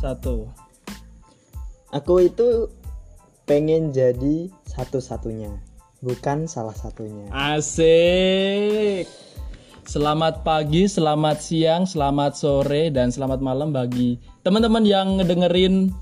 Satu. 0.00 0.48
Aku 1.92 2.24
itu 2.24 2.72
pengen 3.44 3.92
jadi 3.92 4.48
satu-satunya, 4.64 5.52
bukan 6.00 6.48
salah 6.48 6.72
satunya. 6.72 7.28
Asik. 7.28 9.04
Selamat 9.84 10.40
pagi, 10.40 10.88
selamat 10.88 11.44
siang, 11.44 11.84
selamat 11.84 12.32
sore, 12.32 12.88
dan 12.88 13.12
selamat 13.12 13.44
malam 13.44 13.76
bagi 13.76 14.16
teman-teman 14.40 14.88
yang 14.88 15.20
ngedengerin 15.20 15.92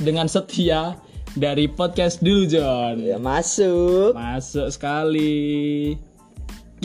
dengan 0.00 0.24
setia 0.24 0.96
dari 1.36 1.68
podcast 1.68 2.24
dulu 2.24 2.48
John. 2.48 3.04
Ya 3.04 3.20
masuk. 3.20 4.16
Masuk 4.16 4.72
sekali. 4.72 6.13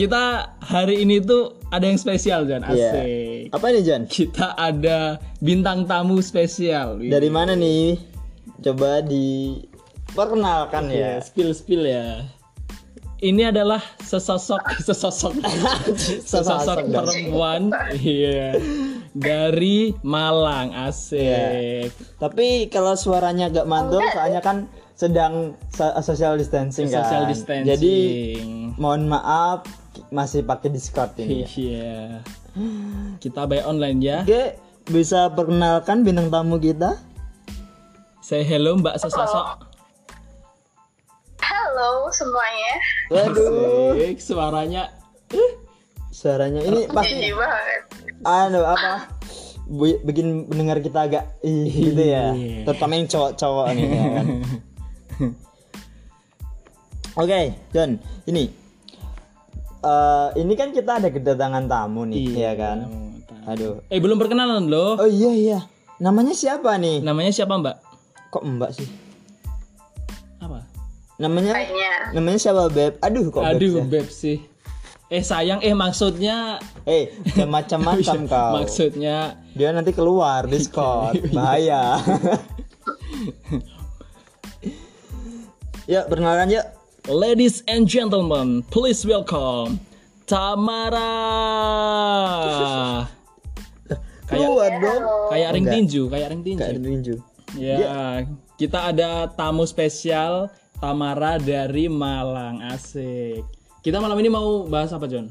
Kita 0.00 0.56
hari 0.64 1.04
ini 1.04 1.20
tuh 1.20 1.60
ada 1.68 1.84
yang 1.84 2.00
spesial 2.00 2.48
John, 2.48 2.64
Iya. 2.72 2.88
asik. 2.88 3.52
Apa 3.52 3.68
nih 3.68 3.84
John? 3.84 4.08
Kita 4.08 4.56
ada 4.56 5.20
bintang 5.44 5.84
tamu 5.84 6.24
spesial. 6.24 6.96
Wih. 6.96 7.12
Dari 7.12 7.28
mana 7.28 7.52
nih? 7.52 8.00
Coba 8.64 9.04
diperkenalkan 9.04 10.88
ya, 10.88 10.96
ya. 10.96 11.12
spill 11.20 11.52
spill 11.52 11.84
ya. 11.84 12.24
Ini 13.20 13.52
adalah 13.52 13.84
sesosok 14.00 14.72
sesosok 14.88 15.36
sesosok 16.24 16.88
perempuan 16.88 17.68
iya 18.00 18.56
dari 19.12 19.92
Malang 20.00 20.72
asik. 20.72 21.92
Tapi 22.16 22.72
kalau 22.72 22.96
suaranya 22.96 23.52
agak 23.52 23.68
mantul, 23.68 24.00
soalnya 24.16 24.40
kan 24.40 24.64
sedang 24.96 25.60
so- 25.68 25.92
social 26.00 26.40
distancing 26.40 26.88
kan. 26.88 27.04
Social 27.04 27.28
distancing. 27.28 27.68
Jadi 27.68 27.96
mohon 28.80 29.04
maaf 29.04 29.79
masih 30.10 30.46
pakai 30.46 30.70
Discord 30.70 31.14
ini. 31.18 31.46
Iya. 31.46 32.22
Kita 33.22 33.46
bayar 33.46 33.70
online 33.70 33.98
ya. 34.02 34.18
Oke, 34.22 34.58
bisa 34.90 35.30
perkenalkan 35.30 36.02
bintang 36.02 36.30
tamu 36.30 36.58
kita? 36.58 36.98
Say 38.20 38.46
hello 38.46 38.78
Mbak 38.78 38.98
sesosok. 39.02 39.66
Halo 41.40 42.10
semuanya. 42.14 42.74
Waduh, 43.10 43.96
Asik, 43.96 44.18
suaranya 44.22 44.82
suaranya 46.10 46.60
ini 46.62 46.90
pasti 46.90 47.30
anu 48.26 48.60
apa? 48.66 49.08
Bu- 49.70 50.02
bikin 50.02 50.50
pendengar 50.50 50.82
kita 50.82 51.06
agak 51.06 51.24
ih 51.46 51.70
gitu 51.70 52.02
ya. 52.02 52.34
Iya. 52.34 52.66
Terutama 52.66 52.92
yang 52.98 53.08
cowok-cowok 53.08 53.66
nih 53.78 53.86
ya 53.86 54.06
kan. 54.14 54.26
Oke, 57.20 57.52
John, 57.74 57.98
ini 58.30 58.46
eh 59.80 60.28
ini 60.36 60.52
kan 60.52 60.70
kita 60.70 60.98
ada 60.98 61.08
kedatangan 61.08 61.64
tamu 61.64 62.04
nih, 62.04 62.24
ya 62.30 62.52
kan? 62.52 62.88
Aduh. 63.46 63.80
Eh 63.88 63.96
belum 63.96 64.16
perkenalan 64.16 64.66
loh. 64.66 64.96
Oh 64.96 65.06
iya 65.06 65.30
iya. 65.30 65.58
Namanya 65.96 66.32
siapa 66.32 66.76
nih? 66.76 67.00
Namanya 67.00 67.30
siapa 67.30 67.54
Mbak? 67.54 67.76
Kok 68.30 68.44
Mbak 68.46 68.70
sih? 68.72 68.88
Apa? 70.38 70.64
Namanya 71.16 71.52
Kayaknya. 71.52 71.92
namanya 72.12 72.38
siapa, 72.38 72.68
Beb? 72.68 72.96
Aduh, 73.00 73.28
kok 73.28 73.42
Beb 73.42 73.52
Aduh 73.52 73.74
sih? 73.74 73.84
beb 73.86 74.08
sih. 74.08 74.38
Eh 75.08 75.20
sayang 75.20 75.58
eh 75.58 75.74
maksudnya 75.74 76.56
Eh, 76.84 77.10
macam-macam 77.42 78.18
kau. 78.30 78.52
maksudnya 78.56 79.34
Dia 79.52 79.74
nanti 79.74 79.90
keluar 79.90 80.46
Discord. 80.46 81.18
Bahaya. 81.36 81.98
ya, 85.86 86.06
perkenalan 86.06 86.48
yuk. 86.50 86.66
Ladies 87.08 87.64
and 87.64 87.88
gentlemen, 87.88 88.60
please 88.68 89.08
welcome 89.08 89.80
Tamara. 90.28 91.08
Keluar 94.28 94.72
dong. 94.76 95.02
kayak 95.32 95.50
ring 95.56 95.64
tinju, 95.64 96.12
kayak 96.12 96.28
ring 96.28 96.42
tinju. 96.44 96.60
Kayak 96.60 96.76
tinju. 96.84 97.14
Ya, 97.56 98.28
kita 98.60 98.92
ada 98.92 99.32
tamu 99.32 99.64
spesial 99.64 100.52
Tamara 100.76 101.40
dari 101.40 101.88
Malang. 101.88 102.60
Asik. 102.68 103.48
Kita 103.80 103.96
malam 103.96 104.20
ini 104.20 104.28
mau 104.28 104.68
bahas 104.68 104.92
apa, 104.92 105.08
John? 105.08 105.24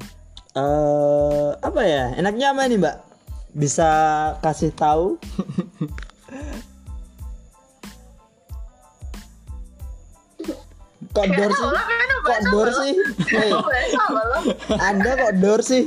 Eh, 0.58 1.50
apa 1.54 1.82
ya? 1.86 2.18
Enaknya 2.18 2.50
apa 2.50 2.66
nih, 2.66 2.82
Mbak? 2.82 2.96
Bisa 3.54 3.90
kasih 4.42 4.74
tahu? 4.74 5.14
kok 11.10 11.26
dor 11.34 11.50
sih? 11.50 11.70
Kok 12.20 12.40
dor 12.52 12.68
sih? 12.70 12.94
Anda 14.88 15.10
kok 15.18 15.32
dor 15.42 15.60
sih? 15.60 15.82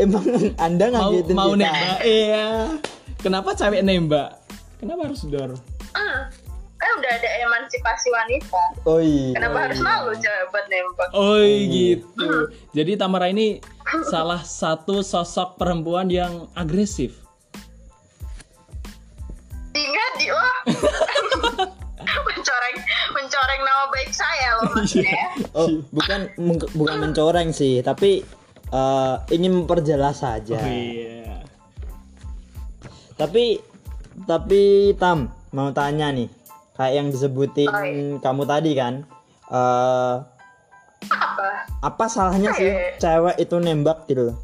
Emang 0.00 0.24
Anda 0.56 0.88
Mau 0.88 1.12
ngagetin 1.12 1.34
mau 1.36 1.52
kita? 1.52 1.60
nembak? 1.68 1.98
Iya. 2.02 2.46
Kenapa 3.20 3.50
cewek 3.54 3.82
nembak? 3.84 4.40
Kenapa 4.80 5.00
harus 5.06 5.22
dor? 5.28 5.54
Hmm. 5.92 6.20
Kan 6.82 6.90
udah 6.98 7.12
ada 7.14 7.28
emansipasi 7.46 8.08
wanita. 8.10 8.62
Oh 8.90 8.98
iya. 8.98 9.38
Kenapa 9.38 9.70
harus 9.70 9.78
malu 9.78 10.12
cewek 10.18 10.44
buat 10.50 10.66
nembak? 10.66 11.08
Oh 11.14 11.38
gitu. 11.68 12.30
Jadi 12.74 12.92
Tamara 12.98 13.30
ini 13.30 13.60
salah 14.08 14.42
satu 14.42 15.04
sosok 15.04 15.60
perempuan 15.60 16.10
yang 16.10 16.48
agresif. 16.58 17.20
Ingat 19.72 20.12
di 20.18 20.26
wah. 20.32 20.58
mencoreng 22.28 22.76
mencoreng 23.12 23.60
nama 23.60 23.84
baik 23.88 24.10
saya 24.10 24.48
loh 24.58 24.70
maksudnya. 24.72 25.22
Oh, 25.52 25.68
bukan 25.90 26.20
bukan 26.72 26.96
mencoreng 27.00 27.50
sih, 27.50 27.80
tapi 27.80 28.22
eh, 28.68 29.14
ingin 29.30 29.62
memperjelas 29.62 30.20
saja. 30.20 30.56
Oh 30.56 30.68
iya. 30.68 31.40
Tapi 33.14 33.60
tapi 34.24 34.62
Tam 34.96 35.28
mau 35.52 35.68
tanya 35.70 36.08
nih, 36.10 36.28
kayak 36.74 36.92
yang 36.94 37.08
disebutin 37.08 37.68
Oh, 37.68 37.84
iya. 37.84 38.16
kamu 38.18 38.42
tadi 38.44 38.72
kan, 38.72 38.94
eh 39.48 40.16
Apa? 41.02 41.48
apa 41.82 42.04
salahnya 42.06 42.54
sih 42.54 42.70
Eh. 42.70 42.94
cewek 42.96 43.36
itu 43.36 43.56
nembak 43.58 44.06
gitu 44.06 44.30
loh? 44.30 44.36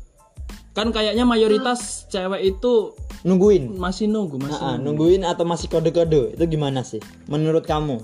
Kan 0.74 0.90
kayaknya 0.90 1.22
mayoritas 1.22 2.06
cewek 2.06 2.42
itu 2.44 2.92
Nungguin, 3.26 3.74
masih 3.74 4.06
nunggu, 4.06 4.38
masih 4.38 4.58
Ah, 4.62 4.62
ah, 4.62 4.74
nunggu. 4.78 5.10
nungguin 5.10 5.22
atau 5.26 5.42
masih 5.42 5.66
kode-kode 5.66 6.38
itu 6.38 6.44
gimana 6.46 6.86
sih? 6.86 7.02
Menurut 7.26 7.66
kamu? 7.66 7.98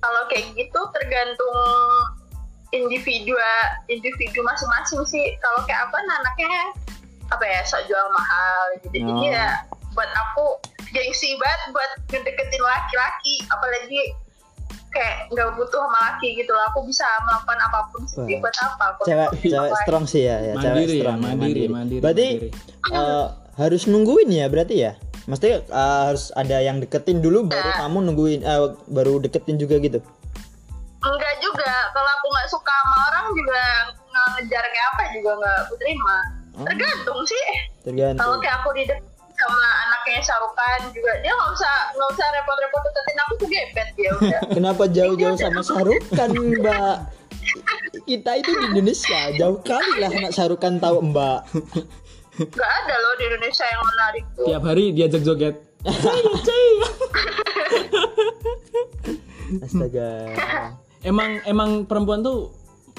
Kalau 0.00 0.22
kayak 0.32 0.46
gitu 0.56 0.80
tergantung 0.96 1.56
individu 2.72 3.36
individu 3.86 4.40
masing-masing 4.42 5.02
sih. 5.06 5.26
Kalau 5.38 5.60
kayak 5.68 5.86
apa 5.90 5.96
nah, 6.08 6.16
anaknya 6.24 6.54
apa 7.30 7.44
ya 7.46 7.60
sok 7.62 7.86
jual 7.86 8.06
mahal 8.10 8.58
gitu. 8.80 8.86
Jadi 8.98 9.12
Oh. 9.12 9.22
ya 9.22 9.46
buat 9.94 10.10
aku 10.10 10.46
gengsi 10.90 11.38
banget 11.38 11.60
buat 11.70 11.90
ngedeketin 12.10 12.62
laki-laki 12.62 13.34
apalagi 13.50 14.00
kayak 14.90 15.30
nggak 15.30 15.48
butuh 15.54 15.80
sama 15.80 15.98
laki 16.04 16.28
gitu 16.34 16.50
loh 16.50 16.64
aku 16.66 16.82
bisa 16.82 17.06
melakukan 17.22 17.58
apa 17.60 17.78
pun 17.88 18.02
sendiri 18.04 18.38
buat 18.38 18.56
apa 18.56 18.84
aku 18.90 19.00
Cewek 19.04 19.28
cewek 19.40 19.72
strong 19.80 20.04
sih 20.04 20.22
ya, 20.24 20.36
ya 20.40 20.54
cewek 20.54 20.74
Mandiri 20.76 20.90
ya, 20.90 21.00
strong 21.00 21.16
ya, 21.16 21.24
mandiri, 21.24 21.64
mandiri, 21.66 22.00
Berarti 22.00 22.26
mandiri. 22.28 22.50
eh, 22.92 23.26
harus 23.56 23.82
nungguin 23.84 24.28
ya 24.30 24.46
berarti 24.46 24.76
ya? 24.80 24.92
Mesti 25.22 25.46
eh, 25.52 25.62
harus 25.70 26.32
ada 26.32 26.56
yang 26.58 26.78
deketin 26.78 27.18
dulu 27.18 27.46
baru 27.46 27.70
Nah. 27.70 27.76
kamu 27.80 27.98
nungguin 28.04 28.40
eh, 28.40 28.60
baru 28.86 29.18
deketin 29.18 29.56
juga 29.56 29.78
gitu. 29.78 30.02
enggak 31.00 31.34
juga 31.38 31.64
kalau 31.90 32.10
aku 32.12 32.26
nggak 32.28 32.48
suka 32.50 32.74
sama 32.76 32.96
orang 33.08 33.26
juga 33.32 33.62
ngejar 34.04 34.60
kayak 34.62 34.86
apa 34.90 35.02
juga 35.10 35.30
nggak 35.34 35.56
aku 35.62 35.74
terima 35.76 36.16
Oh. 36.50 36.66
tergantung 36.66 37.20
sih 37.24 37.40
kalau 37.40 37.86
Tergantung. 37.86 38.36
kayak 38.42 38.56
aku 38.58 38.68
di 38.74 38.84
sama 39.40 39.58
anaknya 39.80 40.20
Sarukan 40.20 40.80
juga 40.90 41.12
dia 41.18 41.30
nggak 41.30 41.50
usah 41.50 41.74
nggak 41.90 42.10
usah 42.10 42.26
repot-repot 42.30 42.80
deketin 42.82 43.18
aku 43.18 43.32
tuh 43.34 43.48
gebet 43.48 43.88
dia 43.94 44.10
udah 44.12 44.40
Kenapa 44.56 44.84
jauh-jauh 44.86 45.36
sama 45.36 45.60
Sarukan, 45.60 46.28
Mbak? 46.30 46.96
Kita 48.02 48.30
itu 48.36 48.50
di 48.50 48.64
Indonesia, 48.68 49.20
jauh 49.34 49.58
kali 49.60 49.92
lah 49.98 50.10
anak 50.12 50.30
Sarukan 50.30 50.76
tahu 50.76 51.02
Mbak. 51.06 51.40
nggak 52.40 52.70
ada 52.78 52.94
loh 52.96 53.12
di 53.14 53.24
Indonesia 53.26 53.64
yang 53.64 53.82
menarik 53.84 54.24
tuh 54.32 54.46
Tiap 54.46 54.62
hari 54.62 54.84
diajak 54.90 55.22
joget. 55.22 55.56
Astaga. 59.60 60.10
emang 61.02 61.42
emang 61.44 61.70
perempuan 61.82 62.20
tuh 62.20 62.52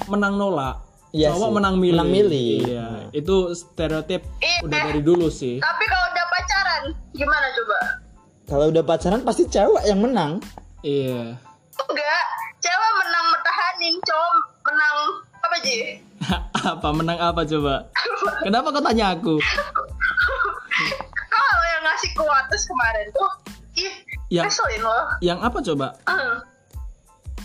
menang 0.06 0.36
nolak. 0.36 0.76
Iya 1.10 1.28
Cowok 1.30 1.44
sih, 1.44 1.54
menang 1.54 1.74
milih. 1.76 1.92
menang 1.94 2.08
milih. 2.10 2.48
Iya, 2.62 2.86
itu 3.12 3.34
stereotip 3.52 4.24
Iya. 4.38 4.64
udah 4.64 4.80
dari 4.82 5.00
dulu 5.02 5.28
sih. 5.28 5.60
tapi 5.60 5.84
kalau 5.84 6.06
udah 6.10 6.21
pacaran 6.84 7.14
gimana 7.14 7.46
coba 7.52 7.78
Kalau 8.42 8.66
udah 8.68 8.82
pacaran 8.82 9.22
pasti 9.22 9.46
cewek 9.46 9.84
yang 9.86 10.02
menang. 10.02 10.42
Iya. 10.82 11.38
enggak 11.80 12.24
cewek 12.58 12.90
menang 12.96 13.24
mertahanin 13.28 13.94
cowok 14.02 14.34
menang 14.62 14.96
apa 15.40 15.56
sih 15.58 15.80
apa 16.74 16.88
menang 16.90 17.18
apa 17.18 17.42
coba? 17.44 17.74
Kenapa 18.44 18.68
kau 18.68 18.82
tanya 18.82 19.14
aku? 19.14 19.34
kalau 21.28 21.64
yang 21.68 21.82
ngasih 21.84 22.10
kuatus 22.12 22.62
kemarin 22.64 23.06
tuh 23.10 23.30
ih 23.76 23.92
Yang 24.32 24.44
ngeselin 24.50 24.82
loh 24.82 25.04
yang 25.20 25.38
apa 25.38 25.58
coba? 25.60 25.86
Hmm. 26.04 26.34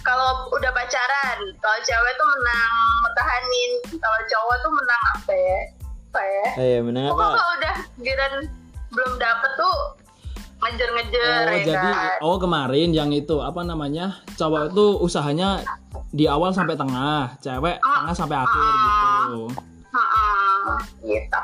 kalau 0.01 0.29
udah 0.49 0.71
pacaran 0.71 1.39
kalau 1.59 1.77
cewek 1.79 2.13
tuh 2.15 2.27
menang 2.27 2.73
mertahanin 3.03 3.71
kalau 3.97 4.19
cowok 4.25 4.55
tuh 4.57 4.71
menang 4.73 5.03
apa 5.13 5.33
ya 5.33 5.59
apa 6.07 6.21
ya 6.23 6.45
Eh, 6.57 6.79
menang 6.81 7.05
pokoknya 7.05 7.27
apa? 7.27 7.35
kalau 7.35 7.53
udah 7.55 7.75
giran 8.01 8.33
belum 8.91 9.13
dapet 9.19 9.51
tuh 9.59 9.77
ngejar-ngejar 10.57 11.45
Oh, 11.45 11.53
ya 11.53 11.65
jadi 11.69 11.89
kan 11.93 12.11
oh 12.25 12.37
kemarin 12.41 12.89
yang 12.89 13.13
itu 13.13 13.37
apa 13.39 13.61
namanya? 13.61 14.17
Cowok 14.35 14.73
itu 14.73 14.85
usahanya 15.05 15.61
di 16.09 16.25
awal 16.25 16.49
sampai 16.49 16.73
tengah, 16.73 17.37
cewek 17.37 17.77
tengah 17.77 18.15
sampai 18.17 18.37
akhir 18.41 18.61
gitu. 18.65 19.41
Heeh, 19.93 20.57
gitu 21.05 21.43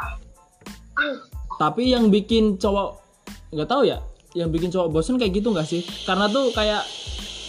Tapi 1.61 1.93
yang 1.93 2.09
bikin 2.09 2.57
cowok 2.57 2.97
nggak 3.53 3.69
tahu 3.69 3.85
ya, 3.85 4.01
yang 4.33 4.49
bikin 4.49 4.73
cowok 4.73 4.89
bosen 4.89 5.21
kayak 5.21 5.37
gitu 5.37 5.53
nggak 5.53 5.69
sih? 5.69 5.85
Karena 6.09 6.25
tuh 6.25 6.49
kayak 6.49 6.81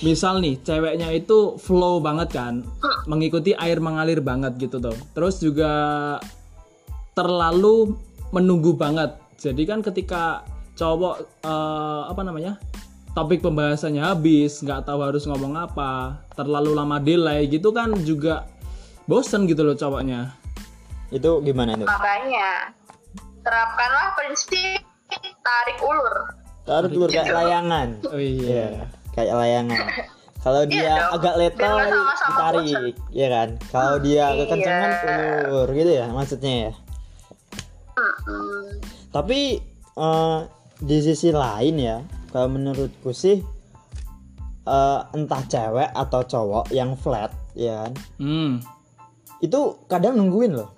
misal 0.05 0.45
nih 0.45 0.61
ceweknya 0.61 1.09
itu 1.17 1.57
flow 1.57 1.97
banget 2.05 2.29
kan, 2.37 2.61
mengikuti 3.09 3.57
air 3.57 3.81
mengalir 3.81 4.21
banget 4.21 4.61
gitu 4.61 4.77
tuh. 4.85 4.97
Terus 5.17 5.41
juga 5.41 5.73
terlalu 7.17 7.97
menunggu 8.37 8.77
banget. 8.77 9.17
Jadi 9.39 9.63
kan 9.67 9.83
ketika 9.83 10.43
cowok 10.75 11.45
eh, 11.45 12.03
apa 12.11 12.21
namanya 12.27 12.59
topik 13.15 13.41
pembahasannya 13.47 14.03
habis, 14.03 14.59
nggak 14.63 14.91
tahu 14.91 15.01
harus 15.07 15.23
ngomong 15.31 15.55
apa, 15.55 16.19
terlalu 16.35 16.75
lama 16.75 16.99
delay 16.99 17.47
gitu 17.47 17.71
kan 17.71 17.95
juga 18.03 18.51
bosen 19.07 19.47
gitu 19.47 19.63
loh 19.63 19.79
cowoknya. 19.79 20.35
Itu 21.15 21.39
gimana 21.47 21.79
itu? 21.79 21.87
makanya 21.87 22.75
terapkanlah 23.45 24.17
prinsip 24.19 24.81
tarik 25.45 25.79
ulur 25.85 26.17
Taruh 26.65 26.89
dulu 26.89 27.07
kayak 27.13 27.29
layangan. 27.29 27.89
Oh 28.09 28.17
Iya, 28.17 28.89
kayak 29.13 29.37
layangan. 29.37 29.85
Kalau 30.41 30.65
dia 30.65 30.97
dong, 30.97 31.13
agak 31.21 31.35
letal 31.37 31.77
ditarik, 32.25 32.95
ya 33.13 33.29
kan? 33.29 33.49
Kalau 33.69 33.97
dia 34.01 34.33
Iya. 34.33 34.41
kekencangan 34.49 34.91
ulur 35.53 35.69
gitu 35.77 35.93
ya 35.93 36.07
maksudnya 36.09 36.53
ya. 36.69 36.73
Tapi 39.15 39.63
eh, 39.95 40.39
di 40.77 40.99
sisi 40.99 41.31
lain 41.31 41.79
ya, 41.79 42.03
kalau 42.29 42.51
menurutku 42.51 43.15
sih 43.15 43.39
eh, 44.67 45.01
entah 45.15 45.43
cewek 45.45 45.89
atau 45.89 46.21
cowok 46.21 46.65
yang 46.69 46.93
flat, 46.95 47.31
ya 47.55 47.87
kan? 47.87 47.93
Hmm. 48.19 48.53
Itu 49.39 49.87
kadang 49.87 50.17
nungguin 50.17 50.53
loh. 50.53 50.71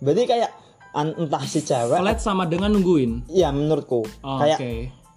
Berarti 0.00 0.24
kayak 0.26 0.50
entah 0.92 1.44
si 1.44 1.62
cewek, 1.62 1.96
Flat 1.96 2.18
sama 2.18 2.44
dengan 2.44 2.74
nungguin. 2.74 3.30
ya 3.30 3.48
menurutku 3.48 4.02
Oh, 4.20 4.36
kayak 4.36 4.58
Oke. 4.58 4.72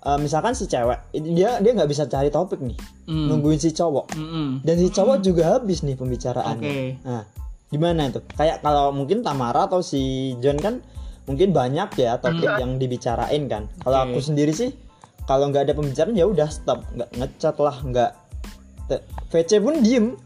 eh, 0.05 0.17
misalkan 0.21 0.53
si 0.53 0.63
cewek 0.63 1.01
dia 1.17 1.57
dia 1.59 1.71
nggak 1.73 1.89
bisa 1.89 2.05
cari 2.05 2.29
topik 2.29 2.61
nih, 2.61 2.77
Hmm. 3.03 3.27
nungguin 3.27 3.57
si 3.57 3.71
cowok. 3.71 4.13
Mm-mm. 4.13 4.61
Dan 4.61 4.75
si 4.77 4.87
cowok 4.87 5.19
juga 5.19 5.57
habis 5.57 5.81
nih 5.81 5.97
pembicaraannya. 5.97 6.61
Oke. 6.61 7.03
Nah, 7.03 7.23
gimana 7.67 8.07
itu? 8.07 8.21
Kayak 8.31 8.61
kalau 8.61 8.91
mungkin 8.91 9.25
Tamara 9.25 9.65
atau 9.65 9.81
si 9.81 10.35
John 10.39 10.55
kan 10.55 10.79
mungkin 11.23 11.55
banyak 11.55 11.89
ya 11.95 12.19
topik 12.19 12.47
yang 12.59 12.75
dibicarain 12.75 13.47
kan. 13.47 13.71
Kalau 13.79 13.97
aku 14.07 14.19
sendiri 14.19 14.51
sih 14.51 14.75
kalau 15.23 15.47
nggak 15.47 15.71
ada 15.71 15.73
pembicaraan 15.73 16.15
ya 16.15 16.27
udah 16.27 16.49
stop, 16.51 16.83
nggak 16.95 17.09
ngecat 17.15 17.55
lah, 17.59 17.77
nggak 17.79 18.11
VC 19.31 19.63
pun 19.63 19.79
diem. 19.79 20.19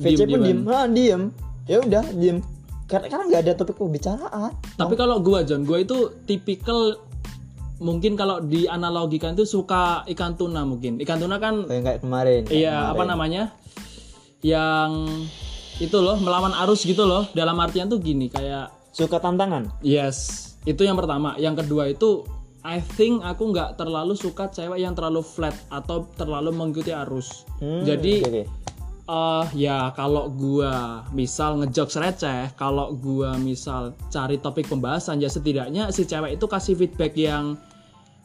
VC 0.00 0.24
pun 0.24 0.40
diem, 0.40 0.60
ah 0.68 0.88
diem. 0.88 1.22
Ya 1.68 1.78
udah 1.84 2.04
diem. 2.16 2.40
Karena 2.88 3.06
karena 3.06 3.24
nggak 3.28 3.42
ada 3.46 3.52
topik 3.54 3.76
pembicaraan. 3.76 4.52
Tapi 4.80 4.94
kalau 4.96 5.20
gua 5.20 5.44
John, 5.44 5.68
gua 5.68 5.84
itu 5.84 6.10
tipikal 6.24 6.96
mungkin 7.80 8.16
kalau 8.16 8.44
dianalogikan 8.44 9.36
itu 9.36 9.44
suka 9.44 10.08
ikan 10.16 10.40
tuna 10.40 10.64
mungkin. 10.64 10.96
Ikan 10.96 11.20
tuna 11.20 11.36
kan 11.36 11.68
Kayak 11.68 11.82
kayak 11.84 12.00
kemarin. 12.00 12.42
iya 12.48 12.90
apa 12.90 13.04
namanya? 13.04 13.52
Yang 14.40 14.92
itu 15.80 15.96
loh 16.00 16.16
melawan 16.16 16.56
arus 16.64 16.88
gitu 16.88 17.04
loh. 17.04 17.28
Dalam 17.36 17.60
artian 17.60 17.92
tuh 17.92 18.00
gini 18.00 18.32
kayak 18.32 18.79
Suka 18.90 19.22
tantangan. 19.22 19.70
yes, 19.80 20.50
itu 20.66 20.82
yang 20.82 20.98
pertama. 20.98 21.38
Yang 21.38 21.64
kedua 21.64 21.88
itu 21.88 22.26
I 22.60 22.76
think 22.84 23.24
aku 23.24 23.56
nggak 23.56 23.80
terlalu 23.80 24.12
suka 24.12 24.52
cewek 24.52 24.84
yang 24.84 24.92
terlalu 24.92 25.24
flat 25.24 25.56
atau 25.72 26.04
terlalu 26.12 26.52
mengikuti 26.52 26.92
arus. 26.92 27.48
Hmm, 27.56 27.88
Jadi 27.88 28.20
oke, 28.20 28.28
oke. 28.28 28.42
eh 29.10 29.44
ya 29.56 29.90
kalau 29.96 30.28
gua 30.28 31.02
misal 31.10 31.56
ngejokes 31.64 31.96
receh, 31.96 32.52
kalau 32.60 32.92
gua 32.92 33.40
misal 33.40 33.96
cari 34.12 34.36
topik 34.36 34.68
pembahasan 34.68 35.24
ya 35.24 35.32
setidaknya 35.32 35.88
si 35.88 36.04
cewek 36.04 36.36
itu 36.36 36.44
kasih 36.44 36.76
feedback 36.76 37.16
yang 37.16 37.56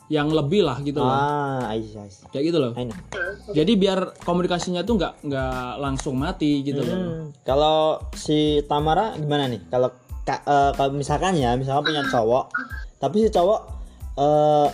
yang 0.06 0.30
lebih 0.30 0.62
lah 0.62 0.78
gitu 0.86 1.02
loh. 1.02 1.10
Ah, 1.10 1.74
iya, 1.74 2.06
iya. 2.06 2.26
Kayak 2.30 2.44
gitu 2.54 2.58
loh. 2.62 2.72
I 2.78 2.86
know. 2.86 2.98
Jadi 3.58 3.74
biar 3.74 4.14
komunikasinya 4.22 4.86
tuh 4.86 5.02
nggak 5.02 5.14
nggak 5.26 5.70
langsung 5.82 6.14
mati 6.20 6.62
gitu 6.62 6.84
loh. 6.86 6.94
Hmm, 6.94 7.26
Kalau 7.42 8.04
si 8.14 8.62
Tamara 8.70 9.18
gimana 9.18 9.50
nih? 9.50 9.66
Kalau 9.72 9.90
ka- 10.26 10.44
eh, 10.44 10.72
kalau 10.74 10.92
misalkan 10.98 11.38
ya, 11.38 11.54
misalkan 11.56 11.94
punya 11.94 12.04
cowok, 12.10 12.52
tapi 13.00 13.24
si 13.24 13.30
cowok 13.30 13.62
eh 14.16 14.68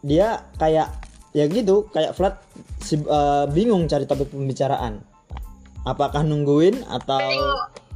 dia 0.00 0.42
kayak 0.56 0.88
ya 1.30 1.44
gitu, 1.46 1.86
kayak 1.94 2.12
flat, 2.18 2.42
si, 2.82 2.98
eh, 2.98 3.44
bingung 3.54 3.86
cari 3.86 4.04
topik 4.04 4.34
pembicaraan. 4.34 5.00
Apakah 5.86 6.26
nungguin 6.26 6.84
atau 6.84 7.20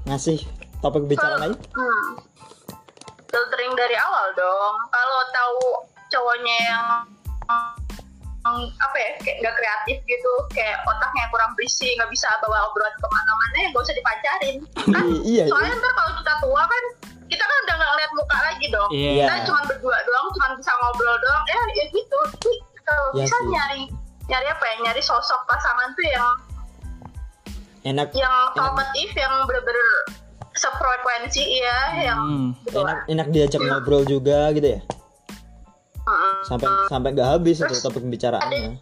ngasih 0.09 0.41
topik 0.81 1.05
pembicaraan 1.05 1.41
lain? 1.43 1.55
Hmm. 1.75 2.13
filtering 3.35 3.75
dari 3.75 3.99
awal 3.99 4.31
dong 4.39 4.75
kalau 4.95 5.21
tahu 5.35 5.63
cowoknya 6.07 6.57
yang 6.71 6.87
mm, 8.45 8.67
apa 8.77 8.97
ya 8.97 9.11
kayak 9.19 9.37
nggak 9.41 9.55
kreatif 9.55 9.97
gitu 10.05 10.33
kayak 10.51 10.77
otaknya 10.85 11.25
kurang 11.29 11.51
berisi 11.55 11.89
nggak 11.95 12.09
bisa 12.09 12.29
bawa 12.41 12.69
obrolan 12.69 12.95
ke 12.95 13.07
mana-mana 13.07 13.57
ya 13.59 13.69
gak 13.71 13.83
usah 13.83 13.95
dipacarin 13.95 14.57
kan 14.87 15.05
I- 15.11 15.25
iya, 15.27 15.45
soalnya 15.47 15.75
ntar 15.75 15.93
kalau 15.93 16.13
kita 16.15 16.33
tua 16.39 16.63
kan 16.63 16.85
kita 17.25 17.41
kan 17.43 17.57
udah 17.59 17.75
nggak 17.75 17.91
ngeliat 17.91 18.13
muka 18.15 18.39
lagi 18.39 18.67
dong 18.69 18.91
Iya. 18.91 19.11
kita 19.25 19.35
cuma 19.45 19.61
berdua 19.65 19.97
doang 20.03 20.27
cuma 20.31 20.47
bisa 20.55 20.73
ngobrol 20.75 21.17
doang 21.19 21.45
ya 21.47 21.59
ya 21.73 21.85
gitu 21.89 22.19
kalau 22.83 23.05
Iya 23.11 23.23
bisa 23.23 23.37
sih. 23.37 23.49
nyari 23.49 23.83
nyari 24.25 24.47
apa 24.47 24.65
ya 24.65 24.75
nyari 24.83 25.03
sosok 25.03 25.41
pasangan 25.45 25.89
tuh 25.93 26.07
yang 26.07 26.27
enak 27.85 28.09
yang 28.13 28.33
talkative 28.55 29.13
yang 29.15 29.45
bener-bener 29.45 29.89
sefrekuensi 30.55 31.61
ya 31.61 31.79
yang 32.03 32.21
Hmm. 32.21 32.49
gitu 32.63 32.79
enak 32.79 32.97
lah. 32.97 33.05
enak 33.07 33.27
diajak 33.29 33.61
ngobrol 33.61 34.05
juga 34.05 34.49
gitu 34.53 34.69
ya. 34.71 34.81
Sampai 36.43 36.69
sampai 36.87 37.09
nggak 37.11 37.29
habis 37.31 37.57
itu 37.59 37.75
topik 37.79 38.01
pembicaraannya. 38.01 38.77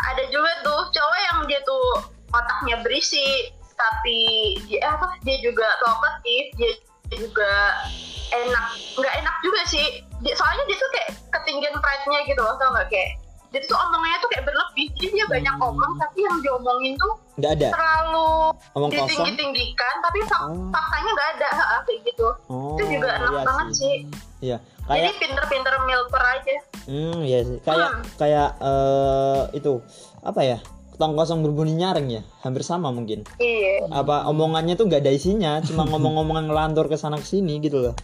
ada 0.00 0.22
juga 0.28 0.50
tuh 0.60 0.80
cowok 0.88 1.18
yang 1.24 1.38
dia 1.44 1.60
tuh 1.60 1.84
otaknya 2.28 2.78
berisi 2.80 3.50
tapi 3.72 4.18
dia 4.64 4.82
apa 4.88 5.18
dia 5.20 5.38
juga 5.38 5.66
talkative 5.80 6.48
dia 6.54 6.72
juga 7.12 7.50
enak 8.32 8.64
nggak 8.94 9.14
enak 9.16 9.36
juga 9.40 9.60
sih 9.64 9.86
dia, 10.20 10.34
soalnya 10.34 10.62
dia 10.64 10.76
tuh 10.76 10.90
kayak 10.92 11.08
ketinggian 11.32 11.74
pride-nya 11.76 12.20
gitu 12.24 12.38
loh 12.38 12.54
tau 12.56 12.70
kayak 12.84 13.10
dia 13.48 13.64
tuh 13.64 13.74
omongannya 13.74 14.18
tuh 14.18 14.28
kayak 14.28 14.44
berlebih 14.44 14.86
jadi 14.94 15.08
dia 15.12 15.26
banyak 15.26 15.54
Hmm. 15.56 15.66
omong 15.66 15.92
tapi 15.96 16.18
yang 16.20 16.36
diomongin 16.38 16.92
tuh 16.94 17.12
Nggak 17.34 17.52
ada. 17.54 17.68
terlalu 17.72 18.30
Omong 18.72 18.90
kosong. 18.92 19.08
ditinggi-tinggikan 19.08 19.94
tapi 19.98 20.18
fak- 20.26 20.46
Oh. 20.46 20.68
faktanya 20.68 21.10
nggak 21.10 21.28
ada 21.32 21.48
kayak 21.82 22.00
gitu 22.04 22.26
Oh, 22.46 22.76
itu 22.76 22.82
juga 22.92 23.08
enak 23.14 23.30
iya 23.30 23.42
banget 23.42 23.68
sih, 23.72 23.94
Iya. 24.38 24.56
Jadi 24.88 25.04
Kayak 25.04 25.20
pinter-pinter 25.20 25.74
milper 25.84 26.22
aja 26.24 26.56
Hmm, 26.88 27.20
iya 27.20 27.44
sih. 27.44 27.60
Kayak 27.60 27.88
Hmm. 27.92 28.02
kayak 28.16 28.48
eh, 28.58 29.42
itu 29.60 29.84
apa 30.24 30.40
ya? 30.40 30.58
Tong 30.96 31.12
kosong 31.14 31.44
berbunyi 31.44 31.76
nyaring 31.76 32.08
ya. 32.10 32.22
Hampir 32.40 32.64
sama 32.64 32.88
mungkin. 32.88 33.28
iya 33.36 33.84
Apa 33.92 34.24
omongannya 34.24 34.72
tuh 34.72 34.88
nggak 34.88 35.04
ada 35.04 35.12
isinya, 35.12 35.60
cuma 35.60 35.84
ngomong-ngomongan 35.92 36.48
ngelantur 36.48 36.88
ke 36.88 36.96
sana 36.96 37.20
ke 37.20 37.28
sini 37.28 37.60
gitu 37.60 37.84
loh. 37.84 37.94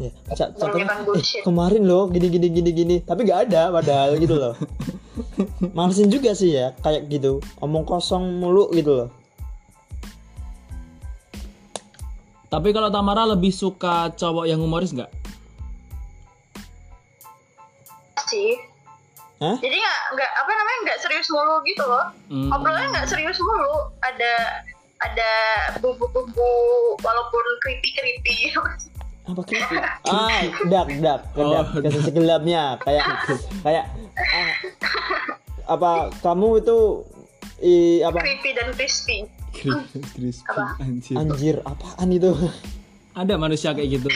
Ya, 0.00 0.08
contohnya 0.56 0.88
eh, 1.12 1.44
kemarin 1.44 1.84
loh 1.84 2.08
gini 2.08 2.32
gini 2.32 2.48
gini 2.48 2.70
gini, 2.72 2.96
tapi 3.04 3.28
nggak 3.28 3.52
ada 3.52 3.68
padahal 3.68 4.16
gitu 4.16 4.32
loh. 4.32 4.56
Malesin 5.76 6.08
juga 6.08 6.32
sih 6.32 6.56
ya 6.56 6.72
kayak 6.80 7.12
gitu. 7.12 7.44
Omong 7.60 7.84
kosong 7.84 8.40
mulu 8.40 8.72
gitu 8.72 8.96
loh. 8.96 9.08
Tapi 12.48 12.72
kalau 12.72 12.88
Tamara 12.88 13.28
lebih 13.28 13.52
suka 13.52 14.08
cowok 14.16 14.48
yang 14.48 14.58
humoris 14.58 14.90
nggak? 14.90 15.19
Hah? 19.40 19.56
jadi 19.56 19.72
nggak 19.74 19.98
nggak 20.12 20.30
apa 20.36 20.50
namanya 20.52 20.78
nggak 20.84 20.98
serius 21.00 21.28
mulu 21.28 21.64
gitu 21.64 21.80
loh 21.82 22.06
Hmm. 22.28 22.46
ngobrolnya 22.46 22.86
nggak 22.92 23.08
serius 23.08 23.40
mulu 23.40 23.74
ada 24.00 24.32
ada 25.00 25.30
bumbu-bumbu 25.80 26.52
walaupun 27.00 27.44
creepy 27.60 27.90
creepy 27.90 28.36
apa 29.24 29.40
creepy? 29.42 29.76
ah 30.12 30.40
dak 30.68 30.86
dak 31.00 31.20
kedap 31.32 31.66
Oh, 31.66 31.80
ke 31.80 31.88
sisi 31.88 32.10
gelapnya 32.10 32.76
kayak 32.78 33.04
kayak 33.62 33.84
ah, 34.14 34.52
apa 35.70 35.90
kamu 36.20 36.60
itu 36.60 36.78
i, 37.60 37.74
apa 38.02 38.20
creepy 38.20 38.50
dan 38.52 38.68
crispy 38.72 39.24
Apa? 40.46 40.78
Anjir. 40.78 41.14
anjir 41.16 41.56
apaan 41.64 42.08
itu 42.08 42.30
Ada 43.10 43.34
manusia 43.34 43.74
kayak 43.74 43.98
gitu. 43.98 44.06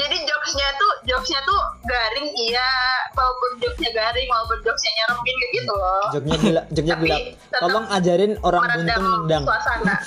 jadi 0.00 0.16
jokesnya 0.28 0.68
tuh 0.76 0.92
jokesnya 1.08 1.40
tuh 1.48 1.60
garing 1.88 2.28
iya. 2.36 2.68
Walaupun 3.16 3.50
jokesnya 3.64 3.90
garing 3.96 4.28
walaupun 4.28 4.60
jokesnya 4.60 4.92
nyeremin 5.00 5.34
kayak 5.40 5.52
gitu 5.56 5.72
loh. 5.72 6.04
Joknya 6.12 6.36
gelap 6.36 6.64
joknya 6.68 6.94
Tapi 6.94 7.04
gelap 7.08 7.20
tetap 7.24 7.60
tolong 7.64 7.86
ajarin 7.88 8.32
orang 8.44 8.62
buntung 8.76 9.04
nendang 9.24 9.44
suasana. 9.48 9.96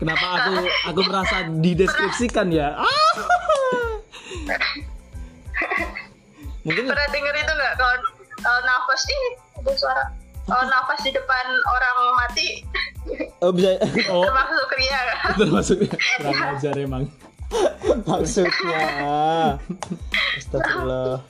Kenapa 0.00 0.26
aku 0.28 0.52
aku 0.92 1.00
merasa 1.08 1.36
dideskripsikan 1.48 2.52
ya? 2.52 2.76
Mungkin 6.64 6.84
pernah 6.84 7.08
denger 7.08 7.34
itu 7.40 7.52
nggak? 7.52 7.74
Kalau 7.80 7.96
kalau 8.44 8.60
nafas 8.64 9.02
ini 9.08 9.28
ada 9.56 9.72
suara 9.76 10.04
kalau 10.46 10.64
nafas 10.64 11.00
di 11.02 11.10
depan 11.10 11.44
orang 11.62 11.96
mati 12.14 12.48
oh 13.44 13.50
bisa 13.50 13.76
oh, 14.08 14.22
termasuk 14.24 14.70
ria 14.74 15.00
kan? 15.04 15.30
termasuk 15.42 15.78
kurang 16.18 16.38
ajar 16.54 16.74
emang. 16.76 17.04
maksudnya. 18.02 18.82
Astagfirullah. 20.34 21.22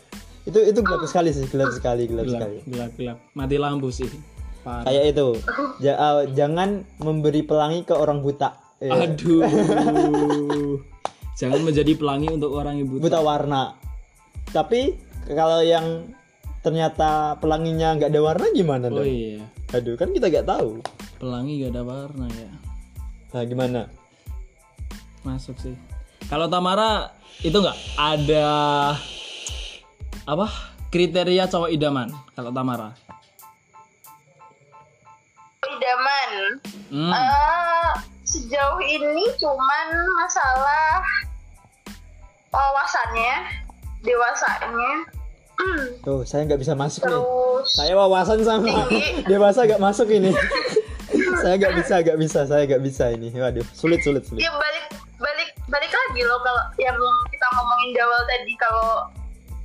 Itu 0.46 0.58
itu 0.62 0.80
gelap 0.80 1.04
sekali 1.04 1.30
sih, 1.35 1.44
gelap 1.44 1.75
sekali, 1.75 2.08
gelap 2.08 2.25
Gelap, 2.25 2.40
sekali. 2.40 2.56
gelap, 2.64 2.90
gelap. 2.96 3.18
Mati 3.35 3.56
lampu 3.58 3.92
sih. 3.92 4.08
Parah. 4.64 4.88
Kayak 4.88 5.04
itu. 5.12 5.28
Ja- 5.78 5.99
uh, 6.00 6.23
jangan 6.32 6.88
memberi 6.99 7.44
pelangi 7.44 7.85
ke 7.85 7.92
orang 7.92 8.25
buta. 8.25 8.56
Eh, 8.80 8.88
Aduh. 8.88 9.44
Jangan 11.37 11.61
menjadi 11.61 11.92
pelangi 12.00 12.32
untuk 12.32 12.56
orang 12.56 12.80
ibu. 12.80 12.96
buta 12.96 13.20
warna. 13.20 13.76
Tapi 14.49 14.96
kalau 15.28 15.61
yang 15.61 16.08
ternyata 16.66 17.38
pelanginya 17.38 17.94
nggak 17.94 18.11
ada 18.11 18.20
warna 18.26 18.46
gimana 18.50 18.90
Oh 18.90 18.99
dong? 18.99 19.06
iya, 19.06 19.46
Aduh, 19.70 19.94
kan 19.94 20.11
kita 20.11 20.26
nggak 20.26 20.50
tahu. 20.50 20.82
pelangi 21.23 21.62
gak 21.62 21.73
ada 21.78 21.82
warna 21.87 22.26
ya. 22.28 22.50
Nah, 23.32 23.42
gimana? 23.46 23.80
Masuk 25.25 25.56
sih. 25.62 25.73
Kalau 26.26 26.50
Tamara 26.50 27.14
itu 27.40 27.54
nggak 27.54 27.78
ada 27.94 28.49
apa 30.26 30.46
kriteria 30.90 31.46
cowok 31.46 31.70
idaman 31.70 32.11
kalau 32.35 32.50
Tamara? 32.50 32.90
idaman 35.66 36.30
Hmm. 36.90 37.11
Eh, 37.14 37.90
sejauh 38.26 38.82
ini 38.82 39.25
cuman 39.38 39.87
masalah 40.18 41.02
wawasannya 42.54 43.35
dewasanya 44.06 44.92
Hmm, 45.66 45.87
Tuh, 46.00 46.23
saya 46.23 46.46
nggak 46.46 46.61
bisa 46.62 46.73
masuk 46.73 47.02
nih. 47.02 47.11
terus 47.11 47.66
Saya 47.68 47.92
wawasan 47.92 48.38
sama 48.40 48.87
Tinggi. 48.87 49.26
dewasa 49.26 49.66
nggak 49.66 49.82
masuk 49.82 50.06
ini. 50.08 50.30
saya 51.37 51.58
nggak 51.58 51.75
bisa, 51.75 51.94
nggak 52.00 52.18
bisa, 52.18 52.40
saya 52.46 52.62
nggak 52.64 52.82
bisa 52.82 53.04
ini. 53.11 53.28
Waduh, 53.32 53.66
sulit, 53.75 54.00
sulit, 54.00 54.23
sulit. 54.23 54.40
ya 54.40 54.50
balik 54.52 54.85
balik 55.16 55.50
balik 55.66 55.90
lagi 55.90 56.20
loh 56.23 56.38
kalau 56.40 56.62
yang 56.78 56.94
kita 57.26 57.46
ngomongin 57.52 57.88
di 57.90 58.00
awal 58.00 58.23
tadi 58.25 58.52
kalau 58.56 58.88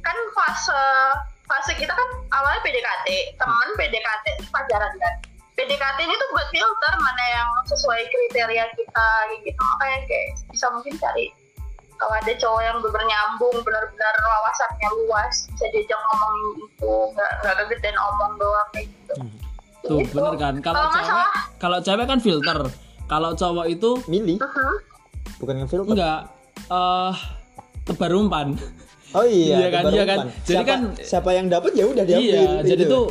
kan 0.02 0.18
fase 0.34 0.82
fase 1.46 1.74
kita 1.76 1.92
kan 1.92 2.10
awalnya 2.32 2.58
PDKT 2.64 3.08
teman 3.36 3.68
PDKT 3.78 4.26
pacaran 4.50 4.94
kan 4.98 5.14
PDKT 5.54 6.00
ini 6.02 6.16
tuh 6.16 6.30
buat 6.32 6.48
filter 6.50 6.94
mana 6.98 7.26
yang 7.30 7.50
sesuai 7.68 8.02
kriteria 8.02 8.66
kita 8.74 9.10
gitu 9.38 9.62
makanya 9.76 10.00
kayak 10.08 10.26
bisa 10.50 10.66
mungkin 10.72 10.94
cari 10.98 11.30
kalau 12.02 12.14
ada 12.16 12.34
cowok 12.34 12.62
yang 12.64 12.78
bener 12.80 13.04
nyambung 13.06 13.56
benar-benar 13.62 14.14
wawasannya 14.20 14.90
luas 14.98 15.36
bisa 15.48 15.66
diajak 15.70 16.00
ngomongin 16.02 16.48
itu 16.60 16.92
nggak 17.12 17.32
nggak 17.40 17.56
kegedean 17.60 17.98
omong 18.02 18.34
doang 18.36 18.68
kayak 18.72 18.88
gitu 18.90 19.14
Tuh 19.82 19.98
Gitu. 19.98 20.14
bener 20.14 20.34
kan? 20.36 20.54
Kalau 20.60 20.82
cewek, 20.88 21.10
masalah- 21.10 21.34
kalau 21.58 21.80
cewek 21.80 22.06
kan 22.06 22.20
filter. 22.20 22.60
Kalau 23.08 23.30
cowok 23.34 23.66
itu 23.68 23.90
Milih, 24.08 24.38
Mhm. 24.38 24.76
bukan 25.38 25.56
ngefilter. 25.58 25.90
enggak 25.90 26.20
eh 26.70 27.14
tebar 27.84 28.12
umpan. 28.14 28.48
Oh 29.12 29.26
iya, 29.26 29.58
Iya 29.58 29.68
kan, 29.70 29.82
tebar 29.84 29.92
iya 29.92 30.04
kan. 30.06 30.18
umpan. 30.20 30.28
Jadi 30.40 30.54
siapa, 30.54 30.70
kan- 30.70 30.86
siapa 30.96 31.30
yang 31.34 31.48
dapat 31.48 31.72
ya 31.74 31.86
udah 31.88 32.04
diambil. 32.04 32.30
iya, 32.32 32.62
jadi 32.64 32.84
gitu. 32.84 32.94
tuh 32.94 33.06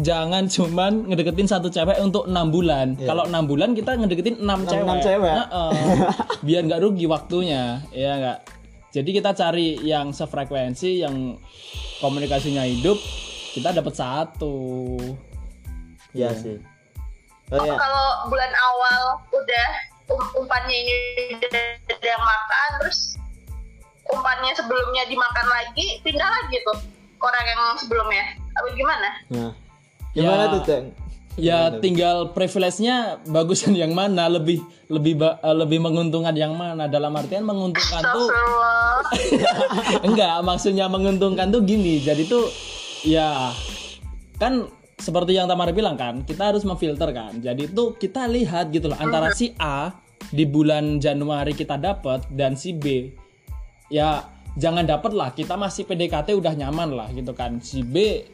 jangan 0.00 0.48
cuman 0.48 1.08
ngedeketin 1.10 1.48
satu 1.48 1.68
cewek 1.68 1.98
untuk 2.00 2.28
enam 2.28 2.50
bulan. 2.50 2.96
Iya. 2.96 3.08
Kalau 3.12 3.24
enam 3.28 3.44
bulan 3.44 3.72
kita 3.76 3.96
ngedeketin 3.96 4.40
enam 4.40 4.64
Enam- 4.64 4.70
cewek. 4.70 4.84
enam 4.86 4.98
cewek. 5.02 5.34
Heeh. 5.34 5.72
Biar 6.46 6.60
nggak 6.66 6.82
rugi 6.82 7.04
waktunya, 7.08 7.80
ya 7.92 8.12
nggak. 8.18 8.38
Jadi 8.96 9.10
kita 9.12 9.30
cari 9.36 9.76
yang 9.84 10.12
sefrekuensi, 10.16 11.04
yang 11.04 11.36
komunikasinya 12.00 12.64
hidup, 12.64 12.96
kita 13.52 13.72
dapat 13.76 13.92
satu. 13.92 14.96
Iya 16.16 16.32
sih. 16.32 16.56
Oh 17.52 17.62
ya, 17.62 17.78
kalau 17.78 18.26
bulan 18.26 18.50
awal 18.50 19.22
udah 19.30 19.68
um- 20.10 20.32
umpannya 20.42 20.76
ini 20.76 20.96
udah 21.38 22.16
makan 22.18 22.70
terus 22.82 23.14
umpannya 24.10 24.52
sebelumnya 24.54 25.02
dimakan 25.06 25.46
lagi 25.50 25.98
pindah 26.02 26.26
lagi 26.26 26.56
tuh 26.62 26.78
orang 27.22 27.44
yang 27.46 27.62
sebelumnya 27.78 28.24
apa 28.54 28.68
gimana 28.74 29.08
nah. 29.30 29.52
Gimana 30.16 30.42
Ya. 30.42 30.50
tuh, 30.50 30.62
Ceng? 30.64 30.84
Ya 31.36 31.44
Gimana 31.60 31.68
tuh? 31.68 31.80
tinggal 31.84 32.16
privilege-nya 32.32 32.96
bagusan 33.28 33.76
yang 33.76 33.92
mana, 33.92 34.24
lebih 34.26 34.56
lebih 34.88 35.20
ba- 35.20 35.36
eh, 35.38 35.52
lebih 35.52 35.78
menguntungkan 35.78 36.32
yang 36.32 36.56
mana. 36.56 36.88
Dalam 36.88 37.12
artian 37.12 37.44
menguntungkan 37.44 38.00
tuh 38.02 38.28
enggak, 40.08 40.40
maksudnya 40.40 40.88
menguntungkan 40.88 41.52
tuh 41.52 41.60
gini. 41.60 42.00
Jadi 42.00 42.24
tuh 42.24 42.48
ya 43.04 43.52
kan 44.36 44.64
seperti 44.96 45.36
yang 45.36 45.44
Tamara 45.44 45.70
bilang 45.70 45.94
kan, 45.94 46.24
kita 46.24 46.48
harus 46.48 46.64
memfilter 46.64 47.12
kan. 47.12 47.36
Jadi 47.36 47.68
tuh 47.68 47.92
kita 47.94 48.24
lihat 48.26 48.72
gitu 48.72 48.88
loh 48.88 48.96
antara 48.96 49.28
si 49.30 49.52
A 49.56 49.92
di 50.26 50.42
bulan 50.42 50.96
Januari 50.96 51.52
kita 51.52 51.76
dapat 51.76 52.24
dan 52.32 52.56
si 52.56 52.72
B 52.72 53.12
ya 53.86 54.24
jangan 54.56 54.82
dapat 54.82 55.12
lah 55.12 55.30
kita 55.30 55.54
masih 55.54 55.86
PDKT 55.86 56.34
udah 56.34 56.56
nyaman 56.56 56.90
lah 56.90 57.08
gitu 57.12 57.30
kan 57.30 57.60
si 57.60 57.86
B 57.86 58.24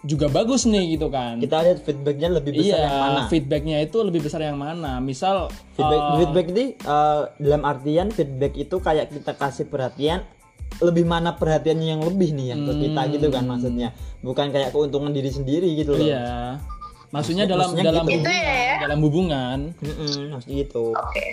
juga 0.00 0.26
bagus 0.26 0.64
nih 0.64 0.94
gitu 0.94 1.08
kan 1.08 1.36
Kita 1.36 1.60
lihat 1.60 1.78
feedbacknya 1.80 2.28
lebih 2.32 2.52
besar 2.54 2.64
iya, 2.72 2.86
yang 2.86 2.96
mana. 2.96 3.20
feedbacknya 3.28 3.76
itu 3.80 3.98
lebih 4.00 4.20
besar 4.20 4.40
yang 4.40 4.56
mana? 4.56 4.96
Misal 4.98 5.52
Feedback, 5.72 6.00
eh, 6.00 6.16
feedback 6.16 6.46
ini 6.48 6.64
eh, 6.74 7.20
dalam 7.38 7.62
artian 7.62 8.08
feedback 8.08 8.52
itu 8.54 8.76
kayak 8.76 9.10
kita 9.10 9.32
kasih 9.34 9.66
perhatian 9.66 10.24
lebih 10.78 11.02
mana 11.02 11.34
perhatiannya 11.34 11.88
yang 11.90 12.00
lebih 12.00 12.30
nih 12.30 12.46
yang 12.48 12.62
ke 12.62 12.72
kita 12.78 13.00
gitu 13.10 13.26
kan 13.28 13.44
maksudnya 13.44 13.92
bukan 14.20 14.48
kayak 14.48 14.70
keuntungan 14.70 15.10
diri 15.10 15.28
sendiri 15.28 15.68
gitu 15.74 15.92
loh 15.92 16.06
iya. 16.06 16.56
Maksudnya 17.10 17.42
dalam 17.42 17.74
Maksudnya 17.74 17.90
dalam 17.90 18.04
gitu. 18.06 18.22
hubungan, 18.22 18.22
Itu 18.22 18.46
ya. 18.46 18.78
dalam 18.78 18.98
hubungan. 19.02 19.58
Mm-mm, 19.82 20.14
maksudnya 20.30 20.56
gitu 20.62 20.84
oke 20.94 21.24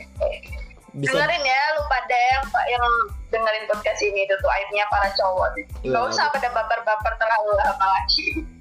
bisa 0.97 1.13
dengerin 1.13 1.43
ya 1.45 1.61
lu 1.77 1.83
pada 1.85 2.17
yang 2.17 2.43
yang 2.67 2.85
dengerin 3.29 3.65
podcast 3.69 4.01
ini 4.01 4.25
itu 4.25 4.33
tuh 4.33 4.49
aibnya 4.49 4.81
para 4.89 5.05
cowok 5.13 5.47
Iya. 5.85 5.93
Gak 5.93 6.03
usah 6.09 6.25
pada 6.33 6.49
baper-baper 6.49 7.13
terlalu 7.15 7.51
lama 7.55 7.85
lagi 7.85 8.25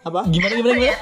apa 0.00 0.20
Gimana 0.26 0.52
gimana 0.54 0.74
gimana? 0.74 0.96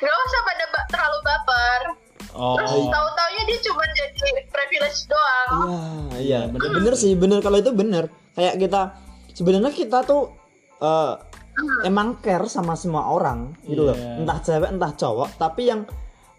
Gak 0.00 0.16
usah 0.18 0.40
pada 0.42 0.64
ba- 0.66 0.88
terlalu 0.88 1.18
baper 1.22 1.82
Oh. 2.30 2.54
terus 2.54 2.70
tahu-taunya 2.70 3.42
dia 3.44 3.58
cuma 3.60 3.82
jadi 3.90 4.22
privilege 4.46 5.00
doang 5.04 5.66
Iya, 6.14 6.20
iya, 6.20 6.40
bener, 6.46 6.70
bener 6.72 6.94
sih, 6.94 7.12
bener 7.12 7.38
kalau 7.38 7.58
itu 7.58 7.70
bener. 7.70 8.06
Kayak 8.32 8.54
kita 8.56 8.80
sebenarnya 9.32 9.72
kita 9.72 9.98
tuh 10.02 10.30
eh, 10.78 11.14
emang 11.82 12.16
care 12.16 12.46
sama 12.46 12.72
semua 12.74 13.10
orang 13.10 13.58
gitu 13.64 13.82
loh, 13.82 13.92
Iya. 13.92 14.22
entah 14.22 14.38
cewek 14.38 14.70
entah 14.70 14.92
cowok. 14.94 15.28
Tapi 15.36 15.62
yang 15.64 15.80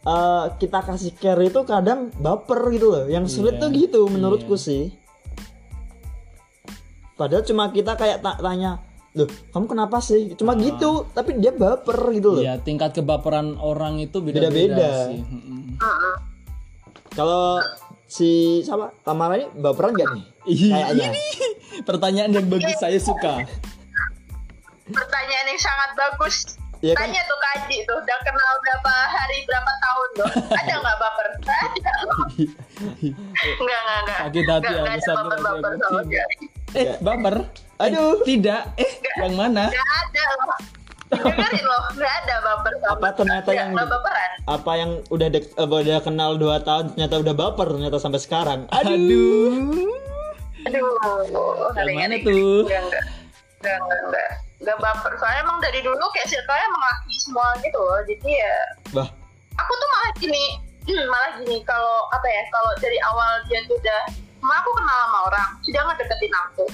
eh, 0.02 0.46
kita 0.56 0.80
kasih 0.82 1.12
care 1.14 1.44
itu 1.44 1.60
kadang 1.62 2.08
baper 2.16 2.72
gitu 2.72 2.88
loh. 2.88 3.06
Yang 3.06 3.26
sulit 3.34 3.56
Iya. 3.56 3.62
tuh 3.62 3.70
gitu 3.76 4.02
menurutku 4.08 4.56
Iya. 4.56 4.64
sih. 4.64 4.84
Padahal 7.14 7.44
cuma 7.44 7.68
kita 7.70 7.94
kayak 7.94 8.24
ta- 8.24 8.40
tanya, 8.40 8.80
loh 9.14 9.28
kamu 9.50 9.66
kenapa 9.68 9.98
sih? 10.00 10.32
Cuma 10.34 10.56
gitu, 10.56 11.04
tapi 11.12 11.36
dia 11.36 11.52
baper 11.52 11.96
gitu 12.12 12.30
loh. 12.32 12.42
Iya, 12.42 12.58
tingkat 12.58 12.94
kebaperan 12.94 13.56
orang 13.56 14.00
itu 14.00 14.18
Beda-beda. 14.18 14.48
beda-beda 14.72 14.88
sih. 15.06 15.20
Mm-mm. 15.20 15.76
Mm-mm. 15.76 16.14
Kalau 17.12 17.60
si 18.06 18.30
siapa 18.62 18.96
Tamara 19.02 19.36
ini 19.36 19.52
baperan 19.54 19.92
gak 19.94 20.10
nih? 20.10 20.24
Ih, 20.46 20.60
Kayaknya. 20.70 21.10
Pertanyaan 21.82 22.32
yang 22.32 22.48
bagus 22.48 22.76
saya 22.78 22.98
suka. 22.98 23.44
pertanyaan 24.88 25.46
yang 25.46 25.62
sangat 25.62 25.92
bagus 25.94 26.36
Iya 26.80 26.98
kan? 26.98 27.06
tanya 27.06 27.22
tuh 27.22 27.38
Kak 27.38 27.52
Aji 27.62 27.78
tuh 27.86 27.94
udah 27.96 28.18
kenal 28.22 28.52
berapa 28.60 28.94
hari 29.08 29.38
berapa 29.46 29.72
tahun 29.78 30.08
tuh 30.12 30.28
ada 30.52 30.74
nggak 30.74 30.98
baper 30.98 31.28
ada 31.38 31.92
nggak 33.56 33.80
nggak 33.80 34.00
nggak 34.02 34.18
Sakit 34.18 34.42
hati 34.42 34.42
nggak 34.42 34.58
aku, 34.58 34.74
nggak 34.74 34.90
ada 34.90 35.00
sakit 35.00 35.16
baper 35.16 35.32
hati 35.32 35.46
baper 35.46 35.72
aku. 35.72 35.80
sama 35.80 36.02
Tidak. 36.02 36.26
sekali 36.26 36.46
Eh, 36.74 36.96
baper? 37.00 37.36
Aduh. 37.82 38.22
Eh, 38.22 38.26
tidak. 38.28 38.62
Eh, 38.78 38.92
yang 39.22 39.36
mana? 39.36 39.64
nggak 39.70 39.90
ada 40.06 40.24
loh 40.38 40.60
dengerin 41.12 41.66
loh 41.68 41.84
nggak 41.92 42.14
ada 42.24 42.36
baper 42.40 42.74
sama 42.80 42.92
Apa 42.96 43.08
ternyata 43.12 43.50
yang 43.52 43.76
baperan 43.76 44.32
apa 44.48 44.72
yang 44.80 44.92
udah 45.12 45.28
dek- 45.28 45.54
eh, 45.54 45.68
udah 45.68 46.00
kenal 46.00 46.40
2 46.40 46.64
tahun 46.64 46.84
ternyata 46.96 47.16
udah 47.20 47.36
baper 47.36 47.68
ternyata 47.68 47.98
sampai 48.00 48.20
sekarang. 48.24 48.60
Aduh. 48.72 48.96
Aduh. 48.96 49.92
aduh 50.62 51.72
ngeri, 51.74 51.94
mana 51.98 52.16
tuh? 52.22 52.64
nggak 52.64 52.82
nggak 52.88 53.04
nggak 53.62 53.78
nggak 53.82 54.02
nggak 54.08 54.30
nggak 54.62 54.78
baper 54.78 55.12
soalnya 55.18 55.42
emang 55.42 55.58
dari 55.60 55.80
dulu 55.82 56.06
kayak 56.14 56.28
circle-nya 56.30 56.66
emang 56.70 56.84
laki 56.86 57.16
semua 57.18 57.48
gitu 57.60 57.80
loh 57.82 58.00
jadi 58.06 58.30
ya 58.30 58.58
Bah, 58.94 59.08
aku 59.58 59.72
tuh 59.74 59.88
malah 59.90 60.12
gini 60.22 60.46
hmm, 60.86 61.06
malah 61.10 61.32
gini 61.42 61.58
kalau 61.66 62.06
apa 62.14 62.28
ya 62.30 62.42
kalau 62.54 62.72
dari 62.78 62.98
awal 63.02 63.42
dia 63.50 63.60
tuh 63.66 63.74
udah 63.74 64.02
emang 64.38 64.58
aku 64.62 64.70
kenal 64.78 64.98
sama 65.06 65.20
orang 65.34 65.50
sudah 65.66 65.82
ngedeketin 65.90 66.34
aku 66.46 66.66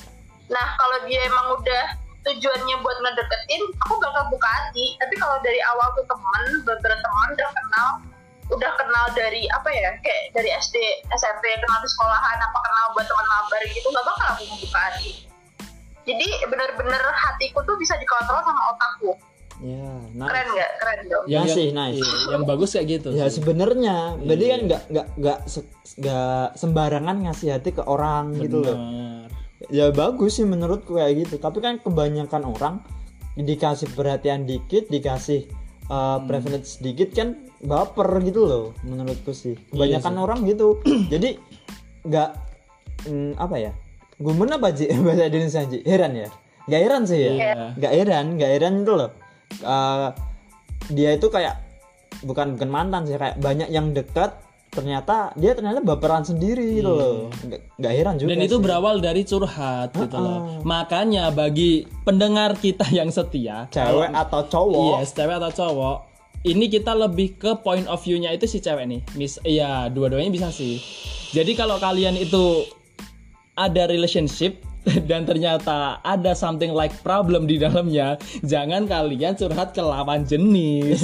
nah 0.48 0.66
kalau 0.76 0.98
dia 1.04 1.20
emang 1.22 1.54
udah 1.54 1.86
tujuannya 2.24 2.76
buat 2.78 2.98
ngedeketin 3.00 3.62
aku 3.80 3.94
bakal 3.98 4.24
buka 4.28 4.48
hati 4.48 4.96
tapi 4.98 5.16
kalau 5.16 5.40
dari 5.42 5.60
awal 5.66 5.88
tuh 5.94 6.04
temen 6.04 6.44
beberapa 6.62 6.84
teman 6.98 7.28
udah 7.32 7.50
kenal 7.50 7.90
udah 8.48 8.72
kenal 8.76 9.06
dari 9.12 9.44
apa 9.50 9.70
ya 9.70 9.92
kayak 9.98 10.24
dari 10.32 10.50
SD 10.54 10.76
SMP 11.14 11.44
kenal 11.54 11.80
di 11.80 11.90
sekolahan 11.90 12.38
apa 12.38 12.58
kenal 12.58 12.86
buat 12.92 13.06
teman 13.06 13.28
mabar 13.28 13.62
gitu 13.66 13.88
nggak 13.88 14.06
bakal 14.06 14.28
aku 14.30 14.44
membuka 14.46 14.80
hati 14.82 15.12
jadi 16.04 16.28
bener-bener 16.48 17.04
hatiku 17.14 17.60
tuh 17.64 17.76
bisa 17.76 17.96
dikontrol 17.96 18.40
sama 18.42 18.62
otakku 18.72 19.14
Ya, 19.58 19.90
nah. 20.14 20.30
keren 20.30 20.54
nggak 20.54 20.72
keren 20.78 21.00
dong 21.10 21.26
yang, 21.26 21.42
Masih, 21.42 21.74
yang, 21.74 21.78
nice. 21.90 21.98
iya, 21.98 22.14
yang 22.30 22.44
bagus 22.46 22.70
kayak 22.78 22.88
gitu 22.94 23.10
Ya 23.10 23.26
sih. 23.26 23.42
sebenarnya, 23.42 24.14
berarti 24.16 24.46
Iya. 24.46 24.54
kan 24.54 24.62
nggak 24.62 24.82
nggak 24.88 25.08
nggak 25.18 25.40
se- 25.50 25.70
nggak 25.98 26.46
sembarangan 26.54 27.16
ngasih 27.26 27.48
hati 27.50 27.70
ke 27.74 27.82
orang 27.82 28.38
gitu 28.38 28.62
loh. 28.62 28.78
Ya 29.68 29.90
bagus 29.90 30.38
sih 30.38 30.46
menurutku 30.46 30.96
kayak 30.96 31.28
gitu. 31.28 31.36
Tapi 31.42 31.58
kan 31.60 31.82
kebanyakan 31.82 32.46
orang 32.46 32.76
dikasih 33.34 33.90
perhatian 33.94 34.46
dikit, 34.46 34.90
dikasih 34.90 35.50
uh, 35.90 36.18
Hmm. 36.18 36.30
privilege 36.30 36.78
sedikit 36.78 37.10
kan 37.14 37.38
baper 37.58 38.22
gitu 38.22 38.46
loh 38.46 38.64
menurutku 38.86 39.34
sih. 39.34 39.58
Kebanyakan 39.74 40.14
Iya 40.14 40.18
sih. 40.18 40.26
orang 40.26 40.40
gitu. 40.46 40.68
Jadi 41.14 41.30
nggak 42.06 42.30
mm, 43.10 43.32
apa 43.38 43.56
ya? 43.58 43.72
Gumen 44.18 44.50
apa 44.50 44.74
Ji 44.74 44.90
bahasa 45.06 45.26
Indonesia 45.26 45.62
Ji? 45.66 45.82
Heran 45.86 46.14
ya? 46.14 46.30
Gak 46.68 46.82
heran 46.84 47.04
sih 47.08 47.20
ya. 47.22 47.32
Iya. 47.32 47.54
Gak 47.80 47.94
heran, 47.96 48.26
gak 48.36 48.52
heran 48.52 48.74
itu 48.84 48.94
loh. 48.94 49.12
Uh, 49.64 50.12
dia 50.92 51.16
itu 51.16 51.32
kayak 51.32 51.64
bukan 52.22 52.58
bukan 52.58 52.68
mantan 52.68 53.08
sih 53.08 53.16
kayak 53.16 53.40
banyak 53.40 53.72
yang 53.72 53.96
dekat 53.96 54.36
ternyata 54.78 55.34
dia 55.34 55.58
ternyata 55.58 55.82
baperan 55.82 56.22
sendiri 56.22 56.78
gitu 56.78 56.94
loh. 56.94 57.34
Gak, 57.50 57.74
gak 57.82 57.94
heran 57.98 58.16
juga. 58.22 58.30
Dan 58.30 58.46
itu 58.46 58.58
sih. 58.58 58.64
berawal 58.64 58.96
dari 59.02 59.22
curhat 59.26 59.90
gitu 59.98 60.18
loh. 60.22 60.62
Makanya 60.62 61.34
bagi 61.34 61.90
pendengar 62.06 62.54
kita 62.62 62.86
yang 62.98 63.10
setia, 63.10 63.66
cewek 63.74 64.14
atau 64.14 64.46
cowok. 64.46 65.02
Yes, 65.02 65.18
cewek 65.18 65.42
atau 65.42 65.52
cowok. 65.52 65.98
Ini 66.46 66.66
kita 66.70 66.94
lebih 66.94 67.42
ke 67.42 67.58
point 67.66 67.90
of 67.90 67.98
view-nya 68.06 68.30
itu 68.30 68.46
si 68.46 68.62
cewek 68.62 68.86
nih. 68.86 69.02
Mis 69.18 69.42
iya, 69.42 69.90
dua-duanya 69.90 70.30
bisa 70.30 70.54
sih. 70.54 70.78
Jadi 71.34 71.58
kalau 71.58 71.82
kalian 71.82 72.14
itu 72.14 72.62
ada 73.58 73.90
relationship 73.90 74.62
dan 75.10 75.28
ternyata 75.28 76.00
ada 76.02 76.32
something 76.34 76.72
like 76.72 76.94
problem 77.04 77.46
di 77.46 77.60
dalamnya, 77.60 78.16
jangan 78.44 78.88
kalian 78.88 79.36
curhat 79.36 79.76
ke 79.76 79.82
lawan 79.84 80.24
jenis. 80.24 81.04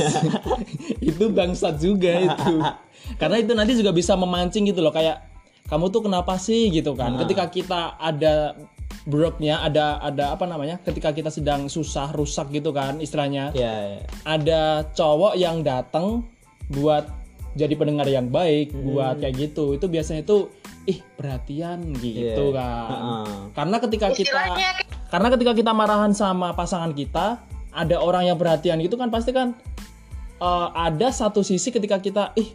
itu 1.10 1.25
bangsat 1.32 1.80
juga 1.80 2.12
itu. 2.24 2.56
Karena 3.22 3.38
itu 3.40 3.52
nanti 3.52 3.75
juga 3.75 3.92
bisa 3.92 4.16
memancing 4.16 4.63
gitu 4.72 4.80
loh 4.80 4.96
kayak 4.96 5.20
kamu 5.68 5.92
tuh 5.92 6.02
kenapa 6.08 6.40
sih 6.40 6.72
gitu 6.72 6.96
kan. 6.96 7.20
Ketika 7.20 7.48
kita 7.52 8.00
ada 8.00 8.56
broknya 9.04 9.60
ada 9.60 10.00
ada 10.00 10.36
apa 10.36 10.48
namanya? 10.48 10.80
Ketika 10.80 11.12
kita 11.12 11.28
sedang 11.28 11.68
susah, 11.68 12.12
rusak 12.16 12.52
gitu 12.56 12.72
kan 12.72 13.04
istilahnya 13.04 13.52
Ya, 13.52 14.00
ya. 14.00 14.02
ada 14.24 14.88
cowok 14.96 15.36
yang 15.36 15.63
datang 15.66 16.24
buat 16.72 17.23
jadi 17.53 17.74
pendengar 17.74 18.05
yang 18.05 18.27
baik 18.27 18.74
buat 18.74 19.17
kayak 19.17 19.36
gitu 19.39 19.74
itu 19.74 19.86
biasanya 19.86 20.22
itu 20.22 20.50
ih 20.83 21.00
perhatian 21.13 21.93
gitu 21.95 22.50
Iya. 22.50 22.53
kan 22.53 22.89
Heeh. 22.89 23.27
karena 23.53 23.77
ketika 23.79 24.07
kita 24.10 24.27
istilahnya 24.27 24.69
karena 25.07 25.27
ketika 25.29 25.53
kita 25.53 25.72
marahan 25.72 26.12
sama 26.12 26.51
pasangan 26.51 26.91
kita 26.91 27.39
ada 27.72 27.95
orang 27.98 28.25
yang 28.25 28.36
perhatian 28.36 28.77
gitu 28.79 28.93
kan 28.93 29.07
pasti 29.07 29.31
kan 29.31 29.53
eh, 30.36 30.67
ada 30.72 31.07
satu 31.10 31.39
sisi 31.39 31.69
ketika 31.69 31.98
kita 31.98 32.33
ih 32.33 32.51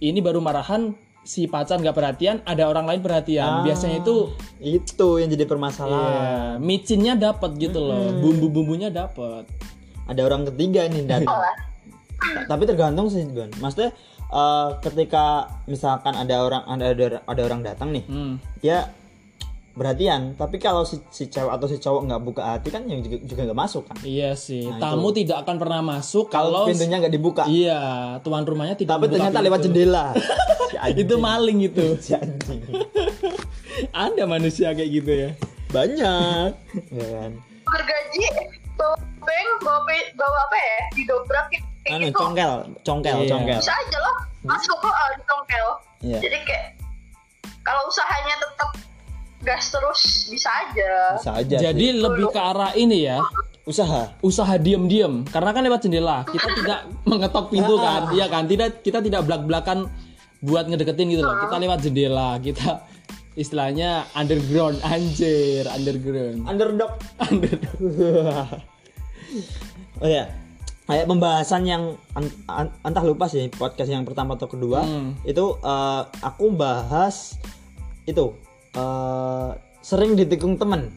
ini 0.00 0.18
baru 0.18 0.40
marahan 0.40 0.90
si 1.22 1.46
pacar 1.46 1.78
nggak 1.78 1.94
perhatian 1.94 2.36
ada 2.42 2.66
orang 2.66 2.82
lain 2.82 2.98
perhatian 2.98 3.46
Ah. 3.46 3.62
biasanya 3.62 4.00
itu 4.00 4.34
itu 4.58 5.08
yang 5.16 5.30
jadi 5.30 5.46
permasalahan. 5.46 6.02
ya, 6.02 6.28
micinnya 6.58 7.14
dapat 7.14 7.54
gitu 7.56 7.78
loh 7.78 8.10
bumbu-bumbunya 8.16 8.88
dapat 8.88 9.46
Ada 10.02 10.26
orang 10.26 10.42
ketiga 10.44 10.82
nih 10.84 11.06
dan 11.06 11.22
lah. 11.22 11.54
Ta- 12.18 12.50
tapi 12.50 12.66
tergantung 12.66 13.06
sih 13.06 13.22
Gon. 13.24 13.54
Maksudnya 13.54 13.94
eh, 14.32 14.68
ketika 14.80 15.24
misalkan 15.68 16.16
ada 16.16 16.40
orang 16.40 16.64
ada 16.64 16.86
ada, 16.96 17.06
ada 17.22 17.42
orang 17.44 17.60
datang 17.60 17.92
nih, 17.92 18.04
hmm. 18.08 18.34
ya 18.64 18.88
perhatian. 19.72 20.36
Tapi 20.36 20.60
kalau 20.60 20.84
si, 20.84 21.00
si 21.08 21.32
cewek 21.32 21.48
atau 21.48 21.64
si 21.64 21.80
cowok 21.80 22.00
nggak 22.04 22.22
buka 22.22 22.42
hati 22.44 22.68
kan 22.68 22.84
yang 22.84 23.00
juga 23.00 23.16
juga 23.24 23.40
nggak 23.48 23.60
masuk 23.60 23.82
kan. 23.88 23.96
Iya 24.04 24.36
sih, 24.36 24.68
Nah, 24.68 24.76
tamu 24.80 25.08
tidak 25.16 25.44
akan 25.44 25.56
pernah 25.56 25.80
masuk 25.80 26.28
Kalau 26.28 26.64
kalau 26.64 26.68
pintunya 26.68 26.96
nggak 27.00 27.14
dibuka, 27.14 27.42
iya 27.48 27.80
tuan 28.20 28.44
rumahnya 28.44 28.76
tidak 28.76 29.00
tapi 29.00 29.08
ternyata 29.08 29.40
pintu. 29.40 29.46
lewat 29.48 29.60
jendela. 29.64 30.06
Si. 30.72 30.98
Itu 30.98 31.14
maling 31.20 31.62
itu. 31.62 31.94
Si 32.04 32.10
anjing. 32.16 32.58
Ada 33.94 34.24
manusia 34.26 34.72
kayak 34.74 34.90
gitu 34.90 35.12
ya. 35.14 35.30
Banyak. 35.70 36.48
ya 36.90 37.06
kan. 37.16 37.30
bergaji 37.62 38.24
bawa 38.74 38.96
peng 38.98 39.48
bawa 39.62 39.80
pe- 39.86 40.12
bawa 40.12 40.38
apa 40.50 40.58
ya 40.58 40.80
didobrak 40.92 41.46
kayak 41.48 41.64
Anu 41.90 42.06
gitu 42.06 42.14
congkel, 42.14 42.52
congkel, 42.86 43.16
Iya. 43.26 43.30
congkel. 43.34 43.58
bisa 43.58 43.74
aja 43.74 43.98
loh 43.98 44.16
masuk 44.42 44.76
kok 44.78 44.90
uh, 44.90 45.10
di 45.14 45.22
tongkel 45.26 45.66
Iya. 46.02 46.18
jadi 46.22 46.36
kayak 46.46 46.66
kalau 47.62 47.82
usahanya 47.86 48.34
tetap 48.38 48.70
gas 49.42 49.64
terus 49.70 50.00
bisa 50.30 50.50
aja 50.50 51.18
Bisa 51.18 51.30
aja. 51.34 51.56
Jadi 51.70 51.86
sih. 51.90 51.98
lebih 51.98 52.30
ke 52.30 52.38
arah 52.38 52.70
ini 52.78 53.10
ya, 53.10 53.18
usaha. 53.66 54.14
usaha 54.22 54.54
diem-diem. 54.54 55.26
Karena 55.26 55.50
kan 55.50 55.62
lewat 55.66 55.82
jendela, 55.82 56.22
kita 56.26 56.46
tidak 56.62 56.80
mengetok 57.02 57.50
pintu 57.50 57.74
kan, 57.78 58.14
iya 58.14 58.30
kan? 58.30 58.46
Tidak 58.46 58.82
kita 58.86 59.02
tidak 59.02 59.26
belak-belakan 59.26 59.90
buat 60.42 60.70
ngedeketin 60.70 61.10
gitu 61.10 61.22
loh. 61.26 61.38
Kita 61.42 61.56
lewat 61.58 61.78
jendela, 61.82 62.38
kita 62.38 62.86
istilahnya 63.34 64.06
underground 64.14 64.78
anjir, 64.86 65.66
underground. 65.70 66.46
Underdog. 66.46 66.92
Underground. 67.18 68.62
oh 70.02 70.08
ya, 70.10 70.30
kayak 70.92 71.06
pembahasan 71.06 71.62
yang 71.62 71.82
an- 72.12 72.36
an- 72.46 72.74
entah 72.82 73.00
lupa 73.00 73.24
sih 73.24 73.48
podcast 73.48 73.88
yang 73.88 74.02
pertama 74.02 74.34
atau 74.34 74.46
kedua 74.46 74.80
Hmm. 74.80 75.16
itu 75.22 75.56
eh, 75.56 76.02
aku 76.20 76.52
bahas 76.52 77.40
itu 78.04 78.36
eh, 78.72 79.50
sering 79.80 80.14
ditikung 80.14 80.54
temen. 80.54 80.92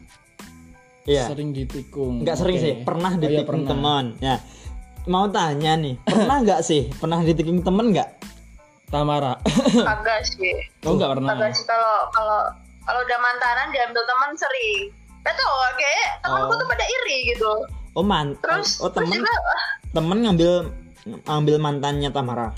Iya, 1.04 1.28
Sering 1.28 1.50
ditikung. 1.50 2.20
nggak 2.20 2.34
sering 2.34 2.56
Oke. 2.56 2.62
sih, 2.62 2.72
pernah 2.80 3.08
Oh, 3.08 3.16
iya, 3.16 3.22
ditikung 3.22 3.62
pernah. 3.62 3.70
temen. 3.70 4.04
Ya, 4.18 4.36
mau 5.06 5.26
tanya 5.28 5.72
nih, 5.76 5.94
pernah 6.02 6.36
nggak 6.40 6.60
sih 6.60 6.90
pernah 6.92 7.18
ditikung 7.20 7.60
temen 7.60 7.90
nggak? 7.90 8.10
Tamara. 8.86 9.34
kagak 9.88 10.22
sih 10.24 10.54
Oh 10.82 10.94
enggak 10.94 11.10
pernah. 11.12 11.30
kagak 11.32 11.52
sih 11.52 11.62
kalau 11.64 12.10
kalau 12.10 12.38
kalau 12.82 13.00
udah 13.00 13.18
mantanan 13.18 13.70
diambil 13.70 14.02
teman 14.04 14.30
sering 14.34 14.90
Gak 15.20 15.34
tau 15.34 15.58
kayak 15.74 16.22
temanku 16.22 16.48
Oh. 16.48 16.56
tuh 16.56 16.68
pada 16.68 16.86
iri 16.86 17.18
gitu 17.28 17.50
Oh 17.96 18.04
man, 18.04 18.36
terus 18.38 18.76
oh 18.78 18.92
terus 18.92 19.08
temen 19.08 19.24
juga 19.24 19.32
ah, 19.32 19.62
temen 19.90 20.18
ngambil 20.20 20.52
ngambil 21.24 21.56
mantannya 21.56 22.10
Tamara. 22.12 22.52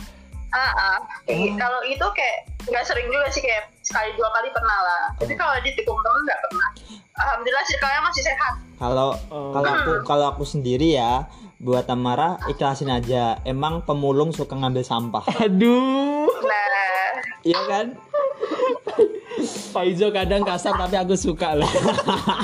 ah, 0.50 0.58
ah. 0.74 0.98
Kayak 1.22 1.54
Oh. 1.54 1.56
kalau 1.56 1.80
itu 1.84 2.06
kayak 2.10 2.38
nggak 2.66 2.84
sering 2.84 3.06
juga 3.06 3.30
sih 3.30 3.38
kayak 3.38 3.70
sekali 3.80 4.10
dua 4.12 4.28
kali 4.28 4.50
pernah 4.50 4.78
lah 4.82 5.02
tapi 5.14 5.32
Oh. 5.32 5.38
kalau 5.38 5.54
ditikung 5.62 5.94
temen 5.96 6.20
nggak 6.24 6.40
pernah 6.42 6.68
alhamdulillah 7.16 7.64
circle-nya 7.64 8.00
masih 8.02 8.22
sehat 8.24 8.54
Kalau 8.76 9.08
Oh. 9.28 9.50
kalau 9.52 9.70
aku 9.72 9.92
kalau 10.02 10.26
aku 10.28 10.42
sendiri 10.42 10.94
ya 10.94 11.26
buat 11.58 11.84
Tamara 11.84 12.38
ikhlasin 12.46 12.86
aja. 12.88 13.42
Emang 13.42 13.82
pemulung 13.82 14.30
suka 14.30 14.54
ngambil 14.54 14.82
sampah. 14.82 15.26
Aduh. 15.44 16.30
nah 16.42 16.66
Iya 17.42 17.60
kan? 17.66 17.86
Pak 19.68 19.84
Ijo 19.84 20.10
kadang 20.10 20.42
kasar 20.42 20.74
tapi 20.74 20.94
aku 20.94 21.14
suka 21.14 21.54
lah. 21.54 21.70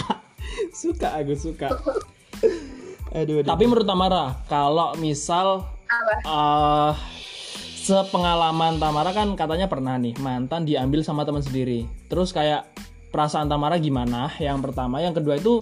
suka 0.74 1.08
aku 1.18 1.34
suka. 1.34 1.68
Aduh. 3.14 3.40
aduh. 3.40 3.46
Tapi 3.46 3.62
menurut 3.64 3.86
Tamara, 3.86 4.42
kalau 4.44 4.92
misal 4.98 5.62
eh 6.24 6.92
sepengalaman 7.78 8.80
Tamara 8.80 9.12
kan 9.12 9.36
katanya 9.36 9.68
pernah 9.68 9.94
nih 9.94 10.16
mantan 10.18 10.64
diambil 10.64 11.00
sama 11.00 11.22
teman 11.22 11.40
sendiri. 11.40 11.84
Terus 12.08 12.32
kayak 12.32 12.66
perasaan 13.08 13.46
Tamara 13.46 13.76
gimana? 13.76 14.32
Yang 14.38 14.70
pertama, 14.70 14.98
yang 14.98 15.12
kedua 15.12 15.36
itu 15.36 15.60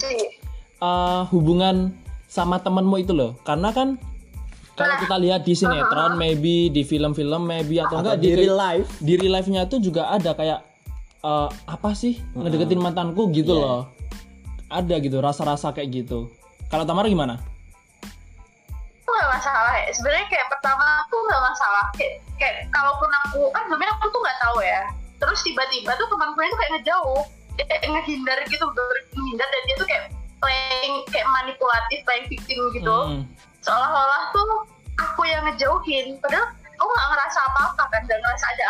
eh, 0.79 1.21
hubungan 1.29 1.93
sama 2.25 2.57
temenmu 2.57 2.97
itu 2.97 3.13
loh. 3.13 3.37
Karena 3.43 3.69
kan 3.69 4.01
kalau 4.73 4.97
kita 4.97 5.21
lihat 5.21 5.45
di 5.45 5.53
sinetron, 5.53 6.17
maybe 6.17 6.65
di 6.67 6.81
film-film, 6.81 7.45
maybe 7.45 7.77
atau, 7.77 8.01
Atau 8.01 8.17
enggak 8.17 8.17
di 8.17 8.29
real 8.33 8.57
life. 8.57 8.89
di 8.97 9.13
real 9.13 9.29
life-nya 9.31 9.69
tuh 9.69 9.77
juga 9.77 10.09
ada 10.09 10.33
kayak 10.33 10.65
eh, 11.21 11.49
apa 11.69 11.89
sih 11.93 12.17
ngedeketin 12.33 12.81
mantanku 12.81 13.29
gitu 13.29 13.53
Iya. 13.53 13.61
loh. 13.61 13.81
Ada 14.67 14.97
gitu 14.97 15.21
rasa-rasa 15.21 15.69
kayak 15.69 15.89
gitu. 15.93 16.33
Kalau 16.73 16.89
Tamara 16.89 17.05
gimana? 17.05 17.37
itu 19.03 19.11
nggak 19.13 19.29
masalah 19.29 19.73
ya. 19.77 19.89
Sebenarnya 19.93 20.25
kayak 20.25 20.47
pertama 20.49 21.05
tuh 21.13 21.21
nggak 21.21 21.43
masalah. 21.45 21.85
Kayak 21.93 22.13
kayak 22.41 22.55
kalaupun 22.73 23.11
aku 23.27 23.41
kan 23.53 23.63
sebenarnya 23.69 23.93
aku 24.01 24.07
tuh 24.09 24.21
nggak 24.25 24.39
tahu 24.41 24.57
ya. 24.65 24.81
Terus 25.21 25.39
tiba-tiba 25.45 25.91
tuh 26.01 26.07
temanku 26.09 26.39
itu 26.41 26.57
kayak 26.57 26.71
ngejauh. 26.79 27.21
Kayak 27.61 27.81
ngehindar 27.93 28.37
gitu 28.49 28.65
menghindar 29.13 29.45
dan 29.45 29.61
dia 29.69 29.75
tuh 29.77 29.85
kayak 29.85 30.03
playing 30.41 30.93
kayak 31.13 31.27
manipulatif 31.29 31.99
playing 32.09 32.25
victim 32.25 32.59
gitu. 32.73 32.97
Hmm. 33.05 33.21
seolah-olah 33.63 34.33
tuh 34.33 34.65
aku 34.97 35.21
yang 35.29 35.45
ngejauhin. 35.45 36.17
Padahal 36.25 36.49
aku 36.57 36.89
nggak 36.89 37.07
ngerasa 37.13 37.39
apa-apa 37.53 37.83
kan. 37.93 38.01
Nggak 38.09 38.17
ngerasa 38.17 38.45
ada 38.49 38.63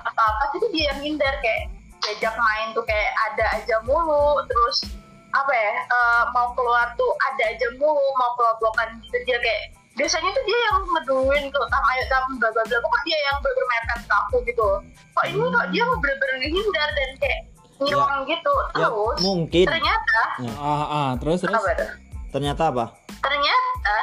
apa-apa. 0.00 0.42
Jadi 0.56 0.66
dia 0.72 0.84
yang 0.96 1.00
hindar 1.04 1.34
kayak 1.44 1.68
diajak 2.00 2.32
main 2.40 2.72
tuh 2.72 2.84
kayak 2.88 3.12
ada 3.28 3.60
aja 3.60 3.76
mulu. 3.84 4.40
Terus 4.48 4.88
apa 5.34 5.52
ya 5.52 5.74
eh, 5.82 6.22
mau 6.30 6.54
keluar 6.54 6.94
tuh 6.94 7.10
ada 7.26 7.50
aja 7.50 7.66
mulu 7.74 8.06
mau 8.14 8.30
pelok-pelokan 8.34 9.02
gitu. 9.02 9.18
Dia 9.26 9.38
kayak 9.38 9.62
biasanya 9.94 10.30
tuh 10.30 10.44
dia 10.44 10.58
yang 10.70 10.78
ngeduin 10.88 11.44
tuh 11.50 11.64
tam 11.68 11.84
ayo 11.90 12.02
tam 12.06 12.24
bla 12.38 12.48
bla 12.50 12.62
bla. 12.62 12.76
Kok 12.78 13.02
dia 13.02 13.18
yang 13.20 13.36
bermainkan 13.38 13.98
ke 14.02 14.14
aku 14.14 14.36
gitu 14.44 14.68
kok 15.14 15.24
ini 15.26 15.38
kok 15.38 15.66
dia 15.70 15.82
bener-bener 15.86 16.36
ngehindar 16.42 16.88
dan 16.90 17.10
kayak 17.18 17.40
ngilang 17.78 18.22
gitu 18.24 18.52
Ya, 18.74 18.86
terus? 18.86 19.18
mungkin. 19.20 19.64
ternyata 19.66 20.20
Ah, 20.58 20.84
ah, 20.84 21.08
terus 21.18 21.38
terus. 21.42 21.54
apa 21.54 21.70
Ternyata 22.30 22.62
apa? 22.70 22.84
ternyata 23.18 23.96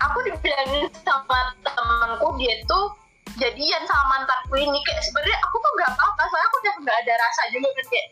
aku 0.00 0.18
dibilangin 0.24 0.90
sama 1.00 1.54
temanku 1.62 2.34
dia 2.36 2.58
tuh 2.66 2.90
jadian 3.38 3.82
sama 3.86 4.18
mantanku 4.18 4.58
ini. 4.58 4.78
Kayak 4.82 5.02
sebenarnya 5.02 5.38
aku 5.40 5.56
tuh 5.56 5.70
nggak 5.78 5.90
apa-apa 5.94 6.22
soalnya 6.26 6.46
aku 6.46 6.56
udah 6.58 6.74
nggak 6.82 6.96
ada 7.00 7.12
rasa 7.16 7.42
juga 7.50 7.68
kan 7.70 7.86
kayak 7.86 8.06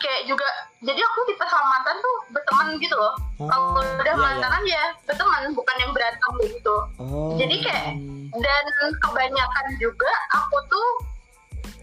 kayak 0.00 0.24
juga 0.24 0.46
jadi 0.80 1.00
aku 1.00 1.18
tipe 1.28 1.44
sama 1.44 1.66
mantan 1.68 1.96
tuh 2.00 2.16
berteman 2.32 2.80
gitu 2.80 2.96
loh. 2.96 3.12
Oh, 3.42 3.48
kalau 3.48 3.68
udah 3.76 4.00
iya, 4.00 4.14
iya. 4.16 4.24
mantanan 4.24 4.62
ya 4.64 4.84
berteman 5.04 5.42
bukan 5.52 5.76
yang 5.80 5.92
berantem 5.92 6.32
gitu. 6.48 6.76
Oh. 6.96 7.36
jadi 7.36 7.56
kayak 7.60 7.88
dan 8.32 8.64
kebanyakan 9.04 9.66
juga 9.76 10.08
aku 10.32 10.56
tuh 10.72 10.88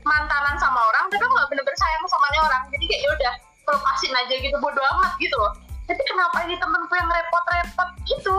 mantanan 0.01 0.57
sama 0.57 0.81
orang 0.81 1.05
tapi 1.13 1.21
nggak 1.21 1.47
bener-bener 1.53 1.77
sayang 1.77 2.05
sama 2.09 2.27
orang. 2.41 2.63
Jadi 2.73 2.85
kayak 2.89 3.01
yaudah 3.05 3.33
lepasin 3.69 4.13
aja 4.17 4.35
gitu 4.41 4.57
bodo 4.57 4.81
amat 4.97 5.13
gitu 5.21 5.35
loh. 5.37 5.53
Tapi 5.85 6.01
kenapa 6.05 6.45
ini 6.45 6.57
temenku 6.57 6.93
yang 6.93 7.09
repot-repot 7.09 7.89
gitu? 8.05 8.37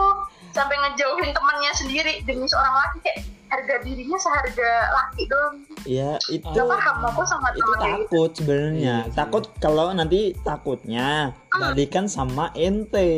Sampai 0.54 0.78
ngejauhin 0.78 1.30
temannya 1.34 1.70
sendiri 1.74 2.22
demi 2.26 2.46
seorang 2.46 2.74
laki 2.74 2.98
kayak 3.06 3.18
harga 3.50 3.82
dirinya 3.82 4.14
seharga 4.14 4.70
laki 4.94 5.26
dong 5.26 5.54
ya 5.82 6.14
itu 6.30 6.46
gak 6.46 6.70
paham 6.70 6.96
aku 7.02 7.22
sama 7.26 7.50
itu 7.50 7.72
takut 7.76 8.30
sebenarnya. 8.32 8.78
Iya 8.78 8.96
sih. 9.04 9.16
takut 9.18 9.44
kalau 9.58 9.90
nanti 9.90 10.20
takutnya 10.40 11.34
balikan 11.50 12.06
sama 12.06 12.54
ente. 12.54 13.10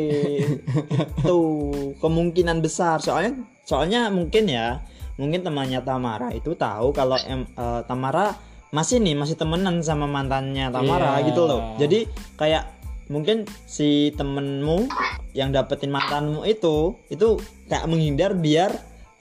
Tuh 1.25 1.93
kemungkinan 2.01 2.59
besar. 2.59 2.97
Soalnya 2.97 3.37
soalnya 3.63 4.09
mungkin 4.09 4.49
ya 4.49 4.81
mungkin 5.15 5.45
temannya 5.45 5.85
Tamara 5.85 6.33
itu 6.33 6.57
tahu 6.57 6.89
kalau 6.91 7.15
em, 7.21 7.45
eh, 7.45 7.81
Tamara 7.85 8.33
masih 8.73 8.97
nih 8.97 9.13
masih 9.13 9.37
temenan 9.37 9.85
sama 9.85 10.09
mantannya 10.09 10.73
Tamara 10.73 11.21
Iya. 11.21 11.29
gitu 11.29 11.45
loh. 11.45 11.77
Jadi 11.77 12.09
kayak 12.35 12.65
mungkin 13.11 13.45
si 13.69 14.09
temenmu 14.17 14.89
yang 15.37 15.53
dapetin 15.53 15.93
mantanmu 15.93 16.41
itu 16.47 16.97
itu 17.13 17.37
kayak 17.69 17.85
menghindar 17.85 18.33
biar 18.33 18.71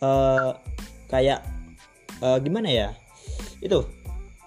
eh, 0.01 0.51
kayak 1.13 1.45
eh, 2.25 2.39
gimana 2.41 2.69
ya? 2.73 2.89
Itu 3.61 3.85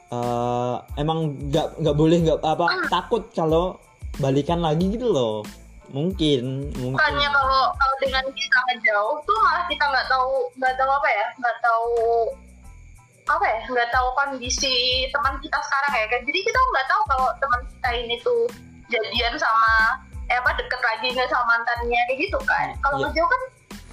eh, 0.10 0.75
emang 0.97 1.38
nggak 1.54 1.78
nggak 1.86 1.95
boleh 1.95 2.17
nggak 2.25 2.39
apa 2.41 2.89
takut 2.89 3.30
kalau 3.38 3.78
balikan 4.17 4.65
lagi 4.65 4.89
gitu 4.89 5.13
loh. 5.13 5.45
Mungkin 5.93 6.73
mungkin. 6.82 6.97
Bukannya 6.97 7.30
kalau 7.30 7.63
kalau 7.78 7.95
dengan 8.01 8.25
kita 8.34 8.60
ngejauh 8.67 9.17
tuh 9.21 9.38
malah 9.45 9.63
kita 9.69 9.86
nggak 9.86 10.08
tahu 10.10 10.49
nggak 10.58 10.75
tahu 10.82 10.89
apa 10.89 11.10
ya? 11.13 11.25
Nggak 11.38 11.58
tahu 11.62 11.93
apa 13.25 13.45
ya? 13.45 13.60
Nggak 13.69 13.89
tahu 13.93 14.08
kondisi 14.17 14.75
teman 15.13 15.38
kita 15.45 15.60
sekarang 15.62 15.93
ya 15.93 16.06
kan? 16.10 16.21
Jadi 16.25 16.39
kita 16.41 16.60
nggak 16.73 16.88
tahu 16.89 17.01
kalau 17.06 17.28
teman 17.38 17.62
kita 17.69 17.89
ini 18.01 18.15
tuh 18.25 18.49
jadian 18.89 19.38
sama 19.38 19.73
eh 20.25 20.41
apa 20.41 20.58
deket 20.58 20.82
lagi 20.82 21.13
nggak 21.13 21.30
sama 21.30 21.45
mantannya 21.54 22.01
kayak 22.10 22.17
gitu 22.17 22.39
kan? 22.49 22.73
Kalau 22.82 22.97
Iya. 22.97 23.06
ngejauh 23.13 23.30
kan 23.30 23.41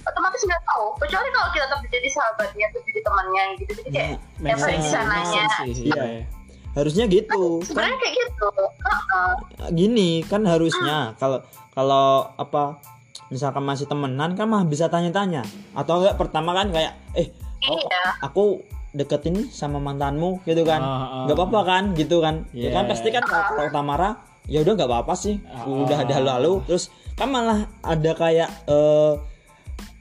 otomatis 0.03 0.41
nggak 0.43 0.63
tahu 0.63 0.85
kecuali 0.99 1.27
kalau 1.29 1.47
kita 1.49 1.65
tetap 1.65 1.79
jadi 1.87 2.09
sahabatnya 2.09 2.65
tuh 2.69 2.81
jadi 2.83 2.99
temannya 3.01 3.45
gitu 3.57 3.71
jadi 3.73 3.89
kayak 3.89 4.09
Nah, 4.39 4.49
yang 4.51 4.59
sense, 4.59 4.87
sananya 4.89 5.43
Iya. 5.63 6.03
iya. 6.03 6.21
harusnya 6.73 7.05
gitu 7.05 7.61
kan 7.61 7.67
sebenarnya 7.69 7.97
kayak 7.97 8.13
gitu 8.17 8.47
Heeh. 8.57 9.31
gini 9.71 10.09
kan 10.25 10.41
harusnya 10.43 10.97
kalau 11.15 11.39
kalau 11.71 12.27
apa 12.35 12.81
misalkan 13.29 13.61
masih 13.61 13.85
temenan 13.85 14.33
kan 14.33 14.45
mah 14.45 14.65
bisa 14.65 14.89
tanya-tanya 14.89 15.45
atau 15.73 16.01
enggak 16.01 16.17
pertama 16.17 16.51
kan 16.51 16.69
kayak 16.69 16.97
eh 17.13 17.29
oh, 17.65 17.77
iya 17.77 18.03
aku 18.19 18.61
deketin 18.91 19.49
sama 19.49 19.77
mantanmu 19.77 20.41
gitu 20.43 20.61
kan 20.61 20.81
Ah, 20.81 20.85
ah. 20.85 21.23
nggak 21.25 21.37
apa-apa 21.37 21.59
kan 21.63 21.83
gitu 21.93 22.19
kan 22.19 22.45
ya 22.53 22.69
kan 22.69 22.85
Yeah. 22.85 22.91
pasti 22.93 23.09
kan 23.09 23.23
kalau 23.23 23.43
kalau 23.53 23.69
Tamara 23.69 24.09
ya 24.45 24.61
udah 24.61 24.73
nggak 24.75 24.89
apa-apa 24.89 25.13
sih 25.15 25.35
Ah, 25.47 25.65
udah 25.65 25.97
ah. 25.97 26.05
ada 26.05 26.17
lalu 26.19 26.61
terus 26.65 26.89
kan 27.13 27.29
malah 27.29 27.65
ada 27.81 28.11
kayak 28.13 28.49
eh 28.65 29.13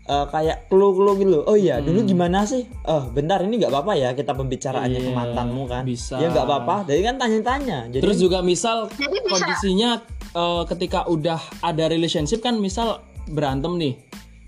eh, 0.05 0.27
kayak 0.29 0.67
clue-clue 0.67 1.15
gitu 1.17 1.31
loh. 1.33 1.43
oh 1.45 1.55
iya 1.55 1.79
dulu 1.79 2.03
gimana 2.03 2.43
sih 2.43 2.62
oh 2.85 3.07
bentar 3.09 3.38
ini 3.41 3.57
nggak 3.57 3.71
apa-apa 3.71 3.93
ya 3.95 4.11
kita 4.12 4.33
pembicaraannya 4.33 4.99
ke 4.99 5.05
Hmm. 5.05 5.09
Iya, 5.09 5.19
mantanmu 5.19 5.62
kan 5.65 5.83
bisa. 5.85 6.17
ya 6.17 6.27
nggak 6.29 6.43
apa-apa 6.45 6.77
jadi 6.85 7.01
kan 7.05 7.15
tanya-tanya 7.17 7.79
jadi 7.88 8.03
Terus 8.03 8.19
juga 8.19 8.38
misal 8.41 8.91
Jadi 8.91 9.17
bisa. 9.17 9.31
kondisinya 9.33 9.91
eh, 10.33 10.62
ketika 10.67 11.07
udah 11.07 11.38
ada 11.61 11.85
relationship 11.87 12.41
kan 12.41 12.57
misal 12.57 12.99
berantem 13.25 13.77
nih 13.77 13.95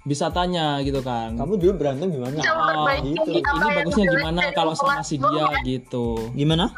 bisa 0.02 0.28
tanya 0.28 0.78
gitu 0.80 1.00
kan. 1.00 1.32
kamu 1.32 1.56
dulu 1.56 1.72
berantem 1.78 2.10
gimana 2.10 2.36
Ah, 2.36 2.52
memperbaiki 2.52 3.08
gitu. 3.14 3.30
ini 3.32 3.40
bagusnya 3.72 4.04
gimana 4.10 4.40
kalau 4.52 4.72
sama 4.72 5.00
si 5.00 5.16
dia 5.16 5.48
gitu. 5.64 6.28
gimana 6.32 6.68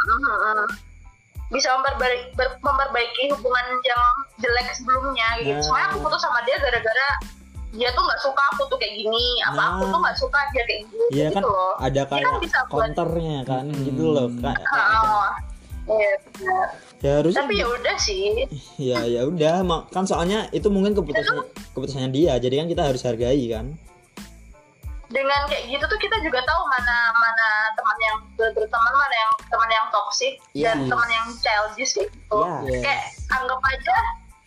bisa 1.46 1.70
memperbaiki, 1.72 2.34
memperbaiki 2.58 3.22
hubungan 3.30 3.66
yang 3.80 4.02
jelek 4.36 4.66
sebelumnya 4.72 5.28
gitu. 5.40 5.54
Nah. 5.54 5.62
Soalnya 5.62 5.86
aku 5.88 5.98
putus 6.02 6.18
sama 6.20 6.42
dia 6.42 6.58
gara-gara 6.58 7.08
dia 7.72 7.88
tuh 7.90 8.02
nggak 8.02 8.20
suka 8.20 8.42
aku 8.50 8.62
tuh 8.66 8.76
kayak 8.76 8.94
gini, 8.96 9.26
apa 9.42 9.54
Nah. 9.54 9.68
aku 9.74 9.84
tuh 9.88 10.00
nggak 10.00 10.16
suka 10.16 10.38
dia 10.48 10.62
kayak 10.62 10.82
gini 10.86 11.06
Iya 11.10 11.26
gitu 11.26 11.34
kan 11.34 11.42
loh. 11.44 11.72
ada 11.76 11.92
Dia 11.92 12.04
kan 12.04 12.20
kayak 12.22 12.40
bisa 12.40 12.58
buat 12.64 12.72
counternya 12.88 13.38
kan 13.42 13.64
Hmm. 13.66 13.82
gitu 13.82 14.04
loh 14.06 14.28
Kak. 14.36 14.56
Oh, 14.66 15.28
iya, 15.92 16.10
benar. 16.30 16.66
ya 16.96 17.12
harusnya 17.14 17.42
Tapi 17.42 17.54
ya 17.54 17.66
udah 17.68 17.96
sih. 17.96 18.24
ya 18.90 18.98
ya 19.04 19.20
udah 19.24 19.54
mak- 19.62 19.86
kan 19.88 20.02
soalnya 20.02 20.48
itu 20.50 20.66
mungkin 20.66 20.92
keputusan 20.92 21.36
keputusannya 21.70 22.10
dia 22.10 22.32
jadi 22.36 22.54
kan 22.58 22.68
kita 22.68 22.82
harus 22.84 23.02
hargai 23.02 23.44
kan 23.46 23.74
Dengan 25.06 25.46
kayak 25.46 25.70
gitu 25.70 25.84
tuh 25.84 26.00
kita 26.00 26.18
juga 26.18 26.42
tahu 26.42 26.62
mana 26.66 26.96
mana 27.14 27.46
teman 27.72 27.98
yang 28.00 28.18
berteman 28.34 28.66
mana 28.92 29.14
yang 29.16 29.32
teman 29.46 29.70
yang 29.70 29.86
toksik 29.88 30.34
dan 30.52 30.76
Yes. 30.76 30.90
teman 30.90 31.08
yang 31.08 31.26
childish 31.36 31.92
gitu. 31.94 32.40
Yes. 32.66 32.82
Kayak 32.82 33.02
anggap 33.30 33.60
aja 33.62 33.96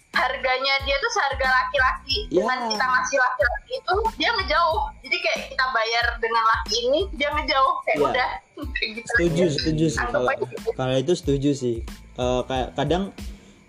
harganya 0.09 0.73
dia 0.83 0.97
tuh 0.97 1.11
seharga 1.11 1.47
laki-laki 1.47 2.17
dengan 2.27 2.57
Ya. 2.59 2.67
kita 2.67 2.81
ngasih 2.83 3.17
laki-laki 3.19 3.71
itu 3.75 3.93
dia 4.17 4.29
ngejauh 4.31 4.79
jadi 4.99 5.17
kayak 5.19 5.39
kita 5.47 5.65
bayar 5.69 6.05
dengan 6.17 6.43
laki 6.47 6.75
ini 6.83 7.01
dia 7.13 7.29
ngejauh 7.29 7.73
kayak 7.83 7.95
Ya. 7.95 8.05
udah 8.07 8.29
gitu 8.89 9.07
setuju 9.07 9.43
aja. 9.43 9.53
setuju 9.53 9.85
sih 9.87 9.99
Anggap 9.99 10.13
kalau 10.15 10.29
aja 10.29 10.45
gitu. 10.47 10.69
kalau 10.73 10.95
itu 10.95 11.13
setuju 11.13 11.49
sih 11.53 11.75
kayak 12.19 12.67
kadang 12.73 13.03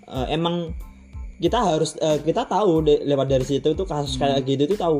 eh, 0.07 0.27
emang 0.31 0.73
kita 1.39 1.57
harus 1.57 1.95
eh, 1.97 2.19
kita 2.21 2.45
tahu 2.45 2.83
de- 2.83 3.05
lewat 3.05 3.29
dari 3.29 3.45
situ 3.45 3.69
tuh 3.71 3.85
kasus 3.85 4.17
kayak 4.17 4.41
gitu 4.43 4.65
tuh 4.67 4.79
tahu 4.79 4.99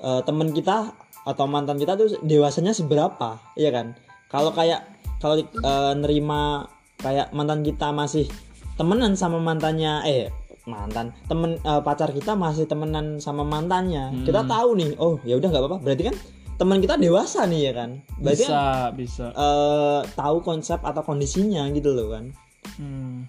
eh, 0.00 0.20
teman 0.22 0.50
kita 0.50 0.94
atau 1.22 1.44
mantan 1.44 1.76
kita 1.76 1.94
tuh 1.94 2.14
dewasanya 2.20 2.70
seberapa 2.70 3.42
iya 3.54 3.68
kan 3.70 3.98
kalau 4.28 4.50
kayak 4.50 4.86
kalau 5.18 5.34
eh, 5.42 5.92
nerima 5.94 6.70
kayak 6.96 7.28
mantan 7.30 7.60
kita 7.60 7.90
masih 7.90 8.30
temenan 8.74 9.12
sama 9.12 9.36
mantannya 9.36 10.06
eh 10.06 10.24
mantan 10.66 11.14
temen 11.24 11.56
eh, 11.56 11.80
pacar 11.80 12.10
kita 12.10 12.34
masih 12.34 12.66
temenan 12.66 13.22
sama 13.22 13.46
mantannya 13.46 14.10
kita 14.26 14.42
tahu 14.44 14.74
nih 14.74 14.98
oh 14.98 15.16
ya 15.22 15.38
udah 15.38 15.48
nggak 15.48 15.62
apa-apa 15.62 15.78
berarti 15.80 16.02
kan 16.10 16.16
teman 16.56 16.80
kita 16.80 16.96
dewasa 16.96 17.46
nih 17.46 17.70
ya 17.70 17.72
kan 17.72 17.90
berarti 18.18 18.44
kan 18.44 18.50
Bisa, 18.50 18.62
bisa. 18.92 19.26
eh, 19.30 20.00
tahu 20.12 20.42
konsep 20.42 20.82
atau 20.82 21.00
kondisinya 21.00 21.64
gitu 21.70 21.94
loh 21.94 22.10
kan 22.12 22.34
Hmm. 22.76 23.22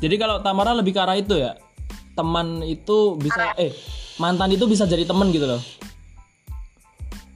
Jadi 0.00 0.16
kalau 0.16 0.40
Tamara 0.40 0.72
lebih 0.72 0.96
ke 0.96 1.00
arah 1.04 1.12
itu 1.14 1.36
ya. 1.36 1.52
Teman 2.16 2.64
itu 2.64 3.12
bisa 3.20 3.52
eh 3.54 3.76
mantan 4.16 4.48
itu 4.50 4.64
bisa 4.64 4.88
jadi 4.88 5.04
teman 5.04 5.28
gitu 5.28 5.44
loh. 5.44 5.60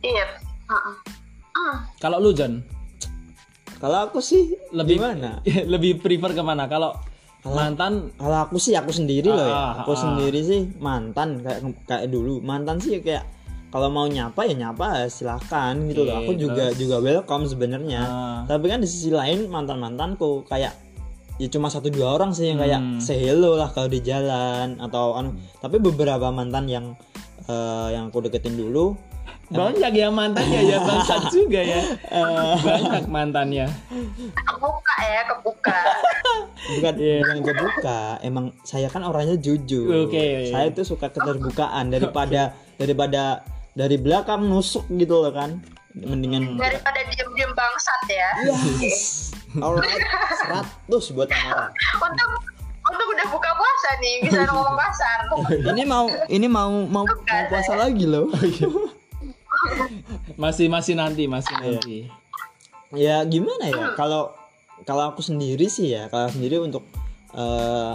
iya 0.00 0.24
Heeh. 0.64 0.96
Hmm. 1.53 1.77
Kalau 2.00 2.16
lu 2.16 2.33
Jan 2.33 2.64
kalau 3.77 4.09
aku 4.09 4.24
sih 4.24 4.57
lebih 4.72 4.96
gimana 4.96 5.44
lebih 5.72 6.00
prefer 6.00 6.33
ke 6.33 6.40
mana? 6.40 6.64
Kalau 6.64 6.96
mantan 7.47 7.93
kalau 8.15 8.39
aku 8.43 8.57
sih 8.57 8.73
aku 8.73 8.89
sendiri 8.89 9.29
loh 9.29 9.45
ya 9.45 9.53
Ah, 9.53 9.73
aku 9.81 9.93
ah. 9.93 9.99
sendiri 9.99 10.41
sih 10.41 10.61
mantan 10.79 11.41
kayak 11.41 11.61
kayak 11.85 12.09
dulu 12.09 12.41
mantan 12.41 12.81
sih 12.81 12.99
kayak 12.99 13.25
kalau 13.69 13.91
mau 13.91 14.07
nyapa 14.07 14.41
ya 14.45 14.55
nyapa 14.55 15.09
silahkan 15.09 15.75
gitu 15.85 16.03
loh 16.03 16.15
Oke, 16.15 16.21
aku 16.21 16.33
juga 16.39 16.65
terus? 16.71 16.79
juga 16.79 16.97
welcome 16.99 17.45
sebenarnya 17.45 18.01
Ah. 18.01 18.41
tapi 18.47 18.65
kan 18.67 18.79
di 18.79 18.89
sisi 18.89 19.11
lain 19.11 19.47
mantan 19.47 19.77
mantanku 19.77 20.43
kayak 20.45 20.73
ya 21.35 21.49
cuma 21.49 21.67
satu 21.67 21.91
dua 21.91 22.15
orang 22.15 22.31
sih 22.31 22.47
yang 22.47 22.57
kayak 22.57 22.79
Hmm. 22.79 22.97
say 22.97 23.19
hello 23.19 23.55
lah 23.55 23.69
kalau 23.69 23.91
di 23.91 24.01
jalan 24.01 24.79
atau 24.79 25.13
anu 25.15 25.31
tapi 25.59 25.77
beberapa 25.79 26.31
mantan 26.31 26.65
yang 26.65 26.87
eh, 27.45 27.89
yang 27.91 28.09
aku 28.09 28.25
deketin 28.25 28.55
dulu 28.55 28.95
banyak 29.53 29.93
ya 29.93 30.09
mantannya 30.09 30.61
ya 30.65 30.79
bangsat 30.81 31.29
juga 31.37 31.61
ya. 31.61 31.81
banyak 32.57 33.05
mantannya. 33.09 33.67
kebuka 34.33 34.97
ya 35.05 35.21
kebuka. 35.29 35.79
Bukan 36.65 36.95
Iya. 36.97 37.17
bukan 37.21 37.39
kebuka. 37.45 38.01
Emang 38.25 38.57
saya 38.65 38.89
kan 38.89 39.05
orangnya 39.05 39.37
jujur. 39.37 40.09
Oke. 40.09 40.49
saya 40.49 40.73
tuh 40.73 40.87
suka 40.87 41.13
keterbukaan 41.13 41.93
daripada 41.93 42.57
daripada 42.77 43.45
dari 43.75 44.01
belakang 44.01 44.49
nusuk 44.49 44.89
gitu 44.95 45.21
loh 45.21 45.35
kan. 45.35 45.61
Mendingan 45.95 46.59
daripada 46.59 46.99
diem-diem 47.07 47.53
bangsat 47.55 48.03
ya. 48.11 48.31
Yes. 48.83 49.31
Alright. 49.55 50.03
100 50.91 51.15
buat 51.15 51.31
Tamara 51.31 51.71
untuk 52.03 52.31
untuk 52.85 53.07
udah 53.07 53.25
udah 53.25 53.27
buka 53.33 53.51
puasa 53.57 53.89
nih 54.03 54.15
bisa 54.27 54.41
ngomong 54.51 54.77
kasar. 54.77 55.19
Ini 55.73 55.83
mau 55.87 56.05
ini 56.29 56.47
mau 56.51 56.69
mau 56.85 57.05
mau 57.07 57.43
puasa 57.49 57.79
lagi 57.79 58.05
loh 58.05 58.29
Masih 60.37 60.66
masih 60.68 60.94
nanti, 60.98 61.24
masih 61.29 61.55
nanti. 61.61 61.98
ya 62.94 63.27
gimana 63.27 63.66
ya 63.74 63.90
kalau 63.98 64.31
kalau 64.87 65.11
aku 65.11 65.18
sendiri 65.18 65.66
sih 65.66 65.98
ya 65.98 66.07
kalau 66.07 66.31
sendiri 66.31 66.62
untuk 66.62 66.87
eh, 67.35 67.94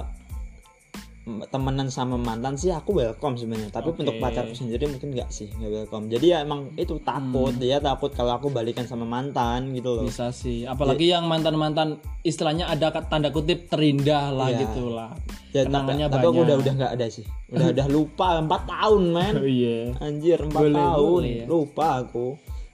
temenan 1.45 1.87
sama 1.87 2.17
mantan 2.17 2.55
sih 2.55 2.69
aku 2.69 2.95
welcome 2.95 3.35
sebenarnya 3.35 3.69
tapi 3.69 3.91
Oke. 3.91 4.01
untuk 4.01 4.17
pacarku 4.17 4.51
sendiri 4.51 4.87
mungkin 4.87 5.13
nggak 5.13 5.29
sih 5.29 5.45
nggak 5.51 5.69
welcome 5.69 6.09
jadi 6.09 6.25
ya 6.25 6.37
emang 6.41 6.73
itu 6.73 6.97
takut 6.99 7.53
dia 7.53 7.77
takut 7.77 8.09
kalau 8.09 8.33
aku 8.33 8.49
balikan 8.49 8.83
sama 8.83 9.03
mantan 9.03 9.69
gitu 9.71 9.93
loh 9.93 10.03
Bisa 10.03 10.31
sih. 10.31 10.65
Apalagi 10.65 11.05
yang 11.07 11.25
mantan-mantan 11.25 11.95
istilahnya 12.21 12.65
ada 12.65 12.89
tanda 13.03 13.29
kutip 13.29 13.67
terindah 13.67 14.31
lah 14.31 14.49
Iya. 14.49 14.59
gitu 14.63 14.89
lah. 14.89 15.13
ya, 15.49 15.61
tapi, 15.61 15.69
Kenangannya 15.69 16.05
tapi 16.07 16.17
aku 16.19 16.31
banyak. 16.31 16.45
udah 16.45 16.55
udah 16.57 16.73
nggak 16.75 16.91
ada 16.93 17.07
sih 17.07 17.25
udah 17.49 17.67
udah 17.73 17.87
lupa 17.87 18.27
empat 18.39 18.61
tahun 18.65 19.03
men 19.09 19.33
Oh 19.37 19.45
iya. 19.61 19.79
anjir 19.99 20.39
empat 20.39 20.61
Boleh, 20.63 20.75
tahun 20.75 21.21
boleh 21.21 21.35
ya. 21.35 21.45
lupa 21.45 21.87
aku 21.99 22.25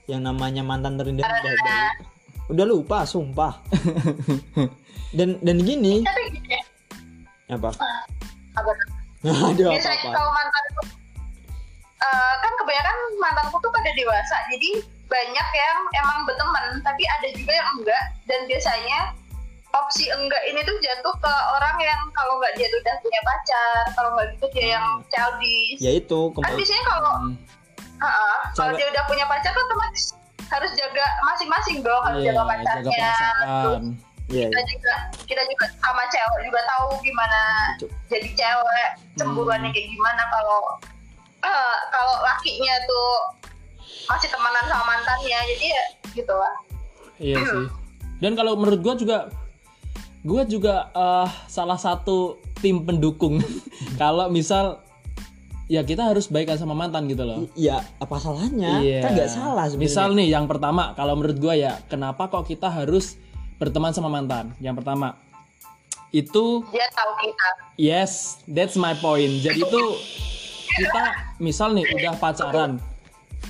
yang 0.06 0.22
namanya 0.22 0.62
mantan 0.62 0.96
terindah 0.96 1.24
udah, 1.24 1.52
udah, 1.52 1.84
udah 2.52 2.64
lupa 2.64 2.98
sumpah 3.04 3.52
dan 5.18 5.36
dan 5.44 5.56
gini 5.60 6.06
ya 7.46 7.54
apa 7.54 7.70
apa 8.56 8.70
aduh 9.26 9.68
apa 9.68 9.72
biasanya 9.72 9.98
apa 10.00 10.10
kalau 10.12 10.30
mantanku 10.30 10.82
eh, 11.98 12.34
kan 12.38 12.52
kebanyakan 12.56 12.96
mantanku 13.18 13.56
tuh 13.58 13.70
pada 13.70 13.90
dewasa 13.92 14.36
jadi 14.48 14.70
banyak 15.06 15.48
yang 15.54 15.78
emang 15.96 16.18
berteman 16.26 16.64
tapi 16.82 17.02
ada 17.06 17.28
juga 17.30 17.52
yang 17.54 17.68
enggak 17.78 18.04
dan 18.26 18.40
biasanya 18.44 18.98
opsi 19.72 20.08
enggak 20.08 20.42
ini 20.48 20.60
tuh 20.62 20.74
jatuh 20.80 21.14
ke 21.14 21.32
orang 21.52 21.76
yang 21.78 22.00
kalau 22.10 22.40
nggak 22.40 22.52
dia 22.56 22.66
tuh 22.66 22.80
udah 22.80 22.96
punya 22.98 23.20
pacar 23.22 23.82
kalau 23.92 24.10
nggak 24.14 24.26
gitu 24.34 24.46
dia 24.50 24.66
yang 24.74 24.86
childish 25.06 25.78
ya 25.78 25.92
itu 25.94 26.20
kan 26.34 26.50
biasanya 26.50 26.84
kalau 26.86 27.14
Hmm. 27.16 27.34
Heeh, 27.96 28.36
kalau 28.52 28.76
dia 28.76 28.92
udah 28.92 29.04
punya 29.08 29.24
pacar 29.24 29.48
kan 29.48 29.62
otomatis 29.62 30.12
harus 30.46 30.68
jaga 30.76 31.00
masing-masing 31.24 31.80
dong 31.80 32.02
harus 32.04 32.20
Iya, 32.20 32.28
jaga 32.28 32.36
jaga 32.36 32.50
pacarnya 32.52 32.92
perasaan. 32.92 33.36
terus 33.40 33.80
ya 34.28 34.46
kita 34.46 34.62
juga 34.66 34.94
kita 35.24 35.42
juga 35.44 35.66
sama 35.76 36.02
cewek 36.06 36.40
juga 36.44 36.60
tahu 36.66 36.88
gimana 37.00 37.40
Cu- 37.76 37.90
jadi 38.08 38.28
cewek 38.32 38.88
cemburuannya 39.14 39.70
kayak 39.70 39.88
gimana 39.88 40.22
kalau 40.28 40.60
eh, 41.40 41.76
kalau 41.88 42.14
lakinya 42.20 42.74
tuh 42.84 43.08
masih 44.06 44.28
temenan 44.28 44.64
sama 44.64 44.84
mantannya 44.88 45.38
jadi 45.48 45.66
ya 45.68 45.84
gitu 46.12 46.32
lah 46.32 46.54
Iya 47.16 47.40
sih. 47.40 47.66
Dan 48.18 48.32
kalau 48.32 48.54
menurut 48.54 48.78
gua 48.78 48.92
juga 48.92 49.18
gua 50.20 50.42
juga 50.44 50.74
eh, 50.90 51.28
salah 51.46 51.76
satu 51.76 52.36
tim 52.56 52.82
pendukung. 52.82 53.40
kalau 54.00 54.26
misal 54.26 54.84
ya 55.66 55.80
kita 55.80 56.02
harus 56.04 56.26
baikan 56.26 56.54
sama 56.54 56.72
mantan 56.72 57.06
gitu 57.06 57.22
loh. 57.22 57.48
ya 57.52 57.80
apa 57.96 58.16
salahnya 58.16 58.78
Iya. 58.78 59.00
kan 59.00 59.10
nggak 59.12 59.30
salah 59.30 59.64
sebenarnya 59.66 59.82
Misal 59.88 60.08
nih 60.12 60.28
yang 60.30 60.44
pertama 60.44 60.92
kalau 60.92 61.14
menurut 61.14 61.36
gua 61.36 61.54
ya 61.54 61.80
kenapa 61.86 62.26
kok 62.26 62.44
kita 62.44 62.68
harus 62.68 63.16
berteman 63.56 63.90
sama 63.90 64.08
mantan? 64.08 64.52
Yang 64.58 64.80
pertama 64.80 65.16
itu 66.10 66.64
dia 66.70 66.86
tahu 66.90 67.12
kita 67.20 67.48
yes, 67.76 68.40
that's 68.46 68.74
my 68.74 68.94
point. 68.94 69.40
Jadi 69.40 69.60
itu 69.60 69.82
kita 70.76 71.04
misal 71.36 71.72
nih 71.72 71.84
udah 71.90 72.14
pacaran 72.16 72.76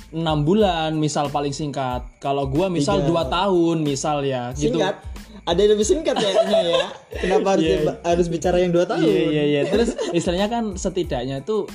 enam 0.09 0.37
bulan 0.41 0.95
misal 0.95 1.27
paling 1.27 1.51
singkat. 1.51 2.03
Kalau 2.17 2.47
gua 2.47 2.67
misal 2.67 3.03
Tiga. 3.03 3.07
dua 3.07 3.23
tahun 3.27 3.83
misal 3.83 4.23
ya 4.23 4.51
gitu. 4.51 4.75
singkat 4.75 4.95
ada 5.43 5.59
yang 5.59 5.71
lebih 5.75 5.87
singkat 5.87 6.15
ya 6.17 6.29
kayaknya 6.33 6.59
ya 6.75 6.87
kenapa 7.23 7.55
harus 7.55 7.63
Iya. 7.63 7.79
harus 8.03 8.27
bicara 8.27 8.57
yang 8.59 8.71
dua 8.71 8.83
tahun 8.83 9.03
Iya 9.03 9.21
iya 9.25 9.43
iya. 9.45 9.61
Terus 9.67 9.95
istilahnya 10.11 10.47
kan 10.47 10.75
setidaknya 10.75 11.39
itu 11.39 11.67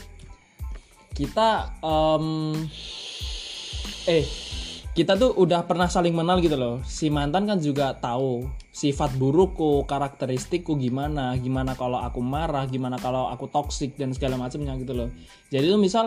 kita 1.12 1.76
em, 1.80 2.24
eh 4.06 4.24
kita 4.92 5.16
tuh 5.16 5.32
udah 5.32 5.64
pernah 5.64 5.88
saling 5.88 6.12
mengenal 6.12 6.36
gitu 6.44 6.52
loh. 6.52 6.76
Si 6.84 7.08
mantan 7.08 7.48
kan 7.48 7.56
juga 7.56 7.96
tahu 7.96 8.44
sifat 8.68 9.16
burukku, 9.16 9.88
karakteristikku 9.88 10.76
gimana, 10.76 11.32
gimana 11.40 11.72
kalau 11.72 11.96
aku 11.96 12.20
marah, 12.20 12.68
gimana 12.68 13.00
kalau 13.00 13.28
aku 13.32 13.48
toksik 13.48 13.96
dan 13.96 14.12
segala 14.12 14.36
macamnya 14.36 14.76
gitu 14.76 14.92
loh. 14.92 15.08
Jadi 15.48 15.64
tuh 15.64 15.80
misal 15.80 16.06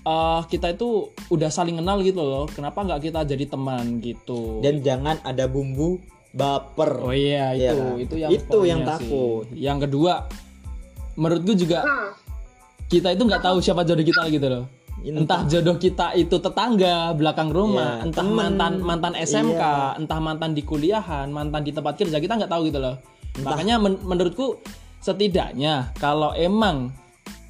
eh 0.00 0.40
kita 0.46 0.70
itu 0.70 1.10
udah 1.34 1.50
saling 1.50 1.82
kenal 1.82 1.98
gitu 2.00 2.22
loh. 2.22 2.46
Kenapa 2.46 2.86
nggak 2.86 3.10
kita 3.10 3.26
jadi 3.26 3.44
teman 3.50 3.98
gitu? 3.98 4.62
dan 4.62 4.78
jangan 4.80 5.18
ada 5.26 5.50
bumbu 5.50 5.98
baper 6.30 7.02
Oh 7.02 7.10
iya 7.10 7.58
itu 7.58 7.74
Iya. 7.74 7.94
itu 7.98 8.14
yang 8.16 8.30
Itu 8.30 8.58
yang 8.62 8.80
poinnya 8.86 8.98
sih. 9.02 9.10
takut. 9.10 9.44
Yang 9.50 9.78
kedua, 9.90 10.12
menurut 11.18 11.42
gue 11.42 11.56
juga 11.58 11.78
kita 12.86 13.14
itu 13.14 13.22
nggak 13.26 13.42
tahu 13.42 13.58
siapa 13.58 13.82
jodoh 13.82 14.06
kita 14.06 14.30
gitu 14.30 14.46
loh. 14.46 14.64
Entah 15.02 15.44
jodoh 15.44 15.76
kita 15.76 16.12
itu 16.12 16.36
tetangga 16.36 17.12
belakang 17.12 17.48
rumah, 17.48 17.98
Iya, 17.98 18.06
entah 18.06 18.20
temen. 18.20 18.36
mantan 18.36 18.72
mantan 18.80 19.12
SMK, 19.14 19.56
Iya. 19.56 19.96
entah 19.96 20.18
mantan 20.18 20.50
di 20.50 20.60
kuliahan, 20.60 21.28
mantan 21.28 21.62
di 21.62 21.70
tempat 21.70 21.96
kerja 21.96 22.16
kita 22.16 22.36
nggak 22.36 22.48
tahu 22.48 22.62
gitu 22.66 22.78
loh. 22.78 23.00
Makanya 23.38 23.76
men- 23.76 24.00
menurutku 24.00 24.60
setidaknya 25.00 25.92
kalau 25.96 26.32
emang 26.32 26.92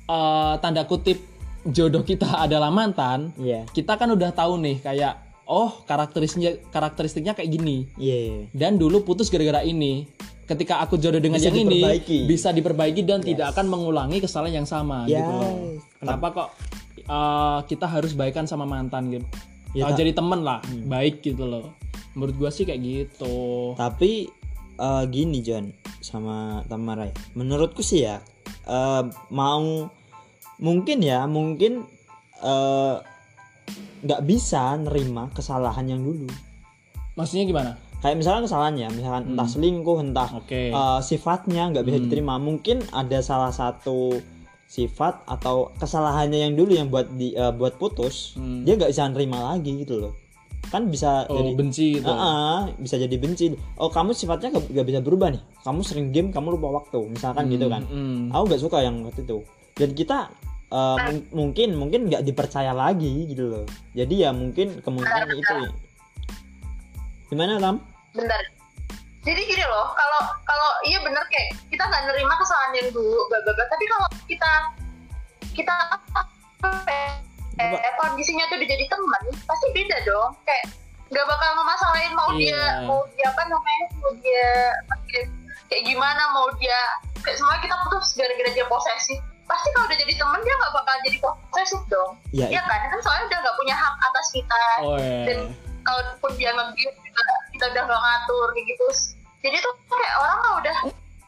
eh, 0.07 0.55
tanda 0.59 0.83
kutip 0.85 1.19
jodoh 1.65 2.03
kita 2.03 2.27
adalah 2.45 2.69
mantan, 2.69 3.31
iya 3.37 3.63
kita 3.69 3.95
kan 3.95 4.09
udah 4.09 4.31
tahu 4.31 4.59
nih 4.59 4.79
kayak 4.79 5.15
oh 5.45 5.83
karakteristiknya 5.83 6.63
karakteristiknya 6.67 7.31
kayak 7.31 7.47
gini 7.49 7.91
iya 7.97 8.47
dan 8.51 8.75
dulu 8.75 9.03
putus 9.03 9.27
gara-gara 9.27 9.61
ini. 9.61 10.07
Ketika 10.43 10.83
aku 10.83 10.99
jodoh 10.99 11.23
dengan 11.23 11.39
Bisa 11.39 11.47
yang 11.47 11.63
ini 11.63 11.79
diperbaiki. 11.79 12.19
bisa 12.27 12.49
diperbaiki 12.51 13.03
dan 13.05 13.23
tidak 13.23 13.55
akan 13.55 13.71
mengulangi 13.71 14.19
kesalahan 14.19 14.59
yang 14.59 14.67
sama 14.67 15.07
Yes. 15.07 15.23
gitu 15.23 15.31
loh. 15.31 15.55
Kenapa 15.97 16.27
kok 16.29 16.49
uh, 17.11 17.59
kita 17.65 17.85
harus 17.85 18.15
baikan 18.15 18.47
sama 18.47 18.63
mantan 18.65 19.11
gitu? 19.11 19.27
Ya, 19.71 19.87
Uh, 19.87 19.95
jadi 19.95 20.11
temen 20.11 20.41
lah, 20.41 20.63
baik 20.85 21.21
gitu 21.21 21.43
loh. 21.43 21.75
Menurut 22.13 22.35
gua 22.37 22.51
sih 22.51 22.63
kayak 22.63 22.81
gitu. 22.81 23.75
tapi 23.75 24.31
eh, 24.77 25.05
gini 25.07 25.39
John 25.41 25.71
sama 26.01 26.65
Tamara 26.65 27.05
ya. 27.05 27.15
menurutku 27.35 27.79
sih 27.81 28.03
ya 28.03 28.19
eh, 28.65 29.03
mau 29.29 29.87
mungkin 30.57 30.99
ya 30.99 31.27
mungkin 31.27 31.85
nggak 34.01 34.23
bisa 34.25 34.75
nerima 34.77 35.29
kesalahan 35.31 35.85
yang 35.87 36.01
dulu 36.01 36.27
Maksudnya 37.13 37.45
gimana? 37.45 37.73
kayak 38.01 38.17
misalnya 38.17 38.49
kesalahannya 38.49 38.89
misalkan 38.91 39.23
entah 39.29 39.45
selingkuh 39.45 39.99
entah 40.01 40.25
Hmm. 40.27 40.41
Oke. 40.41 40.73
eh, 40.73 41.01
sifatnya 41.05 41.69
nggak 41.69 41.85
bisa 41.85 41.97
Hmm. 42.01 42.05
diterima 42.09 42.35
mungkin 42.41 42.81
ada 42.91 43.21
salah 43.21 43.53
satu 43.53 44.17
sifat 44.71 45.27
atau 45.27 45.75
kesalahannya 45.77 46.47
yang 46.47 46.55
dulu 46.55 46.71
yang 46.71 46.87
buat 46.87 47.11
di 47.11 47.35
eh, 47.35 47.51
buat 47.51 47.75
putus 47.75 48.39
Hmm. 48.39 48.63
dia 48.63 48.79
nggak 48.79 48.95
bisa 48.95 49.11
nerima 49.11 49.51
lagi 49.51 49.83
gitu 49.83 49.99
loh. 49.99 50.15
Kan 50.71 50.87
bisa 50.87 51.27
Oh, 51.27 51.35
jadi 51.35 51.51
benci 51.59 51.99
gitu. 51.99 52.07
Ah, 52.07 52.15
ah, 52.15 52.61
bisa 52.79 52.95
jadi 52.95 53.17
benci. 53.19 53.51
Oh 53.75 53.91
kamu 53.91 54.15
sifatnya 54.15 54.55
gak, 54.55 54.71
gak 54.71 54.87
bisa 54.87 55.01
berubah 55.03 55.35
nih. 55.35 55.43
Kamu 55.67 55.83
sering 55.83 56.15
game 56.15 56.31
kamu 56.31 56.55
lupa 56.55 56.71
waktu 56.79 57.03
misalkan 57.11 57.51
gitu 57.51 57.67
kan. 57.67 57.83
Hmm. 57.83 58.31
aku 58.31 58.43
nggak 58.47 58.63
suka 58.63 58.79
yang 58.79 59.03
waktu 59.03 59.27
itu. 59.27 59.43
Dan 59.75 59.91
kita 59.93 60.31
mung- 61.03 61.27
mungkin 61.35 61.69
mungkin 61.75 62.01
nggak 62.07 62.23
dipercaya 62.23 62.71
lagi 62.71 63.27
gitu 63.27 63.51
loh. 63.51 63.65
Jadi 63.91 64.23
ya 64.23 64.31
mungkin 64.31 64.79
kemungkinan 64.79 65.35
itu 65.35 65.57
gimana 67.27 67.59
tam? 67.59 67.83
Bentar 68.15 68.43
jadi 69.21 69.41
gini 69.45 69.65
loh 69.69 69.93
kalau 69.93 70.23
kalau 70.43 70.71
iya 70.89 70.97
bener 71.05 71.21
kayak 71.29 71.53
kita 71.69 71.85
nggak 71.85 72.09
nerima 72.09 72.33
kesalahan 72.41 72.73
yang 72.73 72.89
dulu 72.89 73.21
bla 73.29 73.39
bla 73.45 73.53
bla. 73.53 73.65
Tapi 73.69 73.85
kalau 73.85 74.07
kita 74.25 74.53
kita 75.53 75.77
eh, 77.61 77.93
kondisinya 78.01 78.49
tuh 78.49 78.57
jadi 78.61 78.85
teman 78.89 79.23
pasti 79.45 79.67
beda 79.77 79.97
dong. 80.09 80.33
Kayak 80.49 80.65
nggak 81.11 81.27
bakal 81.27 81.51
memasalahin 81.59 82.13
mau 82.15 82.31
dia 82.33 82.55
Iya. 82.55 82.87
mau 82.87 83.03
dia 83.13 83.27
apa 83.29 83.43
namanya 83.45 83.87
mau 83.99 84.13
dia 84.23 84.47
kayak, 85.11 85.27
kayak 85.69 85.83
gimana 85.85 86.23
mau 86.33 86.47
dia 86.57 86.79
kayak 87.21 87.37
semuanya 87.37 87.61
kita 87.61 87.77
putus 87.85 88.15
gara-gara 88.17 88.51
dia 88.55 88.67
posesif. 88.71 89.21
Pasti 89.45 89.69
kalau 89.75 89.91
udah 89.91 89.99
jadi 89.99 90.15
teman 90.15 90.41
dia 90.47 90.55
nggak 90.55 90.73
bakal 90.73 90.95
jadi 91.05 91.19
posesif 91.21 91.83
dong. 91.91 92.11
Ya 92.33 92.47
Iya 92.49 92.63
kan? 92.65 92.89
Kan 92.89 93.01
soalnya 93.05 93.25
udah 93.29 93.39
nggak 93.45 93.57
punya 93.59 93.75
hak 93.77 93.95
atas 94.01 94.27
kita. 94.33 94.63
Oh 94.81 94.97
iya. 94.97 95.21
dan 95.29 95.39
kalaupun 95.83 96.31
dia 96.35 96.51
nge-give 96.51 96.95
kita, 96.97 97.23
kita 97.51 97.65
udah 97.69 97.83
gak 97.85 98.01
ngatur 98.01 98.47
kayak 98.53 98.67
gitu. 98.69 98.87
Jadi 99.41 99.57
tuh 99.59 99.73
kayak 99.87 100.15
orang 100.19 100.39
kalau 100.39 100.57
udah 100.59 100.77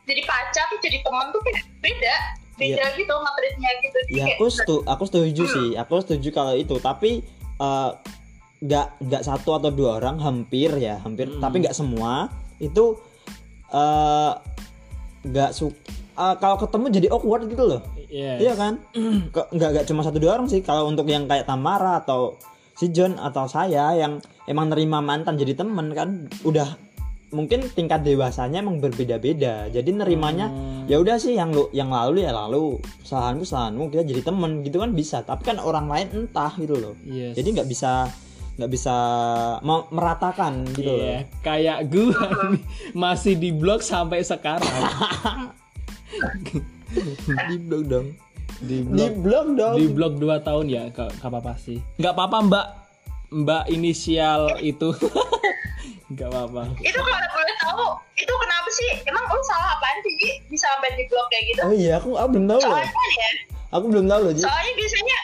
jadi 0.02 0.22
pacar 0.22 0.64
tuh 0.68 0.78
jadi 0.78 0.98
temen 1.00 1.26
tuh 1.30 1.40
kayak 1.40 1.60
beda. 1.80 2.14
Beda 2.52 2.84
gitu 2.94 3.14
nge-treatnya 3.14 3.70
gitu. 3.80 3.98
Jadi 4.04 4.12
ya 4.12 4.24
kayak- 4.24 4.36
aku 4.36 4.46
setu 4.48 4.76
aku 4.84 5.02
setuju 5.06 5.42
sih. 5.46 5.68
Aku 5.74 5.94
setuju 5.98 6.28
kalau 6.30 6.54
itu. 6.54 6.76
Tapi 6.76 7.24
eh, 7.58 7.90
nggak 8.62 8.86
nggak 9.00 9.22
satu 9.22 9.56
atau 9.56 9.70
dua 9.70 9.98
orang 9.98 10.16
hampir 10.18 10.70
ya 10.76 11.00
hampir. 11.00 11.26
Hmm. 11.26 11.40
tapi 11.40 11.64
nggak 11.64 11.74
semua. 11.74 12.28
Itu 12.58 13.00
eh, 13.68 14.32
nggak 15.22 15.50
su 15.50 15.72
eh, 16.12 16.34
kalau 16.36 16.56
ketemu 16.58 16.86
jadi 16.92 17.08
awkward 17.08 17.48
gitu 17.48 17.64
loh. 17.66 17.80
Yes. 18.06 18.38
Iya 18.38 18.52
kan? 18.52 18.76
Ke- 19.32 19.48
nggak 19.48 19.68
nggak 19.72 19.86
cuma 19.88 20.04
satu 20.04 20.20
dua 20.20 20.36
orang 20.36 20.46
sih. 20.46 20.60
Kalau 20.60 20.84
untuk 20.84 21.08
yang 21.08 21.24
kayak 21.24 21.48
Tamara 21.48 21.98
atau 21.98 22.36
si 22.82 22.90
John 22.90 23.14
atau 23.14 23.46
saya 23.46 23.94
yang 23.94 24.18
emang 24.44 24.68
nerima 24.68 24.98
mantan 24.98 25.38
jadi 25.38 25.54
temen 25.54 25.94
kan, 25.94 26.26
udah 26.42 26.74
mungkin 27.30 27.62
tingkat 27.70 28.02
dewasanya 28.02 28.58
emang 28.58 28.76
berbeda-beda 28.76 29.70
jadi 29.70 29.86
nerimanya 29.88 30.50
Hmm. 30.50 30.84
ya 30.84 30.98
udah 30.98 31.16
sih 31.16 31.32
yang 31.32 31.48
lu 31.48 31.64
yang 31.72 31.88
lalu 31.88 32.20
ya 32.20 32.28
lalu 32.28 32.76
kesalahanku 33.00 33.46
kesalahanmu 33.46 33.88
kita 33.88 34.02
jadi 34.04 34.20
temen 34.20 34.60
gitu 34.60 34.76
kan 34.76 34.90
bisa 34.92 35.22
tapi 35.22 35.42
kan 35.42 35.56
orang 35.56 35.88
lain 35.88 36.06
entah 36.12 36.52
gitu 36.58 36.74
loh 36.74 36.92
Yes. 37.08 37.32
jadi 37.32 37.48
nggak 37.56 37.68
bisa 37.70 38.10
nggak 38.52 38.68
bisa 38.68 38.94
me- 39.64 39.88
meratakan 39.88 40.68
gitu 40.76 40.92
loh 40.92 41.06
Iya, 41.08 41.18
kayak 41.40 41.78
gua 41.88 42.20
nih, 42.52 42.60
masih 43.00 43.32
di 43.38 43.48
blog 43.48 43.80
sampai 43.80 44.20
sekarang. 44.20 44.68
di 47.48 47.56
blog 47.58 47.84
dong 47.88 48.06
Di 48.62 48.78
di 48.78 48.86
blog 48.86 49.14
blog 49.18 49.46
dong 49.58 49.74
di 49.74 49.86
blog 49.90 50.14
2 50.22 50.46
tahun 50.46 50.66
ya, 50.70 50.82
gak, 50.94 51.18
gak 51.18 51.28
apa-apa 51.28 51.58
sih. 51.58 51.82
Gak 51.98 52.14
apa-apa, 52.14 52.36
Mbak. 52.46 52.66
Mbak 53.32 53.64
inisial 53.74 54.54
itu. 54.62 54.94
gak 56.18 56.28
apa-apa. 56.30 56.70
Itu 56.78 57.00
kalau 57.02 57.28
boleh 57.34 57.56
tahu, 57.58 57.86
itu 58.14 58.32
kenapa 58.32 58.68
sih? 58.70 58.90
Emang 59.08 59.24
lu 59.26 59.42
salah 59.42 59.74
apaan 59.74 59.98
sih 60.06 60.14
Ji? 60.14 60.30
bisa 60.46 60.68
sampai 60.68 60.94
di 60.94 61.04
blok 61.10 61.26
kayak 61.32 61.44
gitu? 61.50 61.60
oh 61.64 61.74
iya 61.74 61.92
aku, 61.98 62.14
aku 62.14 62.28
belum 62.36 62.46
tahu 62.46 62.60
loh 62.60 62.68
Soalnya 62.70 62.92
kan 62.92 63.10
ya, 63.10 63.30
aku 63.72 63.84
belum 63.88 64.06
tahu 64.06 64.20
loh 64.20 64.32
Ji. 64.36 64.42
soalnya 64.44 64.72
biasanya 64.76 65.18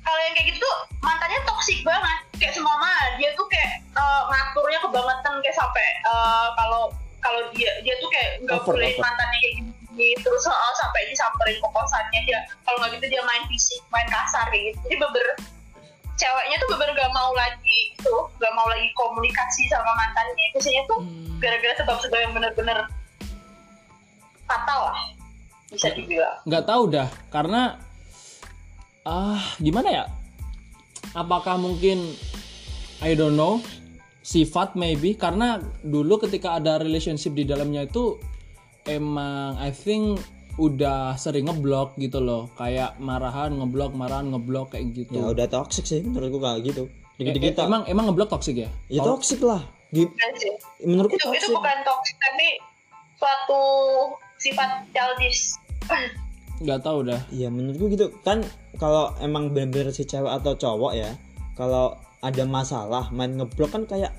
kalau 0.00 0.20
yang 0.24 0.34
kayak 0.34 0.46
gitu 0.50 0.58
tuh 0.64 0.76
mantannya 1.04 1.40
toksik 1.46 1.78
banget. 1.86 2.18
Kayak 2.40 2.52
semua 2.56 2.74
mah 2.80 3.00
dia 3.20 3.30
tuh 3.36 3.46
kayak 3.52 3.72
eh, 3.94 4.22
ngaturnya 4.32 4.78
kebangetan 4.82 5.34
kayak 5.44 5.56
sampai 5.56 5.86
eh, 6.08 6.46
kalau 6.56 6.82
kalau 7.20 7.40
dia 7.52 7.70
dia 7.84 7.94
tuh 8.00 8.08
kayak 8.08 8.30
nggak 8.48 8.60
boleh 8.64 8.90
mantannya 8.96 9.38
kayak 9.38 9.54
gini 9.94 10.14
terus 10.22 10.44
eh, 10.46 10.74
sampai 10.78 11.00
disamperin 11.10 11.58
ke 11.58 11.68
kosannya 11.70 12.20
dia. 12.26 12.40
Kalau 12.66 12.76
nggak 12.82 12.98
gitu 12.98 13.06
dia 13.18 13.22
main 13.26 13.44
fisik 13.50 13.80
main 13.90 14.08
kasar 14.08 14.46
kayak 14.48 14.74
gitu. 14.74 14.78
Jadi 14.86 14.96
beber 15.02 15.26
ceweknya 16.20 16.56
tuh 16.60 16.68
beber 16.76 16.88
gak 16.92 17.12
mau 17.16 17.32
lagi 17.32 17.96
itu 17.96 18.14
gak 18.36 18.52
mau 18.52 18.68
lagi 18.68 18.88
komunikasi 18.92 19.62
sama 19.72 19.88
mantannya. 19.96 20.46
Biasanya 20.52 20.82
tuh 20.84 21.00
gara-gara 21.40 21.74
sebab-sebab 21.80 22.18
yang 22.20 22.32
bener-bener 22.36 22.78
fatal 24.44 24.92
lah 24.92 25.00
bisa 25.70 25.86
dibilang. 25.94 26.36
nggak 26.50 26.66
tahu 26.66 26.82
dah 26.90 27.08
karena 27.30 27.78
ah 29.06 29.40
gimana 29.62 29.88
ya? 29.88 30.04
Apakah 31.14 31.58
mungkin 31.58 32.14
I 33.00 33.14
don't 33.14 33.38
know 33.38 33.62
sifat 34.20 34.74
maybe? 34.74 35.14
Karena 35.14 35.62
dulu 35.80 36.20
ketika 36.20 36.58
ada 36.58 36.82
relationship 36.82 37.32
di 37.32 37.46
dalamnya 37.46 37.86
itu 37.86 38.18
emang 38.86 39.58
I 39.60 39.72
think 39.74 40.20
udah 40.60 41.16
sering 41.16 41.48
ngeblok 41.48 41.96
gitu 41.96 42.20
loh. 42.20 42.52
Kayak 42.56 43.00
marahan 43.00 43.56
ngeblok 43.56 43.96
marahan 43.96 44.28
ngeblok 44.32 44.76
kayak 44.76 44.92
gitu. 44.92 45.16
Ya 45.16 45.24
udah 45.32 45.46
toxic 45.48 45.88
sih 45.88 46.04
menurutku 46.04 46.40
kayak 46.40 46.60
gitu. 46.68 46.82
Eh, 46.88 47.24
dikit-dikit 47.24 47.60
eh, 47.60 47.66
emang 47.68 47.82
emang 47.88 48.04
ngeblok 48.10 48.28
toxic 48.32 48.56
ya? 48.64 48.70
Ya 48.92 49.00
toxic 49.00 49.40
lah. 49.40 49.64
Bukan 49.90 50.30
sih. 50.38 50.54
menurutku 50.86 51.18
itu 51.18 51.26
itu 51.26 51.50
toxic. 51.50 51.56
bukan 51.56 51.78
toxic 51.82 52.16
tapi 52.20 52.48
suatu 53.16 53.62
sifat 54.40 54.70
childish. 54.92 55.56
Nggak 56.64 56.80
tahu 56.84 57.08
dah. 57.08 57.20
Iya 57.32 57.48
menurutku 57.48 57.88
gitu. 57.88 58.12
Kan 58.20 58.44
kalau 58.76 59.16
emang 59.24 59.52
bener-bener 59.52 59.92
si 59.92 60.04
cewek 60.04 60.30
atau 60.30 60.56
cowok 60.56 60.92
ya 60.92 61.10
kalau 61.56 61.96
ada 62.20 62.44
masalah 62.44 63.08
main 63.12 63.32
ngeblok 63.36 63.72
kan 63.72 63.82
kayak 63.88 64.12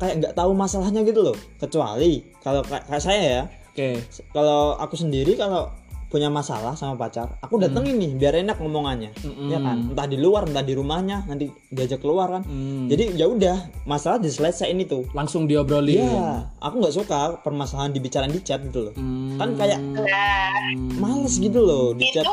kayak 0.00 0.14
nggak 0.22 0.34
tahu 0.34 0.50
masalahnya 0.52 1.00
gitu 1.04 1.20
loh. 1.20 1.36
Kecuali 1.60 2.24
kalau 2.40 2.60
kayak 2.64 2.84
kayak 2.88 3.02
saya 3.02 3.22
ya. 3.22 3.42
Oke. 3.72 4.02
Kalau 4.34 4.74
aku 4.80 4.94
sendiri 4.98 5.38
kalau 5.38 5.70
punya 6.08 6.32
masalah 6.32 6.72
sama 6.72 6.96
pacar 6.96 7.36
aku 7.44 7.60
datengin 7.60 8.00
nih 8.00 8.12
biar 8.16 8.40
enak 8.40 8.56
ngomongannya. 8.56 9.12
Mm-mm. 9.20 9.52
ya 9.52 9.60
kan? 9.60 9.92
Entah 9.92 10.08
di 10.08 10.16
luar 10.16 10.48
entah 10.48 10.64
di 10.64 10.72
rumahnya 10.72 11.28
nanti 11.28 11.52
diajak 11.68 12.00
keluar 12.00 12.32
kan. 12.32 12.42
Hmm. 12.48 12.88
jadi 12.88 13.12
ya 13.12 13.28
udah 13.28 13.84
masalah 13.84 14.16
diselesaiin 14.16 14.80
itu. 14.80 15.04
Langsung 15.12 15.44
diobrolin. 15.44 16.00
Iya, 16.00 16.48
aku 16.64 16.80
nggak 16.80 16.96
suka 16.96 17.20
permasalahan 17.44 17.92
dibicarain 17.92 18.32
di 18.32 18.40
chat 18.40 18.64
gitu 18.64 18.88
loh. 18.88 18.94
Hmm. 18.96 19.36
Kan 19.36 19.48
kayak 19.60 19.78
nah. 19.84 20.72
males 20.96 21.36
gitu 21.36 21.60
loh 21.60 21.92
di 21.92 22.08
itu 22.08 22.16
chat. 22.16 22.24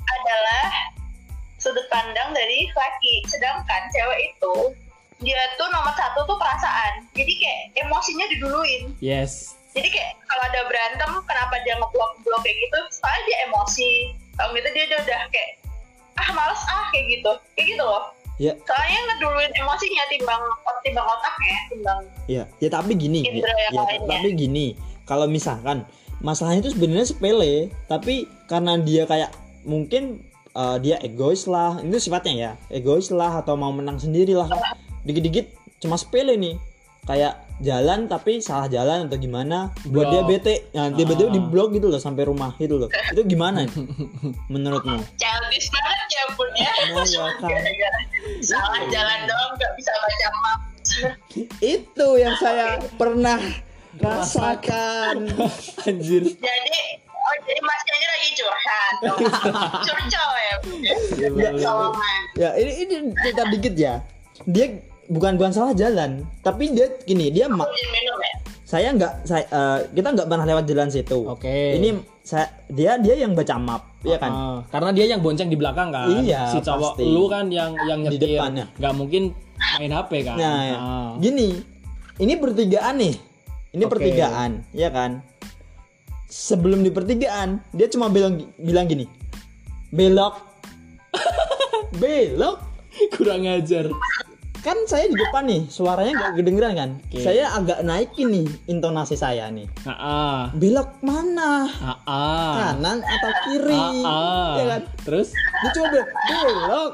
adalah 0.00 0.66
sudut 1.60 1.84
pandang 1.92 2.32
dari 2.32 2.72
laki. 2.72 3.14
Sedangkan 3.28 3.84
cewek 3.92 4.32
itu 4.32 4.52
dia 5.20 5.40
tuh 5.60 5.68
nomor 5.72 5.92
satu 5.96 6.24
tuh 6.24 6.36
perasaan. 6.36 7.04
Jadi 7.12 7.32
kayak 7.36 7.60
emosinya 7.86 8.26
diduluin. 8.32 8.92
Yes. 9.04 9.56
Jadi 9.76 9.88
kayak 9.92 10.18
kalau 10.26 10.44
ada 10.50 10.60
berantem 10.66 11.10
kenapa 11.28 11.54
dia 11.62 11.78
ngeblok 11.78 12.12
blok 12.26 12.40
kayak 12.42 12.56
gitu? 12.58 12.78
Soalnya 12.98 13.22
dia 13.28 13.38
emosi. 13.46 13.90
Kalau 14.34 14.50
gitu 14.56 14.68
dia 14.72 14.84
udah 14.90 15.00
udah 15.04 15.20
kayak 15.30 15.50
ah 16.18 16.28
males 16.34 16.62
ah 16.66 16.84
kayak 16.90 17.06
gitu. 17.20 17.32
Kayak 17.54 17.66
gitu 17.76 17.84
loh. 17.84 18.04
Ya, 18.40 18.56
soalnya 18.64 19.00
ngeduluin 19.04 19.52
emosinya 19.52 20.04
timbang 20.08 20.40
timbang 20.80 21.04
otaknya 21.04 21.58
timbang 21.68 22.00
ya, 22.24 22.48
ya 22.56 22.68
tapi 22.72 22.96
gini, 22.96 23.20
ya, 23.20 23.44
ya, 23.44 23.84
tapi 24.08 24.32
gini, 24.32 24.72
kalau 25.04 25.28
misalkan 25.28 25.84
masalahnya 26.24 26.64
itu 26.64 26.72
sebenarnya 26.72 27.12
sepele, 27.12 27.68
tapi 27.84 28.24
karena 28.48 28.80
dia 28.80 29.04
kayak 29.04 29.28
mungkin 29.68 30.24
uh, 30.56 30.80
dia 30.80 30.96
egois 31.04 31.44
lah, 31.44 31.84
itu 31.84 32.00
sifatnya 32.00 32.32
ya, 32.32 32.50
egois 32.72 33.12
lah 33.12 33.44
atau 33.44 33.60
mau 33.60 33.76
menang 33.76 34.00
sendiri 34.00 34.32
lah, 34.32 34.48
dikit-dikit 35.02 35.46
cuma 35.78 35.94
sepele 35.94 36.34
nih, 36.34 36.54
kayak 37.02 37.32
jalan 37.58 38.04
tapi 38.04 38.38
salah 38.38 38.66
jalan 38.66 39.04
atau 39.04 39.16
gimana, 39.16 39.68
buat 39.84 40.08
dia 40.08 40.20
Blok. 40.20 40.30
bete, 40.30 40.54
nah 40.70 40.88
tiba-tiba 40.88 41.28
Ah. 41.28 41.34
di 41.34 41.40
blok 41.42 41.68
gitu 41.70 41.86
loh 41.86 41.96
sampai 41.98 42.24
rumah 42.24 42.52
gitu 42.54 42.76
loh, 42.76 42.88
itu 42.88 43.22
gimana 43.26 43.64
menurutmu? 44.52 45.00
childish 45.14 45.68
banget 45.68 46.08
ya 46.08 46.20
ampun 46.26 46.48
ya 46.52 46.72
Nah, 46.90 47.04
ya 47.42 47.60
kan. 47.62 48.02
Salah 48.40 48.82
jalan 48.86 49.18
doang 49.24 49.50
nggak 49.54 49.72
bisa 49.74 49.92
baca 49.94 50.28
map. 50.34 50.60
Itu 51.60 52.08
yang 52.16 52.34
saya 52.36 52.66
pernah 52.94 53.38
rasakan. 53.94 55.28
Anjir. 55.86 56.22
Jadi 56.26 56.80
oh 57.06 57.34
jadi 57.42 57.60
masnya 57.60 57.94
ini 57.94 58.06
lagi 58.08 58.28
curhat 58.32 58.94
curcol 59.86 60.30
ya 60.34 60.54
Iya, 61.20 61.50
Solongan 61.54 62.20
ya 62.34 62.50
ini 62.56 62.72
ini 62.80 62.94
cerita 63.14 63.42
dikit 63.46 63.74
ya. 63.76 63.94
Dia 64.42 64.66
bukan 65.10 65.34
bukan 65.34 65.50
salah 65.50 65.74
jalan. 65.74 66.22
Tapi 66.40 66.70
dia 66.70 66.86
gini 67.02 67.34
dia 67.34 67.50
ma- 67.50 67.66
izin 67.66 67.90
minum 67.90 68.18
ya? 68.22 68.34
Saya 68.62 68.88
nggak 68.94 69.12
saya 69.26 69.44
eh, 69.50 69.78
kita 69.90 70.08
nggak 70.14 70.28
pernah 70.30 70.46
lewat 70.46 70.64
jalan 70.70 70.88
situ. 70.88 71.26
Oke. 71.26 71.74
ini 71.74 71.98
saya 72.22 72.46
dia 72.70 72.94
dia 73.02 73.18
yang 73.18 73.34
baca 73.34 73.58
map 73.58 73.82
ya 74.06 74.14
kan? 74.16 74.30
Ah, 74.30 74.58
karena 74.70 74.90
dia 74.94 75.06
yang 75.10 75.20
bonceng 75.20 75.50
di 75.50 75.58
belakang 75.58 75.90
kan? 75.90 76.06
Iya, 76.22 76.54
si 76.54 76.62
cowok 76.62 76.94
pasti. 76.94 77.04
lu 77.10 77.26
kan 77.26 77.50
yang 77.50 77.74
yang 77.82 78.06
Di 78.06 78.14
nyetir. 78.14 78.38
depannya. 78.38 78.70
nggak 78.78 78.94
mungkin 78.94 79.22
main 79.82 79.90
HP 79.90 80.10
kan? 80.22 80.36
Nah 80.38 80.58
ya. 80.62 80.76
Ah. 80.78 81.10
gini 81.18 81.58
ini 82.22 82.32
pertigaan 82.38 82.94
nih. 83.02 83.14
Ini 83.74 83.84
Oke. 83.86 83.92
pertigaan 83.98 84.62
ya 84.70 84.88
kan? 84.94 85.26
Sebelum 86.30 86.86
di 86.86 86.94
pertigaan 86.94 87.58
dia 87.74 87.90
cuma 87.90 88.06
bilang 88.06 88.38
bilang 88.54 88.86
gini. 88.86 89.10
Belok. 89.90 90.38
Belok. 92.00 92.62
Kurang 93.18 93.46
ajar 93.46 93.90
kan 94.60 94.76
saya 94.84 95.08
di 95.08 95.16
depan 95.16 95.48
nih 95.48 95.62
suaranya 95.72 96.12
nggak 96.16 96.32
kedengeran 96.36 96.72
kan? 96.76 96.90
Oke. 97.08 97.24
saya 97.24 97.48
agak 97.56 97.80
naikin 97.80 98.28
nih 98.28 98.46
intonasi 98.68 99.16
saya 99.16 99.48
nih. 99.48 99.64
Ah 99.88 100.52
belok 100.52 101.00
mana? 101.00 101.64
Ah 102.04 102.76
kanan 102.76 103.00
atau 103.00 103.32
kiri? 103.48 103.80
Ah. 104.04 104.54
ya 104.60 104.64
kan? 104.76 104.82
Terus? 105.08 105.32
Dia 105.32 105.70
coba 105.72 106.00
belok. 106.04 106.92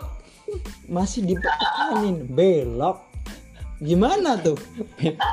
Masih 0.86 1.26
dipekanin 1.26 2.16
belok. 2.30 2.98
Gimana 3.82 4.38
tuh? 4.38 4.56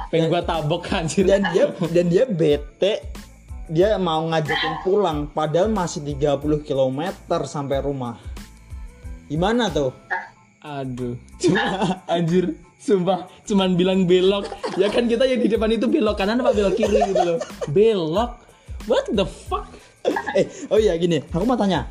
Pengen 0.09 0.27
gua 0.33 0.41
tabok 0.41 0.89
anjir. 0.89 1.29
Dan 1.29 1.45
dia 1.53 1.69
dan 1.93 2.05
dia 2.09 2.25
bete. 2.25 3.13
Dia 3.69 3.95
mau 3.95 4.27
ngajakin 4.27 4.83
pulang 4.83 5.31
padahal 5.31 5.71
masih 5.71 6.03
30 6.03 6.67
km 6.67 6.99
sampai 7.47 7.79
rumah. 7.79 8.19
Gimana 9.31 9.71
tuh 9.71 9.95
aduh 10.63 11.19
Cuma- 11.43 11.99
anjir 12.15 12.55
sumpah 12.79 13.27
cuman 13.47 13.79
bilang 13.79 14.03
belok. 14.03 14.47
Ya 14.75 14.91
kan 14.91 15.07
kita 15.07 15.23
yang 15.23 15.39
di 15.39 15.47
depan 15.47 15.71
itu 15.71 15.87
belok 15.87 16.19
kanan 16.19 16.43
apa 16.43 16.51
belok 16.51 16.75
kiri 16.75 16.99
gitu 17.11 17.21
loh. 17.23 17.39
Belok? 17.71 18.31
What 18.87 19.07
the 19.11 19.23
fuck? 19.23 19.67
Eh 20.35 20.47
oh 20.67 20.79
iya 20.79 20.95
gini 20.99 21.23
aku 21.23 21.43
mau 21.47 21.55
tanya. 21.55 21.87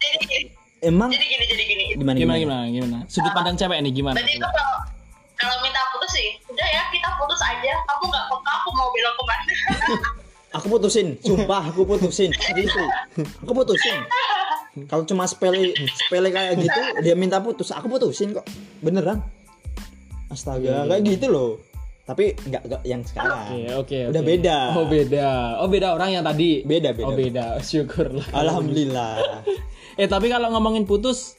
Jadi 0.00 0.48
emang 0.84 1.12
jadi 1.12 1.24
gini 1.24 1.44
jadi 1.48 1.64
gini. 1.68 1.84
Gimana 2.00 2.16
gimana 2.16 2.38
gimana? 2.40 2.64
gimana 2.68 2.98
sudut 3.08 3.32
pandang 3.36 3.56
cewek 3.60 3.80
nih 3.84 3.92
gimana? 3.92 4.16
Berarti 4.16 4.40
itu 4.40 4.48
kalau 4.48 4.76
kalau 5.36 5.56
minta 5.60 5.80
putus 5.92 6.12
sih 6.16 6.28
udah 6.48 6.68
ya 6.68 6.82
kita 6.92 7.08
putus 7.20 7.40
aja. 7.44 7.72
Kamu 7.88 8.04
nggak 8.08 8.24
peka 8.32 8.52
aku 8.56 8.68
mau 8.72 8.88
belok 8.92 9.14
ke 9.16 9.22
mana. 9.28 9.52
Aku 10.52 10.66
putusin 10.68 11.06
sumpah 11.20 11.72
aku 11.72 11.84
putusin. 11.84 12.32
Seriously. 12.44 12.88
aku 13.40 13.52
putusin 13.52 14.00
kalau 14.88 15.04
cuma 15.04 15.28
sepele 15.28 15.76
sepele 15.76 16.32
kayak 16.32 16.56
gitu 16.56 16.80
dia 17.04 17.12
minta 17.12 17.44
putus. 17.44 17.68
Aku 17.76 17.92
putusin 17.92 18.32
kok. 18.32 18.48
Beneran. 18.80 19.20
Astaga 20.32 20.88
kayak 20.88 21.02
gitu 21.04 21.26
loh. 21.28 21.50
Tapi 22.08 22.32
nggak 22.34 22.62
nggak 22.66 22.82
yang 22.88 23.04
sekarang. 23.04 23.52
Oke 23.52 23.60
oke 23.76 23.98
Udah 24.10 24.22
oke. 24.24 24.30
beda. 24.32 24.56
Oh 24.74 24.86
beda. 24.88 25.28
Oh 25.60 25.68
beda 25.68 25.88
orang 25.92 26.10
yang 26.16 26.24
tadi. 26.24 26.64
Beda, 26.64 26.96
beda. 26.96 27.06
Oh 27.06 27.12
beda. 27.12 27.44
Syukurlah. 27.68 28.26
Alhamdulillah. 28.32 29.14
Eh 29.92 30.08
tapi 30.08 30.32
kalau 30.32 30.48
ngomongin 30.56 30.88
putus 30.88 31.36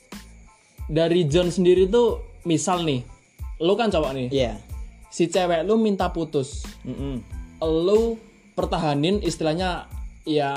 Dari 0.86 1.26
John 1.26 1.50
sendiri 1.50 1.90
tuh 1.90 2.22
Misal 2.46 2.86
nih 2.86 3.02
Lu 3.58 3.74
kan 3.74 3.90
cowok 3.90 4.14
nih. 4.14 4.28
Iya. 4.30 4.62
Si 5.10 5.26
cewek 5.26 5.66
lu 5.66 5.82
minta 5.82 6.14
putus. 6.14 6.62
Mm-mm. 6.86 7.18
lu 7.66 8.22
pertahanin 8.54 9.26
istilahnya 9.26 9.90
ya 10.22 10.54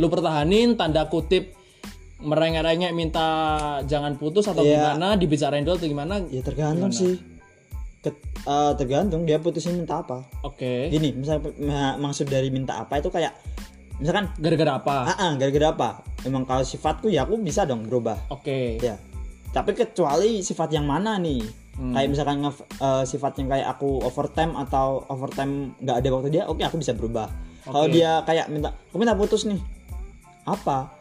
lu 0.00 0.08
pertahanin 0.08 0.80
tanda 0.80 1.04
kutip 1.12 1.59
merengek-rengek 2.20 2.92
minta 2.92 3.26
jangan 3.84 4.14
putus 4.14 4.44
atau 4.44 4.60
Iya. 4.60 4.94
gimana 4.94 5.14
dibicarain 5.14 5.60
dulu 5.60 5.76
atau 5.76 5.88
gimana? 5.88 6.20
Ya 6.28 6.40
tergantung 6.40 6.90
sih. 6.90 7.16
Ket- 8.00 8.16
eh, 8.40 8.72
tergantung 8.74 9.24
dia 9.24 9.36
putusin 9.36 9.76
minta 9.76 10.00
apa. 10.00 10.24
Oke. 10.40 10.88
Gini 10.88 11.12
misalnya 11.12 11.48
ma- 11.58 11.98
maksud 12.00 12.26
dari 12.26 12.48
minta 12.48 12.76
apa 12.76 12.96
itu 12.96 13.08
kayak 13.08 13.32
misalkan 13.96 14.32
gara-gara 14.36 14.72
apa? 14.76 14.96
Ah 15.06 15.16
ah, 15.18 15.32
gara-gara 15.34 15.68
apa? 15.68 15.88
Emang 16.22 16.44
kalau 16.44 16.62
sifatku 16.62 17.08
ya 17.08 17.24
aku 17.24 17.36
bisa 17.36 17.64
dong 17.64 17.84
berubah. 17.84 18.16
Oke. 18.28 18.76
Ya. 18.78 18.96
Tapi 19.50 19.74
kecuali 19.74 20.40
sifat 20.40 20.70
yang 20.70 20.84
mana 20.84 21.16
nih? 21.16 21.40
Hmm. 21.70 21.96
kayak 21.96 22.08
misalkan 22.08 22.44
nge- 22.44 22.66
eh, 22.76 23.04
sifat 23.04 23.40
yang 23.40 23.48
kayak 23.48 23.68
aku 23.70 24.04
overtime 24.04 24.52
atau 24.54 25.00
overtime 25.08 25.72
nggak 25.80 25.96
ada 25.96 26.08
waktu 26.10 26.28
dia 26.30 26.42
oke 26.44 26.60
aku 26.60 26.76
bisa 26.76 26.92
berubah. 26.92 27.32
Kalau 27.62 27.88
Oke. 27.88 27.96
dia 27.96 28.20
kayak 28.20 28.52
minta 28.52 28.68
aku 28.84 28.96
minta 28.96 29.16
putus 29.16 29.48
nih. 29.48 29.56
Apa 30.44 30.92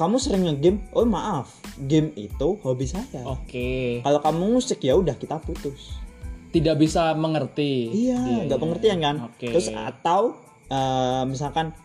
kamu 0.00 0.16
sering 0.16 0.48
ngegame? 0.48 0.80
Oh 0.96 1.04
maaf. 1.04 1.60
Game 1.76 2.16
itu 2.16 2.56
hobi 2.64 2.88
saya. 2.88 3.20
Oke. 3.28 4.00
Kalau 4.00 4.20
kamu 4.24 4.56
musik 4.56 4.80
ya 4.80 4.96
udah 4.96 5.12
kita 5.20 5.36
putus. 5.44 6.00
Tidak 6.48 6.74
bisa 6.80 7.12
mengerti. 7.12 7.92
Iya 8.08 8.48
nggak 8.48 8.60
pengertian 8.60 8.98
kan? 9.04 9.16
Oke. 9.28 9.52
terus 9.52 9.68
atau 9.68 10.40
eh, 10.72 11.22
misalkan 11.28 11.76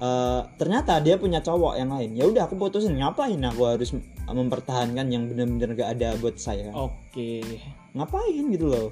eh, 0.00 0.40
ternyata 0.56 1.04
dia 1.04 1.20
punya 1.20 1.44
cowok 1.44 1.76
yang 1.76 1.92
lain. 1.92 2.16
Ya 2.16 2.24
udah 2.24 2.48
aku 2.48 2.56
putusin. 2.56 2.96
Ngapain 2.96 3.36
aku 3.44 3.68
harus 3.68 3.92
mempertahankan 4.24 5.12
yang 5.12 5.28
benar-benar 5.28 5.76
gak 5.76 5.90
ada 6.00 6.16
buat 6.16 6.40
saya? 6.40 6.72
Oke. 6.72 7.44
Ngapain 7.92 8.44
gitu 8.48 8.72
loh? 8.72 8.88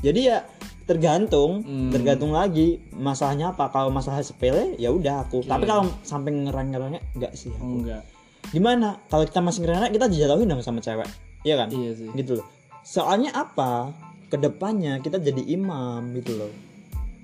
Jadi 0.00 0.32
ya 0.32 0.42
tergantung 0.88 1.62
Hmm. 1.62 1.90
tergantung 1.92 2.32
lagi 2.34 2.80
masalahnya 2.92 3.52
apa. 3.52 3.70
Kalau 3.70 3.88
masalah 3.92 4.20
sepele 4.24 4.74
ya 4.80 4.90
udah 4.90 5.26
aku. 5.26 5.44
Oke. 5.44 5.48
tapi 5.48 5.64
kalau 5.68 5.86
sampai 6.02 6.30
ngerang-ngerangnya 6.34 7.00
enggak 7.14 7.32
sih 7.36 7.52
aku. 7.54 7.84
enggak. 7.84 8.02
Gimana? 8.50 8.98
Kalau 9.06 9.24
kita 9.28 9.40
masih 9.44 9.60
ngerang 9.62 9.92
kita 9.94 10.06
dijatuhin 10.10 10.48
dong 10.50 10.64
sama 10.64 10.82
cewek. 10.82 11.06
Iya 11.46 11.54
kan? 11.64 11.68
Iya 11.70 11.90
sih. 11.94 12.08
Gitu 12.12 12.40
loh. 12.40 12.46
Soalnya 12.82 13.30
apa? 13.36 13.94
Ke 14.26 14.36
depannya 14.38 14.98
kita 14.98 15.18
jadi 15.18 15.42
imam 15.44 16.10
gitu 16.18 16.34
loh. 16.38 16.52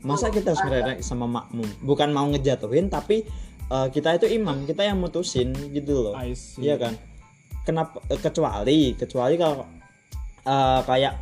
Masa 0.07 0.31
kita 0.31 0.55
harus 0.55 0.63
ngererek 0.63 0.99
sama 1.03 1.27
makmum? 1.27 1.67
Bukan 1.83 2.15
mau 2.15 2.29
ngejatuhin 2.31 2.87
tapi 2.87 3.27
eh, 3.67 3.89
kita 3.91 4.15
itu 4.15 4.31
imam. 4.31 4.63
Kita 4.63 4.87
yang 4.87 5.03
mutusin 5.03 5.51
gitu 5.75 6.11
loh. 6.11 6.15
Iya 6.61 6.79
kan? 6.79 6.95
Kenapa? 7.67 7.99
Kecuali 8.23 8.95
kecuali 8.95 9.35
kalau 9.35 9.67
eh, 10.47 10.81
kayak 10.87 11.15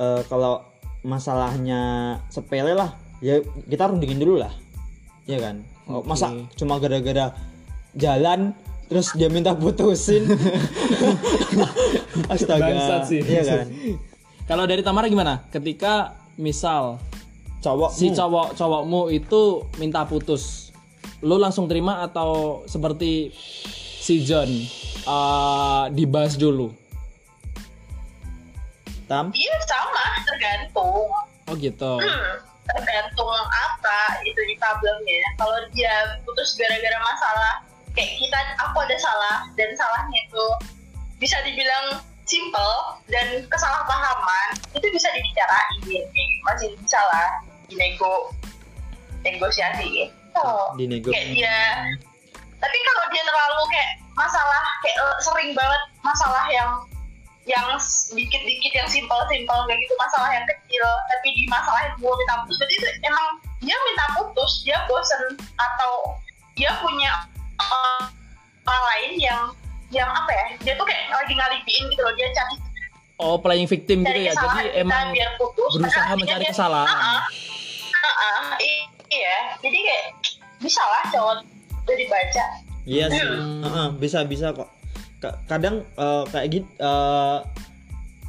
eh, 0.00 0.22
kalau 0.30 0.75
masalahnya 1.06 1.80
sepele 2.26 2.74
lah. 2.74 2.98
Ya 3.22 3.38
kita 3.70 3.86
rundingin 3.86 4.18
dulu 4.18 4.42
lah. 4.42 4.50
Iya 5.30 5.38
kan? 5.38 5.56
Oh, 5.86 6.02
Oke. 6.02 6.10
masa 6.10 6.34
cuma 6.58 6.82
gara-gara 6.82 7.30
jalan 7.94 8.50
terus 8.90 9.14
dia 9.14 9.30
minta 9.30 9.54
putusin? 9.54 10.26
Astaga. 12.32 12.66
Bangsat 12.66 13.00
sih. 13.06 13.22
iya 13.22 13.42
kan? 13.46 13.66
Kalau 14.50 14.66
dari 14.66 14.82
Tamara 14.82 15.06
gimana? 15.06 15.46
Ketika 15.50 16.14
misal 16.36 17.00
cowok 17.64 17.90
si 17.90 18.12
cowok 18.12 18.54
cowokmu 18.54 19.10
itu 19.10 19.64
minta 19.80 20.04
putus 20.06 20.70
lu 21.24 21.40
langsung 21.40 21.66
terima 21.66 22.04
atau 22.04 22.62
seperti 22.68 23.32
si 23.98 24.22
John 24.22 24.46
eh, 25.02 25.84
dibahas 25.90 26.38
dulu 26.38 26.70
tam 29.06 29.30
Iya 29.32 29.54
sama, 29.66 30.04
tergantung. 30.26 31.08
oh 31.46 31.54
gitu 31.54 31.92
Hmm, 32.02 32.34
tergantung 32.66 33.30
apa 33.54 34.18
itu 34.26 34.40
di 34.50 34.54
problemnya. 34.58 35.22
Kalau 35.38 35.58
dia 35.70 36.18
putus 36.26 36.58
gara-gara 36.58 36.98
masalah 36.98 37.62
kayak 37.94 38.12
kita, 38.18 38.38
aku 38.60 38.76
ada 38.82 38.96
salah 38.98 39.36
dan 39.54 39.70
salahnya 39.78 40.18
itu 40.26 40.46
bisa 41.16 41.38
dibilang 41.46 42.02
simple 42.26 42.98
dan 43.08 43.46
kesalahpahaman 43.48 44.58
itu 44.74 44.86
bisa 44.90 45.08
dibicarain, 45.14 45.78
kayak 45.86 46.30
masih 46.44 46.74
bisa 46.82 46.98
lah 46.98 47.30
dinego, 47.70 48.34
negosiasi 49.22 50.10
gitu. 50.10 50.48
di 50.76 50.84
nego 50.90 51.08
Kayak 51.14 51.32
dia, 51.32 51.58
tapi 52.58 52.76
kalau 52.82 53.04
dia 53.14 53.22
terlalu 53.24 53.62
kayak 53.70 53.90
masalah 54.18 54.62
kayak 54.82 54.96
sering 55.22 55.50
banget 55.54 55.82
masalah 56.02 56.44
yang 56.50 56.70
yang 57.46 57.78
dikit-dikit 58.10 58.72
yang 58.74 58.88
simpel-simpel 58.90 59.58
kayak 59.64 59.78
gitu. 59.78 59.94
Masalah 59.96 60.30
yang 60.30 60.44
kecil 60.44 60.84
tapi 61.08 61.28
di 61.32 61.42
masalah 61.46 61.80
yang 61.82 61.94
gue 61.96 62.12
minta 62.12 62.34
putus. 62.42 62.58
Jadi 62.58 62.72
itu 62.74 62.86
emang 63.02 63.28
dia 63.58 63.76
minta 63.82 64.06
putus 64.14 64.52
dia 64.62 64.78
bosen 64.84 65.22
atau 65.56 65.92
dia 66.54 66.74
punya 66.78 67.12
eh, 67.56 68.02
orang 68.66 68.84
lain 68.84 69.12
yang 69.16 69.42
yang 69.88 70.10
apa 70.10 70.28
ya 70.28 70.46
dia 70.60 70.72
tuh 70.74 70.82
kayak 70.82 71.06
lagi 71.08 71.32
ngalibiin 71.32 71.84
gitu 71.86 72.02
loh 72.02 72.10
dia 72.12 72.26
cari 72.34 72.56
oh 73.16 73.38
playing 73.38 73.64
victim 73.64 74.02
gitu 74.02 74.20
ya? 74.20 74.34
Jadi 74.34 74.76
emang 74.76 75.14
biar 75.14 75.38
putus 75.38 75.78
berusaha 75.78 76.12
mencari 76.12 76.42
dia- 76.42 76.50
kesalahan. 76.50 76.90
Ah, 76.90 77.22
ah, 77.96 78.16
ah, 78.20 78.46
i- 78.58 78.86
iya. 79.08 79.56
Jadi 79.62 79.78
kayak 79.78 80.04
bisa 80.58 80.82
lah 80.82 81.04
cowok 81.08 81.34
udah 81.86 81.96
dibaca 81.96 82.44
Iya 82.86 83.10
sih, 83.10 83.18
Heeh, 83.18 83.86
bisa 83.98 84.22
bisa 84.22 84.54
kok. 84.54 84.70
Ka- 85.26 85.38
Kadang 85.48 85.82
eh, 85.82 86.24
kayak 86.30 86.46
gitu 86.48 86.68
eh, 86.78 87.38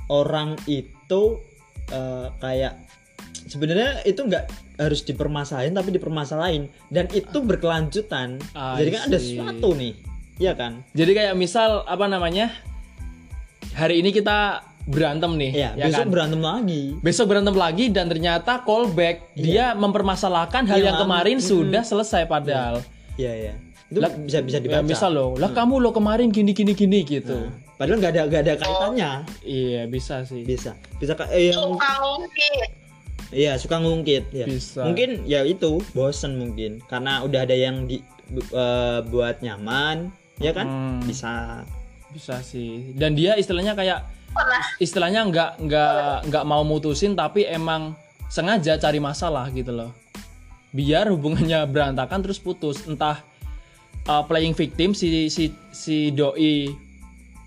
orang 0.10 0.58
itu 0.66 1.22
eh, 1.90 2.28
kayak 2.38 2.74
sebenarnya 3.46 4.02
itu 4.04 4.20
nggak 4.20 4.46
harus 4.78 5.02
dipermasalahin 5.02 5.74
tapi 5.74 5.90
dipermasalahin 5.90 6.64
dan 6.90 7.06
itu 7.12 7.38
berkelanjutan. 7.40 8.38
I 8.54 8.82
Jadi 8.82 8.90
kan 8.92 9.02
ada 9.06 9.18
sesuatu 9.18 9.70
nih, 9.74 9.94
iya 10.38 10.54
kan? 10.54 10.86
jadi 10.92 11.12
kayak 11.14 11.34
misal 11.34 11.82
apa 11.84 12.06
namanya 12.06 12.54
hari 13.74 14.02
ini 14.02 14.10
kita 14.12 14.62
berantem 14.88 15.36
nih 15.36 15.52
Iya, 15.52 15.70
ya 15.76 15.86
besok 15.90 16.08
kan? 16.08 16.14
berantem 16.14 16.42
lagi. 16.42 16.84
besok 17.04 17.26
berantem 17.28 17.56
lagi 17.56 17.86
dan 17.92 18.08
ternyata 18.08 18.64
callback 18.64 19.36
dia 19.36 19.76
mempermasalahkan 19.76 20.64
hal 20.64 20.80
Iya, 20.80 20.86
yang 20.88 20.98
kemarin 20.98 21.38
mm-mm. 21.38 21.50
sudah 21.50 21.84
selesai 21.84 22.24
padahal 22.24 22.80
Iya 23.18 23.34
iya. 23.34 23.54
Itu 23.88 23.98
Lah, 23.98 24.12
bisa 24.12 24.40
bisa 24.40 24.58
ya, 24.58 24.62
dibaca. 24.62 24.84
misal 24.84 25.12
loh 25.12 25.32
lah 25.34 25.50
kamu 25.50 25.80
lo 25.80 25.90
kemarin 25.90 26.28
gini 26.28 26.52
gini 26.52 26.72
gini 26.72 27.02
gitu 27.02 27.48
Nah, 27.48 27.52
padahal 27.78 27.98
nggak 27.98 28.12
ada 28.12 28.22
nggak 28.26 28.42
ada 28.42 28.54
kaitannya. 28.58 29.12
iya 29.42 29.82
bisa 29.86 30.22
sih 30.22 30.42
Bisa 30.42 30.76
bisa 30.96 31.14
eh, 31.30 31.50
yang 31.50 31.72
suka 31.72 31.90
ngungkit 31.98 32.70
Iya 33.28 33.52
suka 33.56 33.76
ngungkit 33.78 34.24
ya. 34.32 34.46
Bisa. 34.46 34.84
Mungkin 34.84 35.24
ya 35.24 35.44
itu 35.44 35.84
bosen 35.92 36.36
mungkin 36.36 36.80
karena 36.82 37.20
udah 37.22 37.44
ada 37.44 37.52
yang 37.54 37.84
di 37.84 38.00
bu- 38.26 38.48
eh, 38.50 39.00
buat 39.04 39.40
nyaman, 39.40 40.08
ya 40.38 40.52
kan? 40.52 40.66
Hmm. 40.66 41.00
Bisa. 41.02 41.64
bisa 42.08 42.40
sih 42.40 42.96
dan 42.96 43.14
dia 43.14 43.36
istilahnya 43.36 43.72
kayak 43.74 44.00
pernah 44.28 44.64
istilahnya 44.78 45.22
nggak 45.24 45.52
nggak 45.60 46.00
nggak 46.26 46.44
mau 46.46 46.64
mutusin 46.64 47.14
tapi 47.14 47.44
emang 47.44 47.94
sengaja 48.28 48.76
cari 48.76 48.98
masalah 48.98 49.46
gitu 49.50 49.70
loh 49.70 49.92
biar 50.70 51.08
hubungannya 51.08 51.62
berantakan 51.66 52.20
terus 52.22 52.40
putus 52.40 52.80
entah 52.86 53.22
uh, 54.08 54.24
playing 54.26 54.56
victim 54.56 54.96
si 54.96 55.28
si 55.28 55.52
si 55.72 56.10
doi 56.12 56.72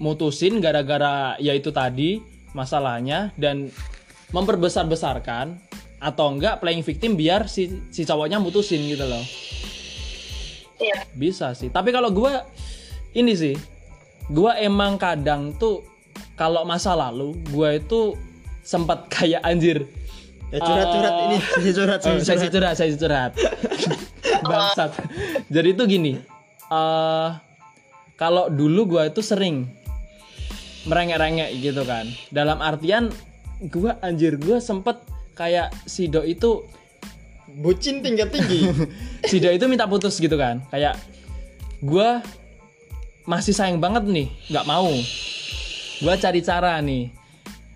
mutusin 0.00 0.60
gara-gara 0.64 1.36
ya 1.40 1.52
itu 1.52 1.68
tadi 1.72 2.20
masalahnya 2.56 3.32
dan 3.36 3.68
memperbesar 4.32 4.86
besarkan 4.86 5.58
atau 6.00 6.32
enggak 6.32 6.64
playing 6.64 6.80
victim 6.80 7.12
biar 7.12 7.44
si 7.44 7.68
si 7.92 8.08
cowoknya 8.08 8.40
mutusin 8.40 8.80
gitu 8.88 9.04
loh 9.04 9.20
iya 10.80 11.04
bisa 11.12 11.52
sih 11.52 11.68
tapi 11.68 11.92
kalau 11.92 12.08
gua 12.08 12.48
ini 13.12 13.36
sih 13.36 13.54
gua 14.32 14.56
emang 14.56 14.96
kadang 14.96 15.52
tuh 15.60 15.84
kalau 16.32 16.64
masa 16.64 16.96
lalu 16.96 17.36
gua 17.52 17.76
itu 17.76 18.16
sempat 18.64 19.06
kayak 19.14 19.44
anjir 19.44 19.84
Ya 20.50 20.58
curhat-curhat 20.58 21.14
Eh, 21.14 21.24
ini, 21.30 21.36
sesi 21.38 21.70
curhat, 21.70 21.98
Oh, 22.02 22.18
sesi 22.18 22.26
saya 22.26 22.50
curhat. 22.50 22.50
curhat, 22.50 22.74
saya 22.74 22.90
curhat. 22.98 23.32
Bangsat. 24.50 24.90
Jadi 25.46 25.68
itu 25.78 25.82
gini. 25.86 26.12
Eh 26.70 27.30
kalau 28.14 28.46
dulu 28.52 28.96
gua 28.96 29.10
itu 29.10 29.24
sering 29.24 29.66
merengek-rengek 30.84 31.50
gitu 31.60 31.82
kan. 31.84 32.08
Dalam 32.30 32.62
artian 32.62 33.10
gua 33.68 33.96
anjir 34.00 34.40
gua 34.40 34.62
sempet 34.62 35.00
kayak 35.36 35.72
si 35.84 36.08
Do 36.08 36.24
itu 36.24 36.64
Bucin 37.50 37.98
tingkat 37.98 38.30
tinggi. 38.30 38.70
si 39.30 39.42
Do 39.42 39.50
itu 39.50 39.66
minta 39.66 39.90
putus 39.90 40.22
gitu 40.22 40.38
kan. 40.38 40.62
Kayak 40.70 40.94
gua 41.82 42.22
masih 43.26 43.50
sayang 43.50 43.82
banget 43.82 44.06
nih, 44.06 44.28
nggak 44.54 44.68
mau. 44.70 44.90
Gua 46.00 46.14
cari 46.14 46.40
cara 46.46 46.78
nih. 46.78 47.10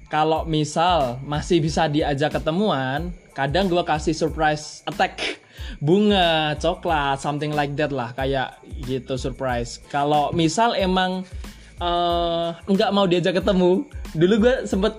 Kalau 0.07 0.47
misal 0.47 1.19
masih 1.27 1.59
bisa 1.59 1.91
diajak 1.91 2.39
ketemuan, 2.39 3.11
kadang 3.35 3.67
gua 3.67 3.83
kasih 3.83 4.15
surprise 4.15 4.87
attack 4.87 5.43
bunga, 5.79 6.55
coklat, 6.57 7.19
something 7.19 7.51
like 7.51 7.75
that 7.75 7.91
lah, 7.91 8.13
kayak 8.13 8.55
gitu 8.83 9.15
surprise. 9.15 9.79
Kalau 9.89 10.31
misal 10.31 10.75
emang 10.75 11.23
nggak 12.65 12.91
mau 12.91 13.05
diajak 13.05 13.39
ketemu, 13.39 13.85
dulu 14.13 14.35
gua 14.41 14.65
sempet 14.65 14.95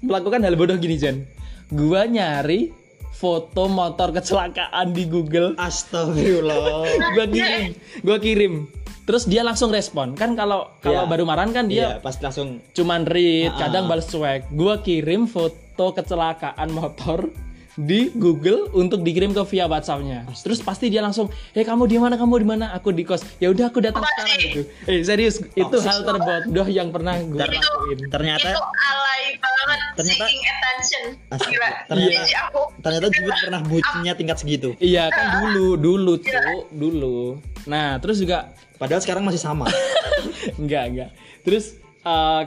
melakukan 0.00 0.42
hal 0.42 0.54
bodoh 0.54 0.76
gini 0.76 0.94
Jen. 0.94 1.24
gua 1.72 2.04
nyari 2.04 2.68
foto 3.12 3.64
motor 3.64 4.12
kecelakaan 4.12 4.92
di 4.92 5.06
Google 5.06 5.54
Astagfirullah. 5.56 6.84
gua 7.14 7.26
kirim 7.26 7.72
gua 8.02 8.18
kirim 8.18 8.54
terus 9.02 9.24
dia 9.24 9.40
langsung 9.40 9.72
respon 9.72 10.12
kan 10.12 10.36
kalau 10.36 10.68
kalau 10.78 11.06
Iya. 11.06 11.10
baru 11.10 11.24
marahan 11.24 11.50
kan 11.50 11.66
dia 11.66 11.98
pas 11.98 12.14
langsung 12.18 12.60
cuman 12.70 13.02
read 13.02 13.50
Ah, 13.50 13.66
kadang 13.66 13.86
ah. 13.86 13.88
balas 13.88 14.06
cuek 14.06 14.52
gua 14.52 14.78
kirim 14.78 15.24
foto 15.24 15.90
kecelakaan 15.90 16.68
motor 16.70 17.32
di 17.74 18.12
Google 18.12 18.68
untuk 18.72 19.00
dikirim 19.00 19.32
ke 19.32 19.40
via 19.48 19.64
WhatsAppnya. 19.64 20.28
Terus 20.36 20.60
pasti 20.60 20.92
dia 20.92 21.00
langsung 21.00 21.32
eh 21.52 21.64
kamu 21.64 21.88
di 21.88 21.96
mana? 21.96 22.20
Kamu 22.20 22.34
di 22.36 22.44
mana? 22.44 22.76
Aku 22.76 22.92
di 22.92 23.00
kos. 23.00 23.24
Ya 23.40 23.48
udah 23.48 23.72
aku 23.72 23.80
datang 23.80 24.04
Pasti. 24.04 24.12
sekarang. 24.12 24.40
gitu. 24.44 24.60
Eh 24.84 25.00
serius 25.00 25.40
itu 25.40 25.76
hal 25.80 26.04
terbodoh 26.04 26.68
yang 26.68 26.92
pernah 26.92 27.16
gua 27.24 27.48
Ter- 27.48 27.56
lakuin. 27.56 27.98
Ternyata 28.12 28.48
itu 28.50 28.60
alay 28.60 29.24
banget 29.40 29.78
Ternyata- 29.96 30.26
seeking 30.28 30.42
attention. 30.44 31.02
Gila. 31.32 31.70
ternyata- 31.88 32.40
aku 32.44 32.62
ternyata 32.78 33.06
Jubit 33.08 33.34
pernah 33.40 33.60
bucinnya 33.64 34.12
tingkat 34.12 34.36
segitu. 34.36 34.68
Iya 34.76 35.08
kan 35.08 35.40
dulu, 35.40 35.80
dulu 35.80 36.12
tuh, 36.20 36.68
dulu. 36.68 37.18
Nah 37.64 37.96
terus 37.98 38.20
juga 38.20 38.52
Padahal 38.76 38.98
sekarang 38.98 39.22
masih 39.22 39.38
sama. 39.38 39.70
enggak 40.60 40.84
enggak. 40.90 41.10
Terus 41.46 41.78
eh, 42.02 42.42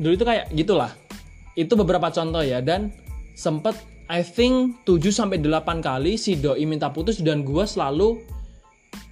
dulu 0.00 0.12
itu 0.16 0.24
kayak 0.24 0.48
gitulah. 0.50 0.90
Itu 1.54 1.76
beberapa 1.76 2.08
contoh 2.08 2.40
ya 2.40 2.64
dan 2.64 2.88
sempet 3.36 3.76
I 4.04 4.20
think 4.20 4.84
7 4.84 5.00
sampai 5.08 5.40
8 5.40 5.80
kali 5.80 6.20
si 6.20 6.36
doi 6.36 6.64
minta 6.68 6.92
putus 6.92 7.24
dan 7.24 7.40
gua 7.40 7.64
selalu 7.64 8.20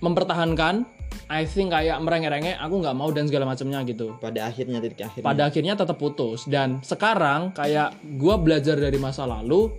mempertahankan 0.04 0.84
I 1.32 1.48
think 1.48 1.72
kayak 1.72 1.96
merengek-rengek 2.04 2.60
aku 2.60 2.74
nggak 2.84 2.96
mau 2.96 3.08
dan 3.08 3.24
segala 3.28 3.48
macamnya 3.48 3.80
gitu. 3.88 4.16
Pada 4.20 4.48
akhirnya 4.48 4.80
titik 4.84 5.00
akhirnya. 5.00 5.24
Pada 5.24 5.42
akhirnya 5.48 5.74
tetap 5.76 5.96
putus 5.96 6.44
dan 6.44 6.84
sekarang 6.84 7.56
kayak 7.56 7.96
gua 8.20 8.36
belajar 8.36 8.76
dari 8.76 8.96
masa 9.00 9.24
lalu 9.24 9.72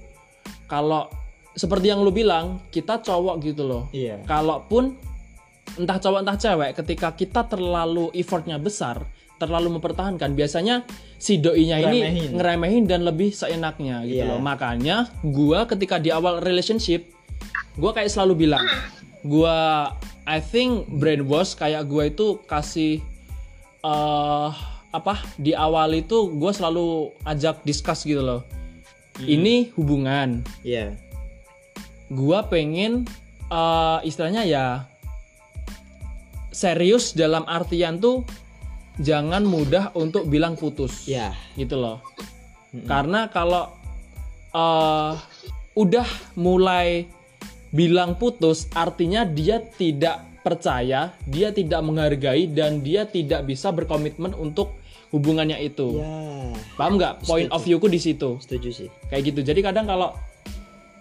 kalau 0.66 1.06
seperti 1.54 1.94
yang 1.94 2.02
lu 2.02 2.10
bilang 2.10 2.58
kita 2.74 2.98
cowok 2.98 3.36
gitu 3.46 3.62
loh 3.62 3.86
Iya. 3.94 4.26
kalaupun 4.26 4.98
entah 5.78 6.02
cowok 6.02 6.20
entah 6.26 6.38
cewek 6.38 6.72
ketika 6.82 7.14
kita 7.14 7.46
terlalu 7.46 8.10
effortnya 8.18 8.58
besar 8.58 9.06
terlalu 9.46 9.78
mempertahankan 9.78 10.34
biasanya 10.34 10.84
si 11.16 11.38
doinya 11.38 11.80
ini 11.80 12.00
Ngeremehin. 12.04 12.30
ngeremehin 12.36 12.84
dan 12.86 13.02
lebih 13.04 13.32
seenaknya 13.32 14.04
gitu 14.04 14.24
Iya. 14.24 14.30
loh 14.30 14.40
makanya 14.40 15.08
gua 15.22 15.64
ketika 15.66 15.98
di 15.98 16.10
awal 16.10 16.40
relationship 16.40 17.08
gua 17.76 17.92
kayak 17.92 18.10
selalu 18.10 18.46
bilang 18.46 18.64
gua 19.22 19.90
I 20.24 20.40
think 20.40 20.88
brainwash 20.90 21.54
kayak 21.54 21.84
gua 21.86 22.08
itu 22.08 22.40
kasih 22.44 23.00
eh 23.82 24.50
apa 24.90 25.16
di 25.36 25.52
awal 25.52 25.92
itu 25.92 26.30
gua 26.32 26.52
selalu 26.52 27.12
ajak 27.24 27.64
discuss 27.64 28.04
gitu 28.04 28.22
loh 28.22 28.42
ini 29.20 29.72
hubungan 29.74 30.42
Iya. 30.62 30.96
gua 32.08 32.46
pengen 32.46 33.04
eh, 33.48 34.00
istilahnya 34.04 34.44
ya 34.44 34.66
serius 36.54 37.14
dalam 37.14 37.42
artian 37.46 37.98
tuh 37.98 38.22
jangan 39.02 39.42
mudah 39.46 39.94
untuk 39.98 40.30
bilang 40.30 40.54
putus. 40.54 41.10
Iya. 41.10 41.34
gitu 41.58 41.80
loh. 41.80 42.02
Karena 42.86 43.30
kalau 43.30 43.70
eh, 44.54 45.14
udah 45.74 46.08
mulai 46.38 47.06
bilang 47.74 48.18
putus 48.22 48.70
artinya 48.78 49.26
dia 49.26 49.58
tidak 49.58 50.22
percaya 50.46 51.18
dia 51.26 51.50
tidak 51.50 51.82
menghargai 51.82 52.46
dan 52.52 52.86
dia 52.86 53.10
tidak 53.10 53.50
bisa 53.50 53.74
berkomitmen 53.74 54.38
untuk 54.38 54.78
hubungannya 55.10 55.58
itu. 55.62 56.02
Ya. 56.02 56.54
paham 56.78 56.98
nggak? 56.98 57.26
Point 57.26 57.50
of 57.54 57.62
view-ku 57.62 57.90
di 57.90 58.02
situ. 58.02 58.38
Setuju 58.42 58.70
sih. 58.74 58.90
kayak 59.10 59.34
gitu. 59.34 59.40
Jadi 59.46 59.62
kadang 59.62 59.86
kalau 59.86 60.14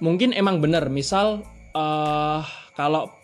mungkin 0.01 0.37
emang 0.37 0.61
bener. 0.61 0.89
Misal 0.93 1.45
eh 1.73 2.41
kalau 2.77 3.22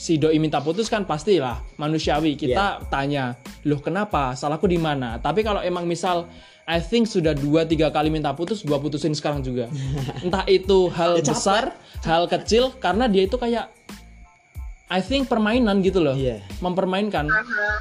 si 0.00 0.16
doi 0.16 0.40
minta 0.40 0.64
putus 0.64 0.88
kan 0.88 1.04
pastilah 1.04 1.60
manusiawi. 1.76 2.32
Kita 2.34 2.80
tanya 2.88 3.36
loh 3.62 3.78
kenapa? 3.78 4.32
Salahku 4.32 4.64
di 4.64 4.80
mana? 4.80 5.20
Tapi 5.20 5.44
kalau 5.44 5.60
emang 5.60 5.84
misal 5.84 6.24
I 6.64 6.78
think 6.78 7.04
sudah 7.04 7.34
dua 7.34 7.66
tiga 7.66 7.90
kali 7.90 8.08
minta 8.08 8.32
putus 8.32 8.64
gua 8.64 8.80
putusin 8.80 9.12
sekarang 9.12 9.44
juga. 9.44 9.68
Entah 10.24 10.48
itu 10.48 10.88
hal 10.88 11.20
Ya, 11.20 11.22
capek. 11.22 11.36
besar 11.36 11.64
hal 12.00 12.24
kecil 12.24 12.72
karena 12.80 13.04
dia 13.04 13.28
itu 13.28 13.36
kayak 13.36 13.68
I 14.90 14.98
think 14.98 15.28
permainan 15.28 15.84
gitu 15.84 16.00
loh. 16.00 16.16
Iya. 16.16 16.42
mempermainkan. 16.58 17.30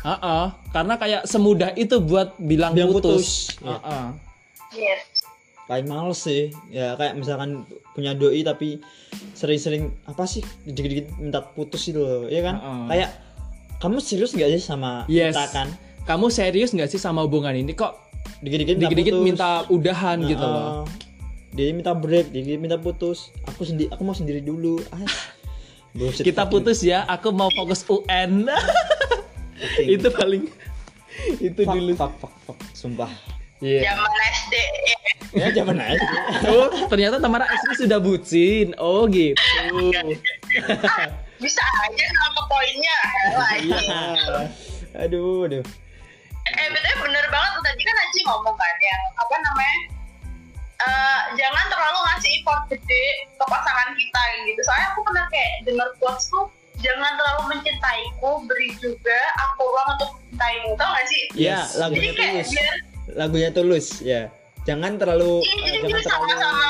Heeh, 0.05 0.45
karena 0.69 0.93
kayak 0.93 1.21
semudah 1.25 1.73
itu 1.73 1.97
buat 1.99 2.37
bilang, 2.37 2.77
Bilang 2.77 2.93
putus, 2.93 3.55
putus. 3.55 3.65
Iya. 3.65 3.77
Heeh. 3.79 4.05
yes 4.77 5.01
Paling 5.69 5.85
males 5.85 6.17
sih. 6.19 6.49
Ya 6.67 6.97
kayak 6.97 7.13
misalkan 7.13 7.63
punya 7.93 8.11
doi 8.11 8.41
tapi 8.41 8.81
sering-sering 9.31 9.93
apa 10.03 10.25
sih 10.25 10.41
dikit-dikit 10.65 11.13
minta 11.15 11.45
putus 11.45 11.85
itu 11.85 12.01
loh. 12.01 12.25
Iya 12.25 12.41
kan? 12.43 12.55
Heeh. 12.57 12.85
Kayak 12.89 13.09
kamu 13.77 13.97
serius 14.01 14.33
gak 14.33 14.49
sih 14.49 14.59
sama 14.59 15.05
Yes. 15.05 15.31
kita 15.31 15.45
kan? 15.53 15.67
Kamu 16.03 16.27
serius 16.27 16.73
nggak 16.73 16.89
sih 16.89 16.97
sama 16.97 17.21
hubungan 17.21 17.53
ini? 17.53 17.71
Kok 17.71 18.09
Dikit-dikit 18.41 18.75
dikit-dikit 18.79 19.13
putus. 19.13 19.25
minta 19.25 19.49
udahan 19.69 20.17
gitu 20.23 20.41
Heeh. 20.41 20.55
loh? 20.57 20.83
Dia 21.49 21.69
minta 21.69 21.93
break, 21.93 22.29
dia 22.29 22.57
minta 22.57 22.75
putus. 22.75 23.29
Aku 23.45 23.61
sendiri, 23.61 23.89
aku 23.89 24.01
mau 24.01 24.13
sendiri 24.13 24.39
dulu. 24.39 24.81
Ah. 24.89 25.01
Bullshit 25.91 26.21
Kita 26.23 26.45
putus 26.45 26.81
ya. 26.81 27.05
Aku 27.05 27.29
mau 27.29 27.49
fokus 27.51 27.81
UN. 27.83 28.45
itu 29.85 30.07
paling 30.09 30.45
itu 31.37 31.61
fuck, 31.61 31.75
dulu. 31.75 31.91
fuck, 31.93 32.13
fuck, 32.17 32.33
fuck, 32.45 32.59
sumpah. 32.71 33.09
Iya. 33.59 33.91
zaman 33.91 34.11
SD 34.33 34.53
Ya 35.29 35.47
zaman 35.53 35.77
aja. 35.77 36.07
Oh, 36.47 36.67
ternyata 36.89 37.19
Tamara 37.19 37.45
SD 37.45 37.85
sudah 37.85 37.99
bucin. 37.99 38.73
Oh 38.75 39.05
gitu. 39.05 39.37
bisa 41.37 41.63
aja 41.79 42.05
sama 42.09 42.41
poinnya 42.45 42.97
Iya. 43.61 43.99
aduh, 44.97 45.45
aduh. 45.45 45.63
eh 46.49 46.67
bener 46.67 46.95
bener 46.97 47.25
banget 47.29 47.51
tadi 47.61 47.81
kan 47.81 47.95
Aji 47.95 48.19
ngomong 48.25 48.55
kan 48.57 48.75
yang 48.81 49.01
apa 49.15 49.35
namanya 49.37 49.77
eh, 50.81 51.19
jangan 51.37 51.65
terlalu 51.69 51.99
ngasih 52.01 52.31
effort 52.35 52.61
gede 52.67 53.05
ke 53.29 53.43
pasangan 53.45 53.89
kita 53.93 54.21
gitu 54.43 54.59
soalnya 54.65 54.87
aku 54.89 54.99
pernah 55.05 55.25
kayak 55.29 55.51
denger 55.63 55.89
quotes 55.95 56.25
tuh 56.27 56.49
jangan 56.79 57.11
terlalu 57.15 57.53
mencintaiku 57.53 58.31
beri 58.43 58.69
juga 58.81 59.19
aku 59.37 59.61
ruang 59.63 59.89
untuk 59.93 60.09
mencintaimu 60.17 60.69
tau 60.73 60.89
gak 60.89 61.05
sih 61.07 61.23
Ya, 61.37 61.61
Yes. 61.61 61.67
jadi 61.69 61.79
lagunya 61.79 62.11
kayak 62.17 62.45
biar 62.49 62.75
Lagunya 63.15 63.49
tulus, 63.49 64.01
ya. 64.01 64.29
Jangan 64.67 64.99
terlalu 64.99 65.41
ini 65.41 65.61
jadi 65.65 65.77
jangan 65.81 65.87
kita 65.87 65.99
terlalu 66.03 66.29
sama-sama 66.35 66.67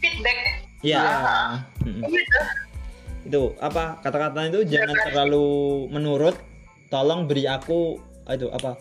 feedback 0.00 0.38
Ya. 0.84 1.02
Uh-huh. 1.02 1.52
Mm. 1.88 2.02
gitu 2.06 2.38
Itu 3.26 3.42
apa 3.58 3.98
kata-katanya 4.00 4.48
itu 4.54 4.62
jangan 4.70 4.96
terlalu 5.10 5.48
menurut. 5.90 6.36
Tolong 6.86 7.26
beri 7.26 7.50
aku 7.50 7.98
itu 8.30 8.46
apa? 8.54 8.78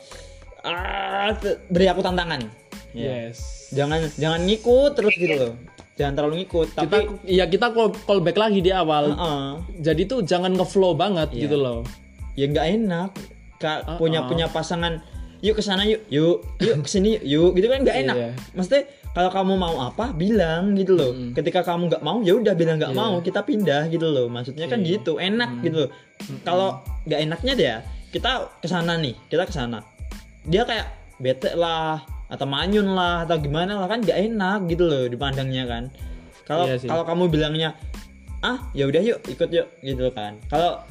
Ah, 0.61 1.33
beri 1.73 1.89
aku 1.89 2.05
tantangan. 2.05 2.45
Ya. 2.93 3.29
Yes. 3.33 3.69
Jangan 3.73 4.05
jangan 4.17 4.45
ngikut 4.45 4.93
terus 4.93 5.13
gitu 5.17 5.33
loh. 5.33 5.53
Jangan 5.95 6.13
terlalu 6.13 6.43
ngikut, 6.43 6.75
Kita 6.75 6.81
tapi 6.83 7.07
ya 7.23 7.47
kita 7.47 7.71
call, 7.71 7.95
call 8.03 8.19
back 8.19 8.35
lagi 8.35 8.59
di 8.59 8.69
awal. 8.69 9.15
Heeh. 9.15 9.47
Jadi 9.79 10.01
tuh 10.05 10.19
jangan 10.27 10.51
ngeflow 10.53 10.91
banget 10.93 11.31
Iya. 11.31 11.41
gitu 11.47 11.57
loh. 11.57 11.81
ya 12.35 12.45
nggak 12.51 12.67
enak. 12.67 13.09
Kak 13.63 13.79
Uh-uh. 13.87 13.97
punya 13.97 14.27
punya 14.27 14.51
pasangan 14.51 14.99
yuk 15.45 15.55
ke 15.55 15.61
sana 15.61 15.85
yuk 15.85 16.01
yuk 16.09 16.41
yuk 16.57 16.81
ke 16.81 16.89
sini 16.89 17.15
yuk, 17.15 17.23
yuk 17.23 17.49
gitu 17.53 17.67
kan 17.67 17.79
nggak 17.81 17.97
enak 18.01 18.15
Iya. 18.17 18.29
Maksudnya 18.51 18.83
kalau 19.13 19.29
kamu 19.29 19.53
mau 19.55 19.75
apa 19.79 20.11
bilang 20.11 20.73
gitu 20.73 20.91
loh 20.91 21.13
Mm. 21.13 21.31
ketika 21.31 21.61
kamu 21.61 21.87
nggak 21.87 22.01
mau 22.01 22.17
ya 22.19 22.33
udah 22.33 22.51
bilang 22.51 22.75
nggak 22.75 22.91
Iya. 22.91 22.99
mau 22.99 23.21
kita 23.21 23.41
pindah 23.41 23.87
gitu 23.87 24.07
loh 24.07 24.25
maksudnya 24.27 24.65
kan 24.65 24.81
Iya. 24.81 24.97
gitu 24.97 25.15
enak 25.15 25.61
gitu 25.61 25.77
loh 25.79 25.89
kalau 26.41 26.81
nggak 27.05 27.19
enaknya 27.21 27.53
dia 27.53 27.75
kita 28.09 28.31
ke 28.57 28.65
sana 28.65 28.97
nih 28.97 29.13
kita 29.27 29.45
ke 29.45 29.53
sana 29.53 29.85
dia 30.43 30.63
kayak 30.63 30.87
bete 31.15 31.53
lah 31.53 32.01
atau 32.25 32.43
manyun 32.43 32.89
lah 32.89 33.23
atau 33.23 33.37
gimana 33.37 33.77
lah 33.77 33.85
kan 33.85 34.01
nggak 34.01 34.17
enak 34.25 34.59
gitu 34.65 34.83
loh 34.83 35.05
dipandangnya 35.05 35.63
kan 35.63 35.83
kalau 36.43 36.65
Iya 36.65 36.75
sih. 36.77 36.87
kalau 36.87 37.03
kamu 37.03 37.23
bilangnya 37.29 37.69
ah 38.41 38.57
ya 38.71 38.85
udah 38.85 39.01
yuk 39.01 39.19
ikut 39.25 39.49
yuk 39.49 39.67
gitu 39.79 40.09
kan 40.11 40.35
kalau 40.47 40.81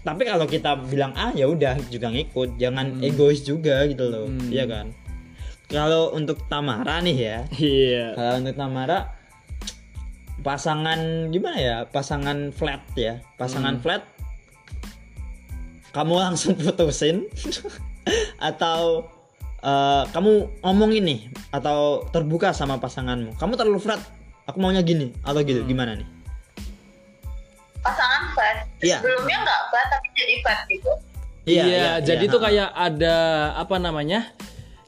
tapi 0.00 0.24
kalau 0.24 0.44
kita 0.44 0.80
bilang 0.80 1.12
ah 1.12 1.28
ya 1.30 1.44
udah 1.44 1.76
juga 1.88 2.08
ngikut 2.08 2.56
jangan 2.56 2.96
Hmm. 2.96 3.04
egois 3.04 3.42
juga 3.42 3.84
gitu 3.84 4.08
loh 4.08 4.24
Hmm. 4.26 4.48
iya 4.48 4.64
kan 4.64 4.88
kalau 5.68 6.12
untuk 6.12 6.40
Tamara 6.48 7.04
nih 7.04 7.16
ya 7.18 7.38
Iya. 7.52 8.06
kalau 8.14 8.34
untuk 8.40 8.56
Tamara 8.56 8.98
pasangan 10.38 11.28
gimana 11.28 11.58
ya 11.58 11.76
pasangan 11.84 12.48
flat 12.50 12.80
ya 12.94 13.20
pasangan 13.36 13.76
Hmm. 13.76 13.82
flat 13.82 14.02
kamu 15.90 16.14
langsung 16.16 16.54
putusin 16.64 17.26
atau 18.48 19.04
eh, 19.58 20.02
kamu 20.08 20.62
ngomongin 20.62 21.04
nih 21.04 21.20
atau 21.50 22.06
terbuka 22.08 22.54
sama 22.54 22.78
pasanganmu 22.78 23.34
kamu 23.36 23.52
terlalu 23.52 23.80
flat 23.82 24.00
aku 24.46 24.62
maunya 24.62 24.80
gini 24.80 25.12
atau 25.20 25.42
gitu 25.42 25.60
Hmm. 25.60 25.68
gimana 25.68 25.92
nih 25.98 26.08
pasangan 27.80 28.22
flat 28.32 28.56
Iya. 28.78 28.98
sebelumnya 28.98 29.36
nggak 29.40 29.60
flat 29.68 29.86
tapi 29.88 30.06
jadi 30.14 30.34
flat 30.40 30.60
gitu 30.66 30.92
Iya, 31.44 32.04
jadi 32.04 32.20
iya, 32.20 32.28
tuh 32.28 32.40
kayak 32.42 32.68
ada 32.68 33.16
apa 33.56 33.80
namanya? 33.80 34.20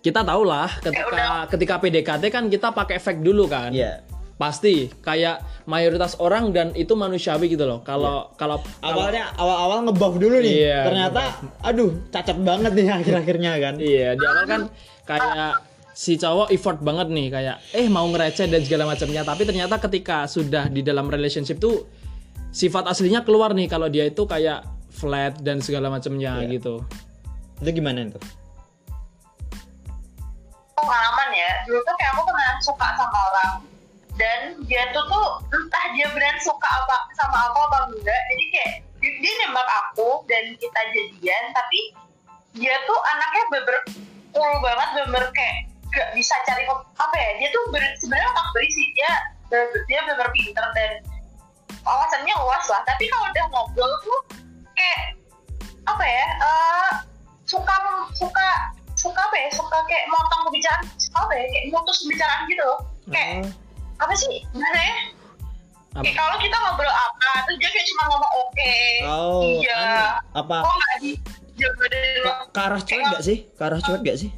kita 0.01 0.21
tahu 0.21 0.45
lah 0.45 0.69
ketika 0.77 1.27
ketika 1.49 1.75
PDKT 1.77 2.25
kan 2.29 2.45
kita 2.49 2.69
pakai 2.69 2.97
fake 2.97 3.21
dulu 3.21 3.45
kan. 3.45 3.73
Iya. 3.73 4.05
Pasti 4.37 4.89
kayak 4.99 5.41
mayoritas 5.65 6.17
orang 6.17 6.49
dan 6.51 6.73
itu 6.75 6.93
manusiawi 6.93 7.49
gitu 7.49 7.65
loh. 7.65 7.81
Kalau 7.81 8.33
kalau 8.35 8.61
kalau- 8.77 9.09
Awalnya 9.09 9.33
awal-awal 9.37 9.85
ngebuff 9.85 10.17
dulu 10.17 10.37
nih. 10.37 10.53
Iya, 10.69 10.81
Ternyata 10.85 11.23
aduh, 11.61 11.91
cacat 12.09 12.39
banget 12.39 12.73
nih 12.73 12.89
akhir-akhirnya 12.99 13.53
kan. 13.57 13.75
Iya, 13.77 14.09
di 14.15 14.25
awal 14.27 14.45
kan 14.45 14.61
kayak 15.07 15.53
si 15.93 16.17
cowok 16.17 16.49
effort 16.51 16.81
banget 16.81 17.09
nih 17.09 17.29
kayak 17.29 17.57
eh 17.73 17.85
mau 17.87 18.05
ngereceh 18.07 18.49
dan 18.49 18.61
segala 18.63 18.85
macamnya, 18.87 19.21
tapi 19.21 19.45
ternyata 19.45 19.77
ketika 19.77 20.25
sudah 20.25 20.69
di 20.69 20.81
dalam 20.81 21.05
relationship 21.07 21.57
tuh 21.57 21.89
sifat 22.51 22.91
aslinya 22.91 23.23
keluar 23.23 23.55
nih 23.55 23.71
kalau 23.71 23.87
dia 23.87 24.07
itu 24.07 24.27
kayak 24.27 24.67
flat 24.91 25.39
dan 25.43 25.63
segala 25.63 25.87
macamnya 25.91 26.43
Iya. 26.43 26.59
gitu. 26.59 26.83
Itu 27.63 27.71
gimana 27.71 28.07
itu? 28.11 28.21
pengalaman 30.81 31.29
ya 31.37 31.51
dulu 31.69 31.81
tuh 31.85 31.95
kayak 32.01 32.13
aku 32.17 32.23
pernah 32.25 32.51
suka 32.65 32.87
sama 32.97 33.19
orang 33.31 33.53
dan 34.17 34.41
dia 34.65 34.89
tuh 34.97 35.05
tuh 35.07 35.27
entah 35.53 35.85
dia 35.97 36.09
beneran 36.13 36.41
suka 36.41 36.69
apa 36.69 36.97
sama 37.17 37.53
aku 37.53 37.59
apa 37.69 37.79
enggak 37.93 38.21
jadi 38.33 38.45
kayak 38.57 38.75
dia 39.01 39.33
nembak 39.45 39.69
aku 39.87 40.25
dan 40.29 40.57
kita 40.57 40.81
jadian 40.93 41.45
tapi 41.53 41.81
dia 42.57 42.75
tuh 42.85 42.99
anaknya 43.17 43.45
beber 43.53 43.77
cool 44.35 44.53
banget 44.65 44.89
beber 45.05 45.25
kayak 45.37 45.69
gak 45.91 46.09
bisa 46.15 46.35
cari 46.47 46.65
apa 46.97 47.17
ya 47.17 47.31
dia 47.39 47.49
tuh 47.53 47.63
sebenarnya 48.01 48.29
otak 48.33 48.49
berisi 48.57 48.85
dia 48.97 49.13
dia 49.89 50.01
beber 50.07 50.29
pinter 50.33 50.67
dan 50.75 50.91
wawasannya 51.83 52.35
luas 52.41 52.65
lah 52.69 52.81
tapi 52.85 53.05
kalau 53.09 53.27
udah 53.27 53.45
ngobrol 53.51 53.93
tuh 54.03 54.21
kayak 54.75 55.03
apa 55.87 56.05
ya 56.05 56.27
eh, 56.41 56.91
suka 57.45 57.75
suka 58.15 58.49
suka 58.95 59.21
apa 59.21 59.37
ya 59.37 59.49
suka 59.57 59.77
kayak 59.89 60.05
motong 60.13 60.41
pembicaraan 60.49 60.85
apa 61.17 61.33
ya 61.35 61.45
kayak 61.49 61.65
mutus 61.73 61.97
pembicaraan 62.05 62.41
gitu 62.47 62.63
loh 62.63 62.79
kayak 63.09 63.49
apa 63.99 64.13
sih 64.15 64.45
gimana 64.53 64.81
ya 64.81 64.97
Apa? 65.91 66.03
kayak 66.07 66.17
kalau 66.23 66.37
kita 66.39 66.57
ngobrol 66.63 66.93
apa 66.95 67.31
terus 67.49 67.59
dia 67.59 67.71
kayak 67.75 67.87
cuma 67.91 68.03
ngomong 68.15 68.33
oke 68.39 68.75
Oh, 69.11 69.41
iya 69.43 69.75
anu, 69.75 70.07
apa 70.39 70.57
kok 70.63 70.75
nggak 70.79 70.97
di 71.03 71.11
ke, 72.55 72.57
arah 72.57 72.81
cuek 72.81 73.05
gak 73.13 73.21
sih? 73.21 73.39
Ke 73.53 73.63
arah 73.69 73.81
cuek 73.85 74.01
gak 74.01 74.17
sih? 74.17 74.31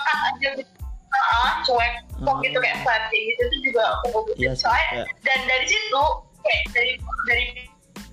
ah 0.00 1.60
cuek 1.66 1.92
kok 2.16 2.32
Oh. 2.32 2.40
gitu 2.40 2.56
kayak 2.62 2.80
flat 2.80 3.02
kayak 3.12 3.24
gitu 3.28 3.42
itu 3.50 3.56
juga 3.68 3.82
aku 4.00 4.06
bagus 4.14 4.36
Iya 4.40 4.52
soalnya 4.56 4.88
iya. 4.94 5.04
dan 5.20 5.38
dari 5.44 5.66
situ 5.68 6.04
kayak 6.46 6.64
dari 6.72 6.92
dari 7.26 7.44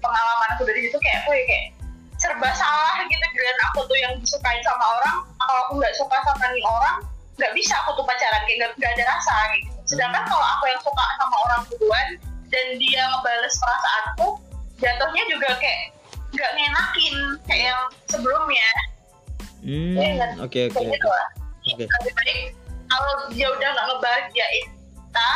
pengalaman 0.02 0.50
aku 0.58 0.64
dari 0.68 0.80
situ 0.90 0.98
kayak 1.00 1.24
aku 1.24 1.32
ya 1.38 1.44
kayak 1.48 1.66
serba 2.20 2.50
salah 2.56 3.04
gitu 3.04 3.26
dengan 3.36 3.58
aku 3.72 3.80
tuh 3.90 3.98
yang 4.00 4.14
disukain 4.22 4.62
sama 4.64 4.86
orang 5.02 5.18
kalau 5.44 5.60
aku 5.68 5.74
nggak 5.82 5.94
suka 5.98 6.18
sama 6.24 6.46
nih 6.56 6.64
orang 6.64 6.98
nggak 7.36 7.52
bisa 7.58 7.74
aku 7.84 7.98
tuh 7.98 8.06
pacaran 8.06 8.42
kayak 8.46 8.58
nggak- 8.78 8.94
ada 8.94 9.04
rasa 9.10 9.34
gitu. 9.58 9.70
Sedangkan 9.98 10.24
kalau 10.30 10.46
aku 10.58 10.64
yang 10.70 10.82
suka 10.86 11.04
sama 11.20 11.36
orang 11.50 11.62
duluan 11.68 12.08
dan 12.54 12.66
dia 12.78 13.02
ngebales 13.10 13.56
perasaanku 13.58 14.28
jatuhnya 14.78 15.24
juga 15.28 15.50
kayak 15.58 15.82
nggak 16.34 16.52
ngenakin 16.54 17.16
kayak 17.50 17.64
yang 17.74 17.82
sebelumnya. 18.10 18.70
Hmm, 19.64 19.96
Iya 19.96 20.28
oke 20.44 20.60
oke. 20.70 20.84
gitu 20.92 21.08
Oke. 21.64 21.86
kalau 22.92 23.14
dia 23.32 23.48
udah 23.48 23.70
nggak 23.72 23.86
ngebahagiain 23.90 24.68
kita 24.76 25.30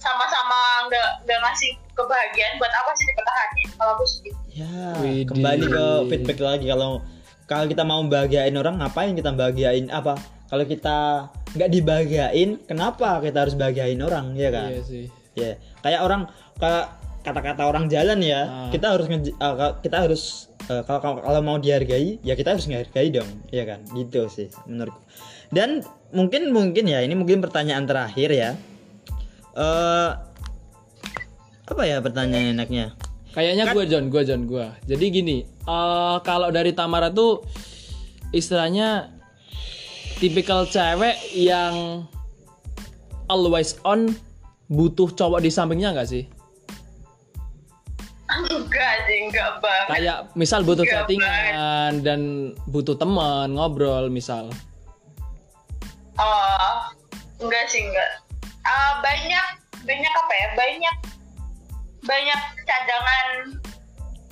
sama-sama 0.00 0.60
nggak 0.94 1.26
nggak 1.26 1.38
ngasih 1.42 1.70
kebahagiaan 1.90 2.54
buat 2.56 2.70
apa 2.70 2.90
sih 2.94 3.04
dipertahanin 3.04 3.68
kalau 3.74 3.90
aku 3.98 4.04
sih 4.06 4.20
gitu. 4.22 4.38
Ya, 4.54 4.78
Widih. 5.02 5.26
kembali 5.26 5.64
ke 5.66 5.84
feedback 6.06 6.38
lagi 6.38 6.66
kalau 6.70 7.02
kalau 7.44 7.66
kita 7.66 7.82
mau 7.82 7.98
bahagiain 8.06 8.54
orang 8.54 8.78
ngapain 8.78 9.12
kita 9.12 9.34
bahagiain 9.34 9.90
apa? 9.90 10.14
Kalau 10.46 10.62
kita 10.62 10.98
nggak 11.58 11.70
dibahagiain, 11.72 12.62
kenapa 12.62 13.18
kita 13.18 13.42
harus 13.42 13.58
bahagiain 13.58 13.98
orang 13.98 14.38
ya 14.38 14.54
kan? 14.54 14.70
Iya 14.70 14.82
sih. 14.86 15.04
Ya, 15.34 15.58
kayak 15.82 16.00
orang 16.00 16.30
kayak 16.56 16.94
kata-kata 17.26 17.66
orang 17.66 17.90
jalan 17.90 18.22
ya, 18.22 18.40
Ah. 18.44 18.70
kita 18.70 18.86
harus 18.94 19.06
nge- 19.08 19.34
uh, 19.34 19.54
ka- 19.56 19.76
kita 19.82 20.06
harus 20.06 20.46
uh, 20.68 20.86
kalau, 20.86 21.00
kalau 21.00 21.16
kalau 21.24 21.40
mau 21.42 21.58
dihargai, 21.58 22.22
ya 22.22 22.38
kita 22.38 22.54
harus 22.54 22.70
menghargai 22.70 23.10
dong, 23.10 23.26
ya 23.50 23.66
kan? 23.66 23.82
Gitu 23.90 24.30
sih 24.30 24.46
menurutku. 24.64 25.02
Dan 25.50 25.82
mungkin 26.14 26.54
mungkin 26.54 26.86
ya 26.86 27.02
ini 27.02 27.18
mungkin 27.18 27.42
pertanyaan 27.42 27.82
terakhir 27.84 28.30
ya. 28.30 28.50
Eh 29.54 30.10
apa 31.64 31.82
ya 31.88 32.00
pertanyaan 32.04 32.56
enaknya? 32.56 32.92
Kayaknya 33.34 33.74
gue 33.74 33.84
John, 33.90 34.12
gue 34.12 34.22
John, 34.22 34.46
gue. 34.46 34.66
Jadi 34.86 35.04
gini, 35.10 35.36
eh 35.44 36.16
kalau 36.22 36.54
dari 36.54 36.70
Tamara 36.70 37.10
tuh 37.10 37.42
istilahnya 38.30 39.10
tipikal 40.22 40.68
cewek 40.70 41.18
yang 41.34 42.06
always 43.26 43.74
on 43.82 44.14
butuh 44.70 45.10
cowok 45.10 45.42
di 45.42 45.50
sampingnya 45.50 45.92
nggak 45.96 46.08
sih? 46.08 46.24
enggak 48.34 48.94
sih 49.06 49.18
enggak 49.30 49.62
banget 49.62 49.88
Kayak 49.94 50.18
misal 50.34 50.66
butuh 50.66 50.82
Nggak 50.82 51.06
chattingan 51.06 51.92
dan 52.02 52.20
butuh 52.66 52.98
teman 52.98 53.54
ngobrol 53.54 54.10
misal. 54.10 54.50
oh 56.18 56.78
enggak 57.38 57.64
sih 57.70 57.82
enggak 57.86 58.10
Ah, 58.64 58.98
banyak 59.04 59.46
banyak 59.84 60.12
apa 60.16 60.34
ya 60.34 60.48
banyak 60.56 60.96
banyak 62.04 62.40
cadangan 62.62 63.26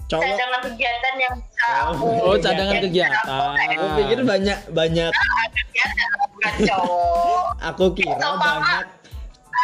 Cowok 0.06 0.24
cadangan 0.28 0.60
kegiatan 0.62 1.14
yang 1.16 1.34
bisa 1.40 1.50
Oh. 1.62 1.94
aku 1.94 2.04
Oh, 2.20 2.36
cadangan 2.36 2.76
kegiatan. 2.80 3.24
Aku 3.72 3.86
pikir 3.96 4.18
banyak 4.22 4.58
banyak 4.70 5.08
ada 5.08 5.60
kegiatan 5.62 6.08
bukan 6.28 6.54
cowok 6.68 7.44
aku 7.62 7.84
kira 7.96 8.18
Sama. 8.18 8.36
banyak 8.42 8.86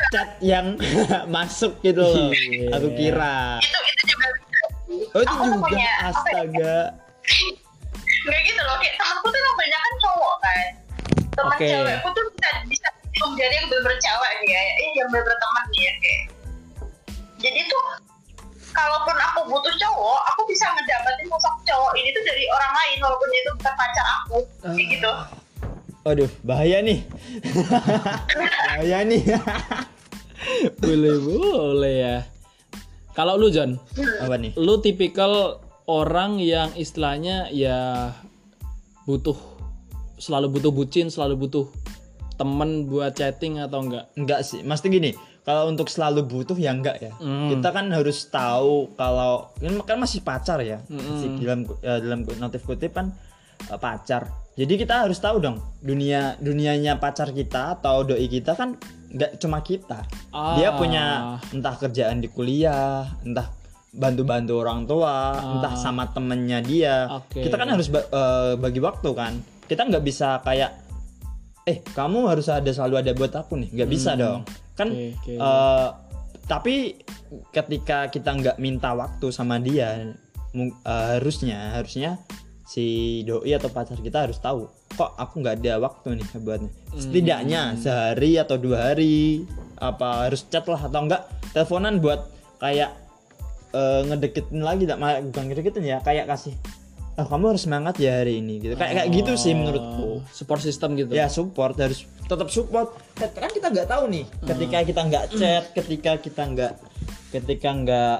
chat 0.08 0.28
yang 0.40 0.66
masuk 1.34 1.76
gitu 1.82 2.00
loh. 2.00 2.30
Iya. 2.30 2.80
Aku 2.80 2.88
kira. 2.94 3.58
itu 3.60 3.78
itu 3.82 4.02
juga. 4.08 4.26
Oh 5.12 5.20
itu 5.20 5.28
Aku 5.28 5.44
juga 5.44 5.58
punya, 5.60 5.84
ya, 5.84 5.92
astaga. 6.08 6.76
nggak 8.24 8.40
gitu 8.42 8.60
loh 8.62 8.76
kayak 8.78 8.94
temanku 8.96 9.26
tuh 9.28 9.40
banyak 9.54 9.80
kan 9.80 9.94
cowok 9.98 10.34
kan 10.38 10.64
teman 11.28 11.54
Oke. 11.54 11.66
cewekku 11.66 12.08
tuh 12.08 12.24
bisa 12.30 12.48
bisa 12.66 12.88
jari 13.36 13.54
yang 13.54 13.68
bener 13.68 13.94
cewek 13.94 14.32
nih 14.38 14.48
ya 14.48 14.60
eh 14.64 14.90
yang 14.96 15.08
bener 15.08 15.34
teman 15.34 15.64
nih 15.68 15.82
ya 15.82 15.92
kayak 15.98 16.22
jadi 17.38 17.60
tuh 17.66 17.84
kalaupun 18.68 19.16
aku 19.16 19.40
butuh 19.48 19.74
cowok 19.74 20.20
aku 20.30 20.40
bisa 20.46 20.66
ngedapetin 20.68 21.26
sosok 21.26 21.54
cowok 21.64 21.92
ini 21.96 22.12
tuh 22.12 22.22
dari 22.22 22.44
orang 22.46 22.72
lain 22.74 22.96
walaupun 23.00 23.28
itu 23.30 23.50
bukan 23.56 23.74
pacar 23.74 24.06
aku 24.22 24.38
kayak 24.62 24.88
gitu 24.92 25.12
Waduh, 26.06 26.30
bahaya 26.40 26.80
nih. 26.80 27.04
bahaya 28.80 29.04
nih. 29.04 29.28
boleh 30.80 31.14
boleh 31.20 31.94
ya. 32.00 32.16
Kalau 33.12 33.36
lu 33.36 33.52
John, 33.52 33.76
Apa 34.22 34.40
nih? 34.40 34.56
lu 34.56 34.80
tipikal 34.80 35.60
orang 35.84 36.40
yang 36.40 36.72
istilahnya 36.80 37.52
ya 37.52 38.14
butuh 39.04 39.36
selalu 40.16 40.56
butuh 40.56 40.72
bucin, 40.72 41.12
selalu 41.12 41.44
butuh 41.44 41.66
temen 42.40 42.88
buat 42.88 43.12
chatting 43.12 43.60
atau 43.60 43.84
enggak? 43.84 44.08
Enggak 44.16 44.48
sih, 44.48 44.64
mesti 44.64 44.88
gini. 44.88 45.12
Kalau 45.48 45.64
untuk 45.64 45.88
selalu 45.88 46.28
butuh 46.28 46.52
ya 46.54 46.76
enggak 46.76 47.00
ya. 47.00 47.16
Hmm. 47.16 47.48
Kita 47.48 47.72
kan 47.72 47.88
harus 47.88 48.28
tahu 48.28 48.92
kalau 48.94 49.48
kan 49.56 49.80
kan 49.82 49.96
masih 49.96 50.20
pacar 50.20 50.60
ya. 50.60 50.84
Hmm. 50.84 51.00
Masih 51.00 51.40
dalam 51.40 51.60
eh, 51.80 51.98
dalam 52.04 52.20
notif 52.36 52.68
kutip 52.68 52.92
kan 52.92 53.16
eh, 53.64 53.80
pacar. 53.80 54.28
Jadi 54.54 54.76
kita 54.76 55.08
harus 55.08 55.16
tahu 55.16 55.40
dong 55.40 55.56
dunia 55.80 56.36
dunianya 56.36 57.00
pacar 57.00 57.32
kita 57.32 57.80
atau 57.80 58.04
doi 58.04 58.28
kita 58.28 58.52
kan 58.52 58.76
nggak 59.08 59.40
cuma 59.40 59.64
kita. 59.64 60.04
Dia 60.60 60.68
Ah. 60.68 60.76
punya 60.76 61.04
entah 61.48 61.74
kerjaan 61.74 62.20
di 62.20 62.28
kuliah, 62.28 63.08
entah 63.24 63.48
bantu-bantu 63.88 64.60
orang 64.60 64.84
tua, 64.84 65.32
entah 65.32 65.72
sama 65.74 66.12
temennya 66.12 66.60
dia. 66.60 67.08
Ah. 67.08 67.24
Oke. 67.24 67.40
Kita 67.40 67.56
kan 67.56 67.72
harus 67.72 67.88
ba- 67.88 68.04
eh, 68.04 68.52
bagi 68.54 68.84
waktu 68.84 69.10
kan. 69.16 69.32
Kita 69.64 69.88
nggak 69.88 70.04
bisa 70.04 70.44
kayak 70.44 70.84
eh 71.64 71.80
kamu 71.86 72.24
harus 72.26 72.48
ada 72.48 72.68
selalu 72.68 72.96
ada 72.98 73.12
buat 73.12 73.28
aku 73.30 73.56
nih 73.58 73.68
nggak 73.70 73.90
bisa 73.90 74.16
dong 74.16 74.40
kan 74.78 74.88
Hmm. 74.94 75.10
Oke, 75.18 75.34
oke. 75.34 75.42
eh, 75.42 75.88
tapi 76.48 76.74
ketika 77.52 78.08
kita 78.08 78.30
nggak 78.32 78.56
minta 78.62 78.94
waktu 78.94 79.28
sama 79.28 79.58
dia 79.60 80.14
eh, 80.54 80.72
harusnya 80.86 81.76
harusnya 81.76 82.16
si 82.68 83.20
doi 83.24 83.56
atau 83.56 83.72
pacar 83.72 83.96
kita 84.00 84.28
harus 84.28 84.38
tahu 84.40 84.68
kok 84.92 85.12
aku 85.16 85.40
nggak 85.40 85.64
ada 85.64 85.80
waktu 85.80 86.20
nih 86.20 86.28
buatnya 86.40 86.70
setidaknya 86.96 87.62
sehari 87.80 88.36
atau 88.36 88.56
dua 88.60 88.92
hari 88.92 89.44
apa 89.80 90.28
harus 90.28 90.44
chat 90.52 90.64
lah 90.68 90.80
atau 90.80 91.00
enggak 91.08 91.22
teleponan 91.56 91.96
buat 92.00 92.28
kayak 92.60 92.92
eh, 93.72 94.00
ngedeketin 94.08 94.60
lagi 94.60 94.84
tak 94.84 95.00
malah 95.00 95.24
bukan 95.24 95.48
ngedeketin 95.48 95.84
ya 95.84 95.98
kayak 96.04 96.28
kasih 96.28 96.52
oh 97.18 97.26
kamu 97.26 97.56
harus 97.56 97.62
semangat 97.64 97.94
ya 97.98 98.20
hari 98.20 98.38
ini 98.44 98.60
gitu 98.60 98.74
kayak 98.76 98.94
kayak 98.94 99.08
gitu 99.16 99.32
sih 99.34 99.52
menurutku 99.56 100.22
Support 100.30 100.60
system 100.62 100.94
gitu. 100.94 101.10
ya 101.16 101.26
support 101.32 101.74
harus 101.80 102.04
tetap 102.28 102.48
support. 102.48 102.92
Kan 103.16 103.50
kita 103.50 103.68
nggak 103.68 103.88
tahu 103.88 104.04
nih. 104.06 104.24
Ketika 104.44 104.78
kita 104.84 105.00
nggak 105.02 105.24
chat 105.32 105.64
ketika 105.72 106.12
kita 106.16 106.42
nggak 106.46 106.72
ketika 107.28 107.70
nggak 107.74 108.16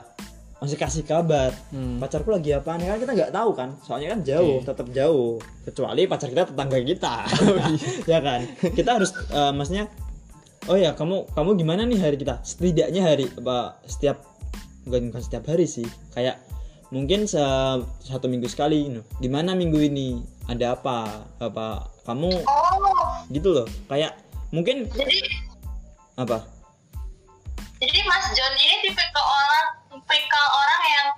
masih 0.59 0.75
kasih 0.75 1.05
kabar 1.05 1.55
Hmm. 1.71 2.03
pacarku 2.03 2.33
lagi 2.33 2.51
apa 2.51 2.75
nih? 2.75 2.89
Kan 2.89 2.99
kita 2.99 3.13
nggak 3.15 3.31
tahu 3.31 3.51
kan. 3.53 3.69
Soalnya 3.81 4.17
kan 4.17 4.21
jauh 4.23 4.59
Oke. 4.59 4.67
tetap 4.67 4.87
jauh. 4.91 5.39
Kecuali 5.63 6.03
pacar 6.05 6.29
kita 6.29 6.45
tetangga 6.47 6.79
kita. 6.81 7.15
Ya 8.11 8.19
kan? 8.19 8.41
Kita 8.59 8.91
harus 8.97 9.13
eh, 9.15 9.53
maksudnya 9.53 9.87
oh 10.67 10.75
ya 10.75 10.93
kamu 10.93 11.31
kamu 11.33 11.51
gimana 11.55 11.85
nih 11.85 12.01
hari 12.01 12.17
kita? 12.17 12.43
Setidaknya 12.43 13.05
hari 13.05 13.31
apa 13.31 13.79
setiap 13.85 14.25
bukan 14.83 15.13
bukan 15.13 15.23
setiap 15.23 15.45
hari 15.47 15.65
sih. 15.65 15.87
Kayak 16.11 16.43
mungkin 16.89 17.29
se- 17.29 17.85
satu 18.03 18.27
minggu 18.27 18.49
sekali 18.49 18.89
no. 18.89 19.05
gimana 19.21 19.53
minggu 19.53 19.77
ini 19.79 20.25
ada 20.49 20.67
apa? 20.73 20.99
Apa? 21.39 21.67
Kamu 22.03 22.33
Oh, 22.43 23.21
gitu 23.29 23.53
loh. 23.53 23.67
Kayak 23.85 24.17
mungkin 24.49 24.89
jadi 24.89 25.19
apa? 26.17 26.41
Jadi 27.79 28.01
Mas 28.03 28.27
John 28.33 28.55
ini 28.55 28.77
tipikal 28.83 29.23
orang 29.23 29.65
tipikal 30.03 30.47
orang 30.51 30.83
yang 30.89 31.09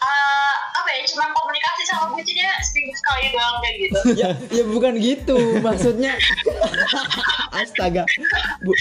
eh, 0.00 0.54
apa 0.72 0.88
ya 0.88 1.02
cuma 1.06 1.28
komunikasi 1.28 1.82
sama 1.84 2.04
bucinnya 2.10 2.48
seminggu 2.62 2.94
sekali 2.96 3.24
doang 3.28 3.56
kayak 3.60 3.76
gitu. 3.78 3.98
Ya 4.22 4.28
ya 4.48 4.64
bukan 4.64 4.94
gitu 4.96 5.36
maksudnya. 5.60 6.14
Astaga. 7.52 8.06
Bu, 8.62 8.72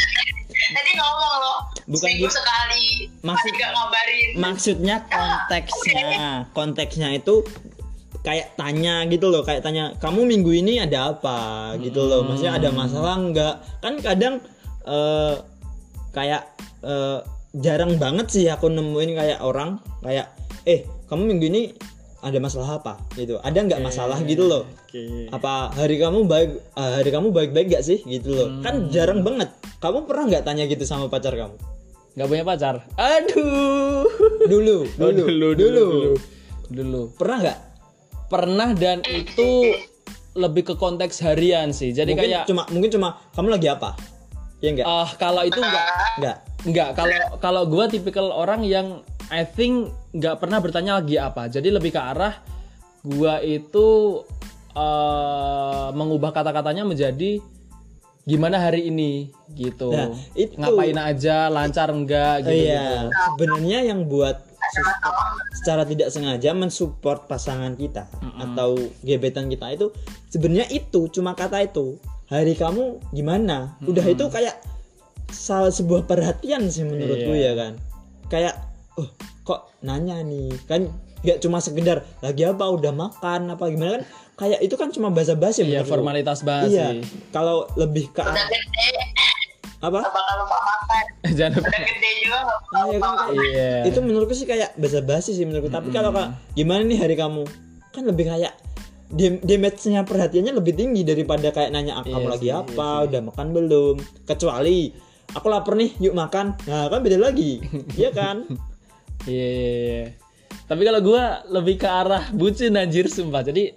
Tadi 0.70 0.92
ngomong 0.94 1.34
loh 1.40 1.60
Bukan 1.90 2.06
seminggu 2.06 2.28
gitu. 2.28 2.36
sekali 2.36 2.86
Maksud- 3.20 3.58
ngabarin. 3.58 4.28
maksudnya 4.38 4.96
konteksnya. 5.04 6.10
Konteksnya 6.58 7.10
itu 7.12 7.42
kayak 8.20 8.60
tanya 8.60 9.08
gitu 9.08 9.32
loh 9.32 9.42
kayak 9.48 9.64
tanya 9.64 9.96
kamu 9.98 10.28
minggu 10.28 10.52
ini 10.52 10.84
ada 10.84 11.16
apa? 11.16 11.74
gitu 11.80 12.04
loh. 12.04 12.28
Maksudnya 12.28 12.60
ada 12.60 12.70
masalah 12.72 13.16
nggak? 13.16 13.56
Kan 13.80 13.94
kadang 14.04 14.44
eh, 14.84 15.36
kayak 16.12 16.44
eh, 16.84 17.20
jarang 17.56 17.96
banget 17.98 18.28
sih 18.30 18.46
aku 18.52 18.68
nemuin 18.70 19.12
kayak 19.16 19.40
orang 19.42 19.80
kayak 20.04 20.30
eh 20.68 20.86
kamu 21.08 21.36
minggu 21.36 21.46
ini 21.50 21.64
ada 22.20 22.36
masalah 22.44 22.84
apa? 22.84 23.00
gitu. 23.16 23.40
Ada 23.40 23.60
nggak 23.64 23.82
masalah 23.82 24.20
gitu 24.28 24.44
loh. 24.44 24.68
Oke. 24.68 25.32
apa 25.32 25.72
hari 25.72 25.96
kamu 25.96 26.28
baik 26.28 26.52
eh, 26.76 26.94
hari 27.00 27.10
kamu 27.16 27.32
baik-baik 27.32 27.72
gak 27.72 27.86
sih? 27.88 28.04
gitu 28.04 28.36
loh. 28.36 28.60
Kan 28.60 28.92
jarang 28.92 29.24
banget. 29.24 29.48
Kamu 29.80 30.04
pernah 30.04 30.28
nggak 30.28 30.44
tanya 30.44 30.68
gitu 30.68 30.84
sama 30.84 31.08
pacar 31.08 31.40
kamu? 31.40 31.56
Gak 32.20 32.28
punya 32.28 32.44
pacar. 32.44 32.84
Aduh. 33.00 34.04
dulu. 34.52 34.84
Oh, 35.00 35.08
dulu. 35.08 35.24
dulu, 35.24 35.48
dulu, 35.56 35.88
dulu. 35.88 36.12
Dulu. 36.70 37.02
pernah 37.18 37.38
nggak 37.42 37.69
Pernah 38.30 38.72
dan 38.72 39.02
itu 39.04 39.74
lebih 40.34 40.64
ke 40.64 40.74
konteks 40.76 41.20
harian 41.20 41.70
sih. 41.70 41.90
Jadi 41.90 42.14
mungkin 42.14 42.30
kayak 42.30 42.46
cuma 42.46 42.64
mungkin 42.70 42.90
cuma 42.90 43.08
kamu 43.34 43.50
lagi 43.52 43.68
apa 43.68 43.98
ya 44.60 44.70
enggak 44.70 44.86
ah 44.86 45.10
kalau 45.16 45.42
itu 45.42 45.56
enggak 45.58 45.88
enggak 46.18 46.38
Enggak, 46.60 46.90
kalau 46.92 47.16
kalau 47.40 47.64
gue 47.66 47.86
tipikal 47.90 48.28
orang 48.30 48.62
yang 48.62 49.00
I 49.32 49.48
think 49.48 49.96
nggak 50.12 50.44
pernah 50.44 50.60
bertanya 50.60 51.00
lagi 51.00 51.16
apa. 51.16 51.48
Jadi 51.48 51.72
lebih 51.72 51.90
ke 51.90 52.02
arah 52.04 52.36
gue 53.00 53.34
itu 53.48 53.88
eh, 54.70 55.88
mengubah 55.96 56.32
kata-katanya 56.32 56.84
menjadi 56.84 57.40
gimana 58.24 58.60
hari 58.60 58.92
ini 58.92 59.32
gitu. 59.56 59.90
Nah, 59.90 60.12
itu- 60.36 60.60
Ngapain 60.60 61.00
aja, 61.00 61.48
lancar 61.48 61.90
enggak 61.90 62.44
gitu. 62.44 62.60
iya 62.60 63.08
sebenarnya 63.08 63.80
yang 63.88 64.04
buat 64.04 64.44
secara 65.54 65.84
tidak 65.84 66.10
sengaja 66.10 66.52
mensupport 66.52 67.26
pasangan 67.26 67.74
kita 67.74 68.06
atau 68.40 68.74
gebetan 69.02 69.48
kita 69.48 69.70
itu 69.72 69.88
sebenarnya 70.28 70.70
itu 70.70 71.10
cuma 71.10 71.34
kata 71.34 71.62
itu 71.62 71.98
hari 72.26 72.54
kamu 72.54 73.02
gimana? 73.10 73.76
Udah 73.82 74.04
itu 74.04 74.26
kayak 74.28 74.62
salah 75.28 75.70
sebuah 75.70 76.04
perhatian 76.04 76.68
sih 76.68 76.84
menurutku 76.84 77.32
Iya. 77.32 77.44
ya 77.44 77.54
kan. 77.56 77.74
Kayak 78.28 78.54
oh 78.96 79.10
kok 79.44 79.74
nanya 79.82 80.22
nih? 80.22 80.54
Kan 80.64 80.94
nggak 81.20 81.40
cuma 81.40 81.58
sekedar 81.58 82.06
lagi 82.20 82.44
apa? 82.44 82.66
Udah 82.66 82.90
makan 82.92 83.50
apa 83.50 83.66
gimana? 83.68 83.98
Kan 83.98 84.04
kayak 84.38 84.60
itu 84.62 84.74
kan 84.74 84.88
cuma 84.90 85.10
basa-basi 85.10 85.62
Iya, 85.62 85.82
menurutku. 85.82 85.92
formalitas 85.92 86.40
banget 86.42 86.70
iya 86.72 86.88
kalau 87.30 87.68
lebih 87.76 88.08
ke 88.08 88.22
udah 88.22 88.32
arah- 88.32 88.48
gede 88.48 88.88
apa? 89.80 90.00
Bakal 90.04 90.36
lupa 90.44 90.58
makan. 90.60 91.06
Jangan 91.38 91.52
lupa. 91.56 91.68
udah 91.72 91.82
gede 91.88 92.10
juga 92.20 92.40
bakal 92.44 92.70
Iya 92.70 92.84
lupa 93.00 93.08
kan, 93.08 93.16
makan. 93.16 93.34
Iya. 93.40 93.72
itu 93.88 94.00
menurutku 94.04 94.34
sih 94.36 94.48
kayak 94.48 94.70
basa-basi 94.76 95.32
sih 95.32 95.46
menurutku. 95.48 95.72
Tapi 95.72 95.90
kalau 95.90 96.12
kak 96.12 96.28
gimana 96.54 96.84
nih 96.84 97.00
hari 97.00 97.16
kamu? 97.16 97.44
Kan 97.90 98.04
lebih 98.06 98.28
kayak 98.28 98.54
dam- 99.10 99.42
damage-nya 99.42 100.06
perhatiannya 100.06 100.54
lebih 100.54 100.74
tinggi 100.76 101.02
daripada 101.02 101.50
kayak 101.50 101.74
nanya 101.74 101.98
"Ah, 101.98 102.06
kamu 102.06 102.28
Iya 102.28 102.34
lagi 102.36 102.48
sih, 102.48 102.56
apa? 102.56 102.90
udah 103.08 103.22
makan 103.26 103.48
belum? 103.50 103.96
Kecuali 104.28 104.92
aku 105.30 105.48
lapar 105.48 105.74
nih 105.78 105.90
yuk 105.98 106.14
makan. 106.14 106.60
Nah 106.68 106.90
kan 106.90 107.00
beda 107.00 107.18
lagi. 107.18 107.64
Iya 107.96 108.12
kan? 108.12 108.44
Iya, 109.28 109.36
iya, 109.52 109.72
iya. 109.76 110.04
Tapi 110.64 110.80
kalau 110.80 111.04
gue 111.04 111.24
lebih 111.52 111.76
ke 111.76 111.92
arah 111.92 112.32
bucin 112.32 112.80
anjir 112.80 113.12
sumpah. 113.12 113.44
Jadi 113.44 113.76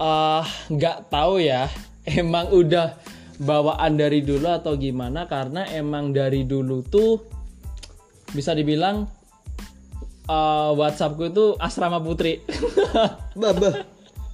ah 0.00 0.42
nggak 0.68 1.12
tahu 1.12 1.38
ya. 1.38 1.68
Emang 2.02 2.48
udah 2.50 2.96
bawaan 3.42 3.98
dari 3.98 4.22
dulu 4.22 4.46
atau 4.46 4.78
gimana? 4.78 5.26
Karena 5.26 5.66
emang 5.68 6.14
dari 6.14 6.46
dulu 6.46 6.86
tuh 6.86 7.18
bisa 8.32 8.54
dibilang 8.54 9.04
eh, 10.30 10.70
WhatsAppku 10.78 11.34
itu 11.34 11.46
asrama 11.58 11.98
putri. 11.98 12.40
babah 13.40 13.84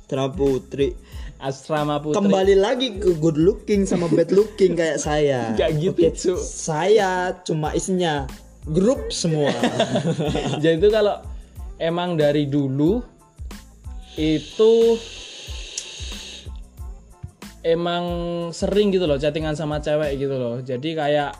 Tra 0.08 0.24
Putri 0.32 0.96
asrama 1.38 2.02
putri. 2.02 2.18
kembali 2.18 2.54
lagi 2.58 2.98
ke 2.98 3.14
good 3.22 3.38
looking 3.38 3.86
sama 3.86 4.10
bad 4.10 4.30
looking 4.34 4.74
kayak 4.74 4.98
saya 4.98 5.48
Nggak 5.54 5.70
gitu, 5.78 6.00
Oke, 6.02 6.08
Cuk. 6.18 6.38
saya 6.42 7.10
cuma 7.46 7.70
isinya 7.78 8.26
grup 8.66 9.14
semua 9.14 9.54
Jadi 10.62 10.82
itu 10.82 10.88
kalau 10.90 11.22
emang 11.78 12.18
dari 12.18 12.50
dulu 12.50 12.98
itu 14.18 14.98
emang 17.62 18.04
sering 18.54 18.94
gitu 18.94 19.06
loh 19.06 19.18
chattingan 19.18 19.54
sama 19.58 19.82
cewek 19.82 20.18
gitu 20.18 20.34
loh. 20.38 20.60
Jadi 20.62 20.94
kayak 20.94 21.32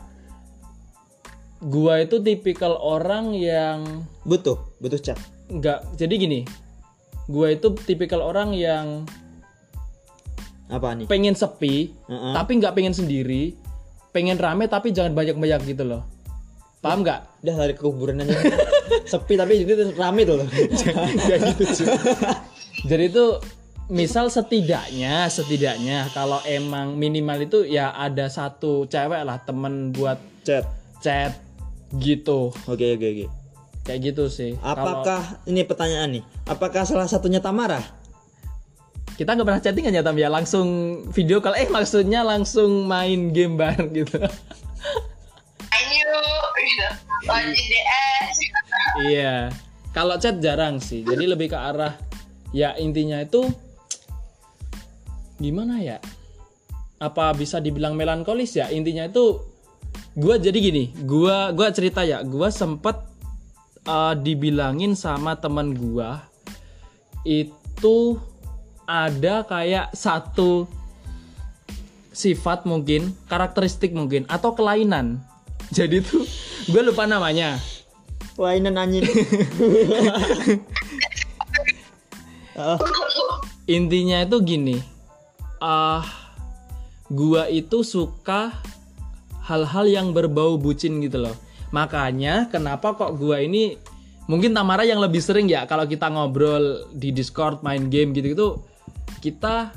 gua 1.63 1.99
itu 2.03 2.23
tipikal 2.23 2.79
orang 2.79 3.35
yang 3.35 4.07
butuh 4.23 4.59
butuh 4.79 4.99
chat 4.99 5.19
nggak 5.51 5.95
jadi 5.99 6.13
gini. 6.15 6.41
Gua 7.29 7.53
itu 7.53 7.75
tipikal 7.85 8.25
orang 8.25 8.55
yang 8.55 9.05
apa 10.69 10.93
nih 10.93 11.09
pengen 11.09 11.33
sepi 11.33 11.97
Heeh. 12.07 12.33
tapi 12.35 12.51
nggak 12.59 12.73
pengen 12.75 12.95
sendiri. 12.95 13.55
Pengen 14.09 14.41
rame 14.41 14.65
tapi 14.65 14.89
jangan 14.89 15.13
banyak-banyak 15.13 15.69
gitu 15.69 15.85
loh. 15.85 16.01
Paham 16.81 17.05
nggak? 17.05 17.29
udah 17.39 17.55
lari 17.55 17.73
ke 17.75 17.81
kuburan 17.83 18.19
aja 18.19 18.35
sepi 19.11 19.39
tapi 19.39 19.63
itu 19.63 19.95
rame 19.95 20.27
tuh 20.27 20.43
loh 20.43 20.47
gitu. 21.59 21.83
Jadi 22.83 23.03
itu 23.07 23.25
misal 23.89 24.29
setidaknya 24.29 25.25
setidaknya 25.25 26.13
kalau 26.13 26.37
emang 26.45 26.93
minimal 26.93 27.41
itu 27.41 27.65
ya 27.65 27.89
ada 27.89 28.29
satu 28.29 28.85
cewek 28.85 29.25
lah 29.25 29.41
temen 29.41 29.89
buat 29.89 30.21
chat 30.45 30.69
chat 31.01 31.33
gitu 31.97 32.53
oke 32.69 32.85
oke 32.95 33.07
oke 33.09 33.25
kayak 33.89 34.13
gitu 34.13 34.29
sih. 34.29 34.53
Kalau 34.61 35.01
apakah 35.01 35.41
ini 35.49 35.65
pertanyaan 35.65 36.21
nih 36.21 36.23
apakah 36.45 36.85
salah 36.85 37.09
satunya 37.09 37.41
Tamara 37.41 37.81
kita 39.17 39.33
nggak 39.33 39.47
pernah 39.49 39.63
chattingan 39.65 39.97
ya 39.97 40.05
Tam 40.05 40.15
ya 40.15 40.29
langsung 40.29 41.01
video 41.09 41.41
call 41.41 41.57
eh 41.57 41.67
maksudnya 41.67 42.21
langsung 42.21 42.85
main 42.85 43.33
game 43.33 43.57
bareng 43.57 43.89
gitu. 43.91 44.15
gitu 44.15 44.19
lanjut 47.27 47.65
DS 47.67 48.35
iya. 49.09 49.35
Kalau 49.89 50.21
chat 50.21 50.37
jarang 50.37 50.77
sih. 50.77 51.01
Jadi 51.01 51.25
lebih 51.25 51.49
ke 51.49 51.57
arah 51.57 51.97
ya 52.53 52.77
intinya 52.77 53.21
itu 53.21 53.41
gimana 55.39 55.81
ya? 55.81 55.97
Apa 56.99 57.31
bisa 57.33 57.63
dibilang 57.63 57.95
melankolis 57.95 58.59
ya? 58.59 58.67
Intinya 58.69 59.07
itu 59.07 59.39
gua 60.19 60.35
jadi 60.35 60.59
gini, 60.59 60.91
gua 61.07 61.55
gua 61.55 61.71
cerita 61.71 62.03
ya, 62.03 62.21
gua 62.21 62.51
sempet 62.51 62.99
uh, 63.87 64.13
dibilangin 64.13 64.93
sama 64.93 65.39
teman 65.39 65.73
gua 65.73 66.27
itu 67.23 68.19
ada 68.89 69.45
kayak 69.47 69.95
satu 69.95 70.65
sifat 72.09 72.67
mungkin, 72.67 73.15
karakteristik 73.31 73.95
mungkin 73.95 74.27
atau 74.27 74.51
kelainan. 74.57 75.23
Jadi 75.77 76.01
tuh 76.01 76.25
gue 76.67 76.81
lupa 76.81 77.05
namanya. 77.05 77.61
Lainan 78.39 78.79
anjing 78.79 79.03
Ah, 82.59 82.75
intinya 83.71 84.19
itu 84.19 84.35
gini 84.43 84.83
ah 85.59 86.03
gua 87.07 87.47
itu 87.47 87.81
suka 87.81 88.53
hal-hal 89.43 89.85
yang 89.85 90.07
berbau 90.09 90.55
bucin 90.55 90.99
gitu 90.99 91.19
loh 91.19 91.35
makanya 91.69 92.47
kenapa 92.47 92.93
kok 92.93 93.15
gua 93.15 93.39
ini 93.39 93.77
mungkin 94.25 94.51
Tamara 94.51 94.83
yang 94.83 94.97
lebih 94.97 95.19
sering 95.19 95.45
ya 95.45 95.65
kalau 95.65 95.83
kita 95.83 96.05
ngobrol 96.07 96.85
di 96.91 97.09
Discord 97.09 97.59
main 97.59 97.87
game 97.87 98.11
gitu 98.11 98.27
gitu 98.29 98.47
kita 99.19 99.73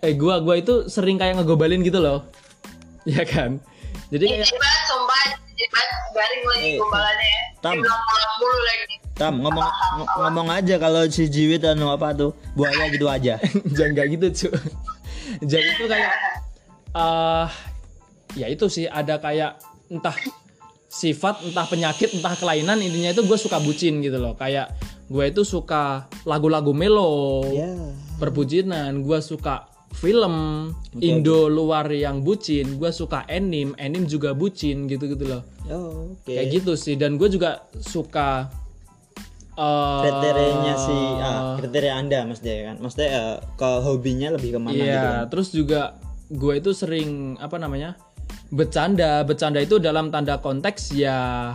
eh 0.00 0.14
gua 0.14 0.38
gua 0.38 0.56
itu 0.56 0.86
sering 0.86 1.16
kayak 1.16 1.38
ngegobalin 1.38 1.80
gitu 1.80 1.98
loh 1.98 2.26
ya 3.06 3.22
kan 3.22 3.56
jadi 4.10 4.24
kayak 4.26 4.46
Jibat, 4.46 4.78
sumpah, 4.84 5.22
jibat, 5.50 5.88
garing 6.12 6.44
lagi 6.44 6.66
Eh. 6.66 6.76
gombalannya 6.76 7.28
ya. 7.28 7.42
Tam, 7.58 7.74
mulu 8.36 8.58
lagi 8.60 8.84
Tam 9.14 9.34
ngomong 9.38 9.64
ng- 9.64 10.10
ngomong 10.20 10.48
aja 10.50 10.74
kalau 10.76 11.06
si 11.06 11.24
Jiwit 11.24 11.62
anu 11.62 11.88
apa 11.88 12.10
tuh 12.12 12.34
buaya 12.52 12.90
gitu 12.90 13.06
aja. 13.06 13.38
jangan 13.76 13.92
kayak 13.94 14.10
gitu 14.12 14.26
cu 14.34 14.48
jadi 15.40 15.66
itu 15.72 15.84
kayak 15.84 16.12
eh 16.92 17.48
ya 18.34 18.46
itu 18.46 18.66
sih 18.66 18.84
ada 18.84 19.16
kayak 19.16 19.58
entah 19.88 20.14
sifat 20.86 21.42
entah 21.44 21.64
penyakit 21.64 22.12
entah 22.12 22.34
kelainan 22.34 22.78
intinya 22.78 23.10
itu 23.10 23.22
gue 23.22 23.34
suka 23.36 23.58
bucin 23.58 23.98
gitu 23.98 24.16
loh 24.16 24.34
kayak 24.34 24.70
gue 25.04 25.24
itu 25.24 25.42
suka 25.42 26.06
lagu-lagu 26.22 26.70
melo 26.70 27.44
Ya. 27.50 27.70
perbucinan 28.16 29.02
gue 29.02 29.18
suka 29.20 29.66
film 29.92 30.70
Indo 30.96 31.46
luar 31.48 31.86
yang 31.88 32.22
bucin 32.22 32.78
gue 32.78 32.90
suka 32.90 33.26
anime 33.26 33.74
anime 33.76 34.06
juga 34.06 34.32
bucin 34.32 34.86
gitu 34.86 35.06
gitu 35.08 35.26
loh 35.28 35.42
Oh, 35.64 36.12
oke. 36.12 36.28
kayak 36.28 36.50
gitu 36.52 36.74
sih 36.74 36.94
dan 36.94 37.16
gue 37.16 37.26
juga 37.26 37.62
suka 37.74 38.50
eh, 39.54 40.00
Kriterianya 40.00 40.74
si 40.76 40.96
ah, 41.16 41.54
kriteria 41.56 41.94
Anda 41.94 42.18
maksudnya 42.24 42.56
kan. 42.64 42.76
Maksudnya 42.78 43.08
eh, 43.10 43.36
ke 43.54 43.70
hobinya 43.80 44.28
lebih 44.34 44.50
ke 44.52 44.58
mana 44.58 44.74
Iya, 44.74 44.84
gitu 44.84 45.08
kan. 45.08 45.24
terus 45.28 45.48
juga 45.50 45.80
gue 46.26 46.54
itu 46.56 46.70
sering 46.72 47.10
apa 47.36 47.56
namanya 47.56 47.94
bercanda, 48.48 49.22
bercanda 49.22 49.58
itu 49.58 49.76
dalam 49.76 50.08
tanda 50.08 50.38
konteks 50.38 50.92
ya 50.92 51.52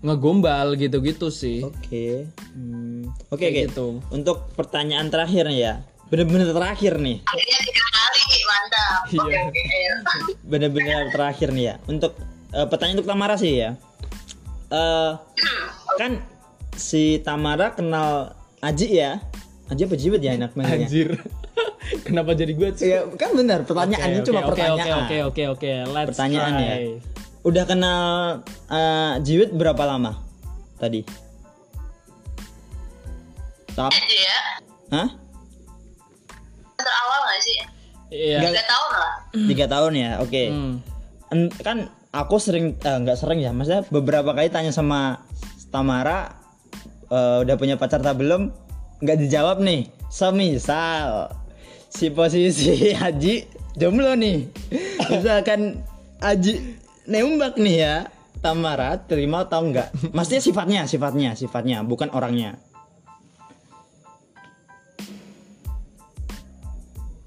ngegombal 0.00 0.74
gitu-gitu 0.74 1.28
sih. 1.28 1.60
Oke. 1.60 2.24
Hmm, 2.50 3.04
Oke 3.28 3.46
oke. 3.46 3.60
gitu. 3.68 4.00
Untuk 4.08 4.48
pertanyaan 4.54 5.12
terakhir 5.12 5.44
nih 5.46 5.60
ya. 5.60 5.74
Bener-bener 6.08 6.50
terakhir 6.50 6.96
nih. 6.96 7.20
kali 7.22 8.24
mantap 8.42 9.00
Iya. 9.06 9.20
oke 9.20 9.38
oke 9.46 9.62
Bener-bener 10.42 11.12
terakhir 11.12 11.48
nih 11.52 11.64
ya. 11.64 11.74
Untuk 11.84 12.16
eh, 12.50 12.66
pertanyaan 12.66 12.96
untuk 12.98 13.08
Tamara 13.08 13.36
sih 13.36 13.60
ya. 13.60 13.76
Eh 14.70 15.10
kan 15.96 16.12
si 16.74 17.18
Tamara 17.20 17.72
kenal 17.72 18.34
Aji 18.60 18.88
ya. 18.92 19.18
Aji 19.66 19.86
apa 19.86 19.96
Jiwit 19.96 20.20
ya 20.20 20.34
enak 20.36 20.52
manggilnya? 20.52 20.86
Anjir. 20.86 21.08
Kenapa 22.06 22.36
jadi 22.36 22.52
gue 22.54 22.68
sih? 22.76 22.90
Iya, 22.90 23.08
kan 23.16 23.34
benar. 23.34 23.64
Pertanyaannya 23.64 24.20
cuma 24.22 24.44
pertanyaan. 24.44 25.06
Oke, 25.08 25.16
oke, 25.24 25.42
oke, 25.56 25.58
oke. 25.58 25.70
Let's 25.90 26.08
Pertanyaan 26.14 26.52
try. 26.54 26.66
ya. 26.66 26.76
Udah 27.40 27.64
kenal 27.64 28.00
eh, 28.68 29.12
Jiwit 29.24 29.50
berapa 29.56 29.80
lama 29.82 30.20
tadi? 30.76 31.02
Tap? 33.70 33.88
aja 33.88 34.02
ya 34.18 34.38
Hah? 34.90 35.08
terawal 36.74 37.20
gak 37.22 37.40
sih 37.40 37.58
Iya. 38.10 38.42
Tiga 38.42 38.62
tahun 38.66 38.90
lah 38.98 39.12
Tiga 39.30 39.66
tahun 39.70 39.92
ya, 39.94 40.10
oke. 40.18 40.42
Hmm. 40.50 40.74
En- 41.30 41.54
Kan 41.62 41.78
aku 42.10 42.42
sering, 42.42 42.74
eh, 42.76 42.98
nggak 42.98 43.14
sering 43.14 43.38
ya, 43.38 43.54
maksudnya 43.54 43.86
beberapa 43.86 44.34
kali 44.34 44.50
tanya 44.50 44.74
sama 44.74 45.22
Tamara, 45.70 46.34
eh, 47.10 47.36
udah 47.42 47.54
punya 47.58 47.74
pacar 47.74 47.98
tak 48.00 48.16
belum? 48.16 48.54
Nggak 49.02 49.18
dijawab 49.26 49.58
nih. 49.60 49.90
Semisal 50.10 51.30
si 51.90 52.06
posisi 52.10 52.90
Haji 53.02 53.44
jomblo 53.74 54.14
nih, 54.14 54.46
misalkan 55.10 55.82
Haji 56.22 56.78
nembak 57.10 57.58
nih 57.58 57.76
ya, 57.82 57.96
Tamara 58.38 58.98
terima 59.02 59.42
atau 59.42 59.66
enggak? 59.66 59.90
Maksudnya 60.14 60.42
sifatnya, 60.42 60.82
sifatnya, 60.86 61.30
sifatnya, 61.34 61.82
bukan 61.82 62.10
orangnya. 62.14 62.58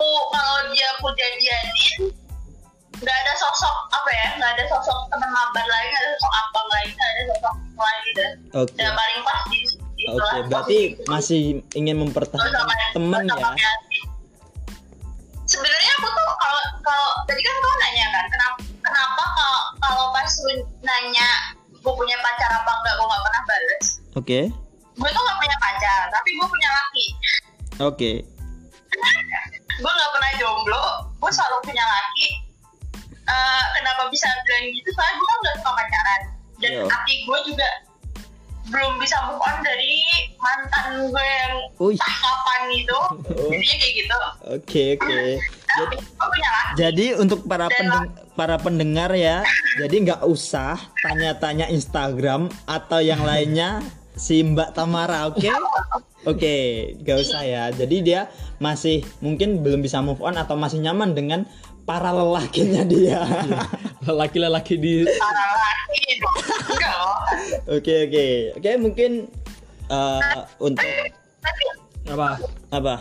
aku 0.04 0.20
kalau 0.36 0.60
dia 0.76 0.88
aku 1.00 1.08
jadianin 1.16 2.23
nggak 3.04 3.18
ada 3.28 3.34
sosok 3.36 3.76
apa 3.92 4.10
ya 4.16 4.28
nggak 4.40 4.52
ada 4.56 4.64
sosok 4.72 5.00
teman 5.12 5.28
mabar 5.28 5.66
lagi 5.68 5.88
nggak 5.92 6.04
ada 6.08 6.12
sosok 6.16 6.34
abang 6.40 6.68
lagi 6.72 6.90
nggak 6.96 7.12
ada 7.12 7.22
sosok 7.28 7.56
lagi 7.76 8.10
dah 8.16 8.32
Oke. 8.64 8.74
yang 8.80 8.96
paling 8.96 9.20
pas 9.28 9.40
di 9.52 9.60
di 9.94 10.04
Oke, 10.08 10.20
kelas 10.20 10.46
berarti 10.48 10.80
masih 11.12 11.42
ingin 11.76 11.96
mempertahankan 12.00 12.64
teman 12.96 13.24
ya? 13.28 13.72
sebenarnya 15.44 15.92
aku 16.00 16.08
tuh 16.08 16.30
kalau 16.40 16.64
kalau 16.80 17.10
tadi 17.28 17.42
kan 17.44 17.56
kau 17.60 17.76
nanya 17.84 18.06
kan 18.16 18.26
kenapa 18.32 18.58
kenapa 18.80 19.24
kalau 19.36 19.62
kalau 19.84 20.04
pas 20.16 20.32
lu 20.48 20.56
nanya 20.80 21.30
gue 21.70 21.94
punya 21.94 22.16
pacar 22.24 22.50
apa 22.64 22.72
enggak 22.72 22.94
gue 22.96 23.08
nggak 23.12 23.24
pernah 23.28 23.42
balas 23.44 23.86
Oke. 24.16 24.40
gue 24.96 25.10
tuh 25.12 25.22
nggak 25.28 25.40
punya 25.44 25.58
pacar 25.60 26.02
tapi 26.08 26.30
gue 26.40 26.48
punya 26.48 26.70
laki 26.72 27.06
Oke. 27.84 28.12
gue 29.84 29.92
nggak 29.92 30.12
pernah 30.16 30.32
jomblo 30.40 30.84
gue 31.20 31.32
selalu 31.36 31.58
punya 31.68 31.84
laki 31.84 32.43
Eh, 33.24 33.64
kenapa 33.74 34.08
bisa 34.08 34.28
bilang 34.44 34.66
gitu 34.70 34.90
soalnya 34.92 35.16
gue 35.16 35.26
kan 35.26 35.38
gak 35.40 35.56
suka 35.56 35.72
pacaran 35.74 36.22
dan 36.58 36.70
Iya. 36.70 36.84
laki 36.86 37.14
gue 37.24 37.40
juga 37.46 37.70
belum 38.66 38.96
bisa 38.96 39.16
move 39.26 39.40
on 39.40 39.58
dari 39.60 39.96
mantan 40.38 40.86
gue 41.06 41.24
yang 41.24 41.54
entah 41.74 42.16
kapan 42.18 42.62
itu 42.74 43.00
jadinya 43.50 43.76
kayak 43.78 43.94
gitu 43.94 44.18
Oke, 44.50 44.84
oke. 44.96 45.20
tapi 45.74 45.96
gue 45.98 46.28
punya 46.28 46.50
laki 46.50 46.72
Jadi 46.76 47.06
untuk 47.16 47.40
para 47.44 47.68
pendeng- 47.68 48.12
para 48.34 48.56
pendengar 48.58 49.12
ya, 49.12 49.42
jadi 49.78 49.96
nggak 50.04 50.22
usah 50.24 50.76
tanya-tanya 51.00 51.68
Instagram 51.68 52.48
atau 52.66 53.00
yang 53.00 53.24
lainnya 53.30 53.80
si 54.14 54.42
Mbak 54.42 54.74
Tamara, 54.74 55.26
oke? 55.26 55.48
Oke, 56.24 56.56
nggak 56.98 57.18
usah 57.20 57.42
ya. 57.42 57.64
Jadi 57.70 57.96
dia 58.04 58.30
masih 58.58 59.02
mungkin 59.20 59.60
belum 59.60 59.82
bisa 59.82 60.00
move 60.00 60.20
on 60.20 60.36
atau 60.36 60.54
masih 60.54 60.80
nyaman 60.80 61.12
dengan 61.12 61.44
para 61.84 62.10
lelakinya 62.12 62.84
dia. 62.84 63.22
Lelaki-lelaki 64.08 64.76
di 64.76 65.08
para 65.08 65.46
laki 65.56 66.02
itu 66.12 66.30
enggak 66.76 66.94
loh 67.00 67.18
Oke, 67.72 67.96
oke. 68.08 68.26
Oke, 68.60 68.72
mungkin 68.76 69.12
eh, 69.88 70.40
untuk 70.60 70.84
apa? 72.08 72.30
apa? 72.72 72.96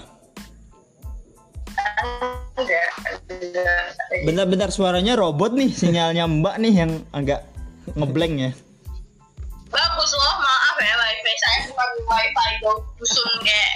Bentar-bentar 4.23 4.71
suaranya 4.71 5.19
robot 5.19 5.55
nih, 5.55 5.71
sinyalnya 5.75 6.27
Mbak 6.31 6.57
nih 6.63 6.75
yang 6.75 6.93
agak 7.11 7.43
ngeblank 7.99 8.35
ya. 8.39 8.53
bagus 9.73 10.13
loh 10.13 10.37
maaf 10.37 10.77
ya 10.85 10.95
wifi 11.01 11.33
saya 11.41 11.59
bukan 11.73 11.89
wifi 12.05 12.51
dusun 13.01 13.33
kayak 13.41 13.73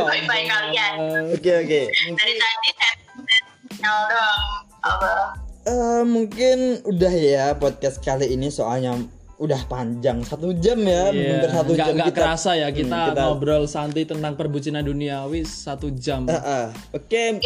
wifi 0.00 0.40
kalian 0.48 0.96
Oke, 1.36 1.52
oke. 1.60 1.80
dari 1.92 2.32
tadi 2.40 2.68
saya 2.72 2.89
sinyal 3.80 4.00
dong 4.06 4.52
apa 4.82 5.12
Eh, 5.62 6.02
mungkin 6.02 6.58
udah 6.84 7.12
ya 7.12 7.52
podcast 7.54 8.00
kali 8.00 8.28
ini 8.28 8.48
soalnya 8.48 8.96
udah 9.36 9.60
panjang 9.66 10.20
satu 10.20 10.52
jam 10.54 10.80
ya, 10.80 11.12
hampir 11.12 11.48
satu 11.48 11.72
nggak- 11.72 11.80
jam 11.82 11.94
nggak 11.96 12.08
kita. 12.08 12.16
kerasa 12.18 12.50
ya 12.56 12.68
kita, 12.70 12.88
Hmm, 12.90 13.08
kita- 13.12 13.24
ngobrol 13.26 13.64
santai 13.64 14.04
tentang 14.04 14.36
perbucinan 14.36 14.80
duniawi 14.80 15.44
satu 15.44 15.92
jam. 15.92 16.24
Eh, 16.24 16.32
eh. 16.32 16.66
Oke, 16.92 17.40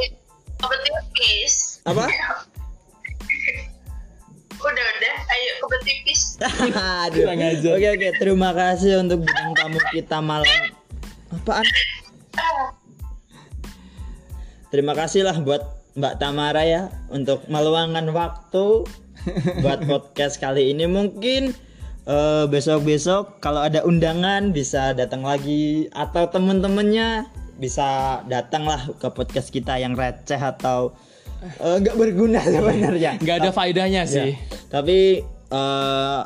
kebetipis 0.57 1.83
apa? 1.85 2.07
udah 4.65 4.87
udah 4.95 5.17
ayo 5.29 5.53
Aduh. 7.05 7.27
Oke, 7.75 7.89
oke. 7.91 8.09
Terima 8.17 8.51
kasih 8.51 8.99
untuk 9.01 9.23
bintang 9.23 9.55
tamu 9.55 9.79
kita 9.91 10.19
malam. 10.19 10.47
Apaan? 11.31 11.67
Terima 14.71 14.95
kasih 14.95 15.23
lah 15.23 15.35
buat 15.37 15.63
Mbak 15.95 16.19
Tamara 16.19 16.67
ya 16.67 16.83
untuk 17.07 17.47
meluangkan 17.47 18.11
waktu 18.11 18.83
buat 19.63 19.81
podcast 19.91 20.43
kali 20.43 20.75
ini. 20.75 20.91
Mungkin 20.91 21.55
eh, 22.11 22.45
besok-besok 22.51 23.39
kalau 23.39 23.63
ada 23.63 23.87
undangan 23.87 24.51
bisa 24.51 24.91
datang 24.91 25.23
lagi 25.23 25.87
atau 25.95 26.27
temen-temennya 26.27 27.31
bisa 27.63 28.21
datanglah 28.27 28.91
ke 28.99 29.07
podcast 29.15 29.55
kita 29.55 29.79
yang 29.79 29.95
receh 29.95 30.39
atau 30.39 30.91
eh, 31.63 31.77
nggak 31.79 31.95
berguna 31.95 32.43
sebenarnya. 32.43 33.23
Nggak 33.23 33.37
ada 33.47 33.51
faedahnya 33.55 34.03
sih. 34.11 34.35
Ya, 34.35 34.59
Tapi 34.75 35.23
eh 35.55 36.21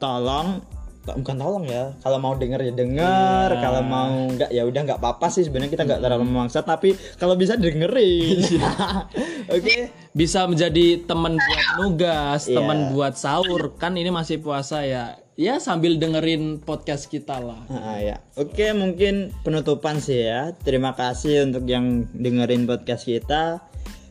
tolong 0.00 0.64
bukan 1.00 1.36
tolong 1.36 1.64
ya. 1.64 1.96
Kalau 1.98 2.16
mau 2.16 2.34
denger 2.34 2.60
ya 2.60 2.72
denger, 2.72 3.48
Iya. 3.50 3.60
kalau 3.60 3.80
mau 3.80 4.28
enggak 4.28 4.50
ya 4.50 4.62
udah 4.62 4.80
nggak 4.84 5.00
apa-apa 5.00 5.26
sih 5.28 5.42
sebenarnya 5.42 5.72
kita 5.72 5.84
nggak 5.84 6.00
terlalu 6.00 6.24
memaksa 6.24 6.60
tapi 6.60 6.92
kalau 7.16 7.34
bisa 7.34 7.56
dengerin. 7.56 8.38
Oke. 9.56 9.90
Bisa 10.10 10.44
menjadi 10.44 11.00
teman 11.02 11.34
buat 11.34 11.66
nugas, 11.78 12.46
Iya. 12.46 12.56
teman 12.58 12.78
buat 12.90 13.14
sahur. 13.14 13.74
Kan 13.74 13.96
ini 13.96 14.10
masih 14.10 14.38
puasa 14.38 14.82
ya. 14.82 15.16
Ya 15.34 15.56
sambil 15.56 15.96
dengerin 15.96 16.60
podcast 16.60 17.08
kita 17.08 17.40
lah. 17.40 17.64
Ah, 17.72 17.96
ya. 17.96 18.20
Oke, 18.36 18.76
mungkin 18.76 19.32
penutupan 19.40 19.96
sih 19.96 20.28
ya. 20.28 20.52
Terima 20.60 20.92
kasih 20.92 21.48
untuk 21.48 21.64
yang 21.64 22.04
dengerin 22.12 22.68
podcast 22.68 23.08
kita. 23.08 23.64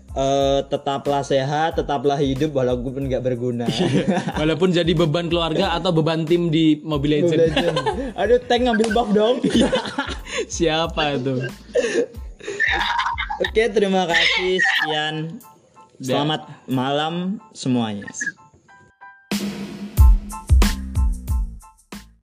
Eh, 0.09 0.59
tetaplah 0.65 1.21
sehat, 1.21 1.77
tetaplah 1.77 2.17
hidup 2.17 2.57
walaupun 2.57 3.05
nggak 3.05 3.21
berguna. 3.21 3.69
Walaupun 4.41 4.73
jadi 4.73 4.89
beban 4.97 5.29
keluarga 5.29 5.77
atau 5.77 5.93
beban 5.93 6.25
tim 6.25 6.49
di 6.49 6.81
Mobile 6.81 7.21
Legends. 7.21 7.53
Legend. 7.53 7.77
Aduh, 8.17 8.41
tank 8.49 8.65
ngambil 8.65 8.89
buff 8.89 9.09
dong. 9.13 9.37
Siapa 10.57 11.13
itu? 11.13 11.45
Oke, 13.45 13.69
terima 13.69 14.09
kasih. 14.09 14.57
Sekian. 14.57 15.15
Selamat 16.01 16.47
malam 16.65 17.37
semuanya. 17.53 18.09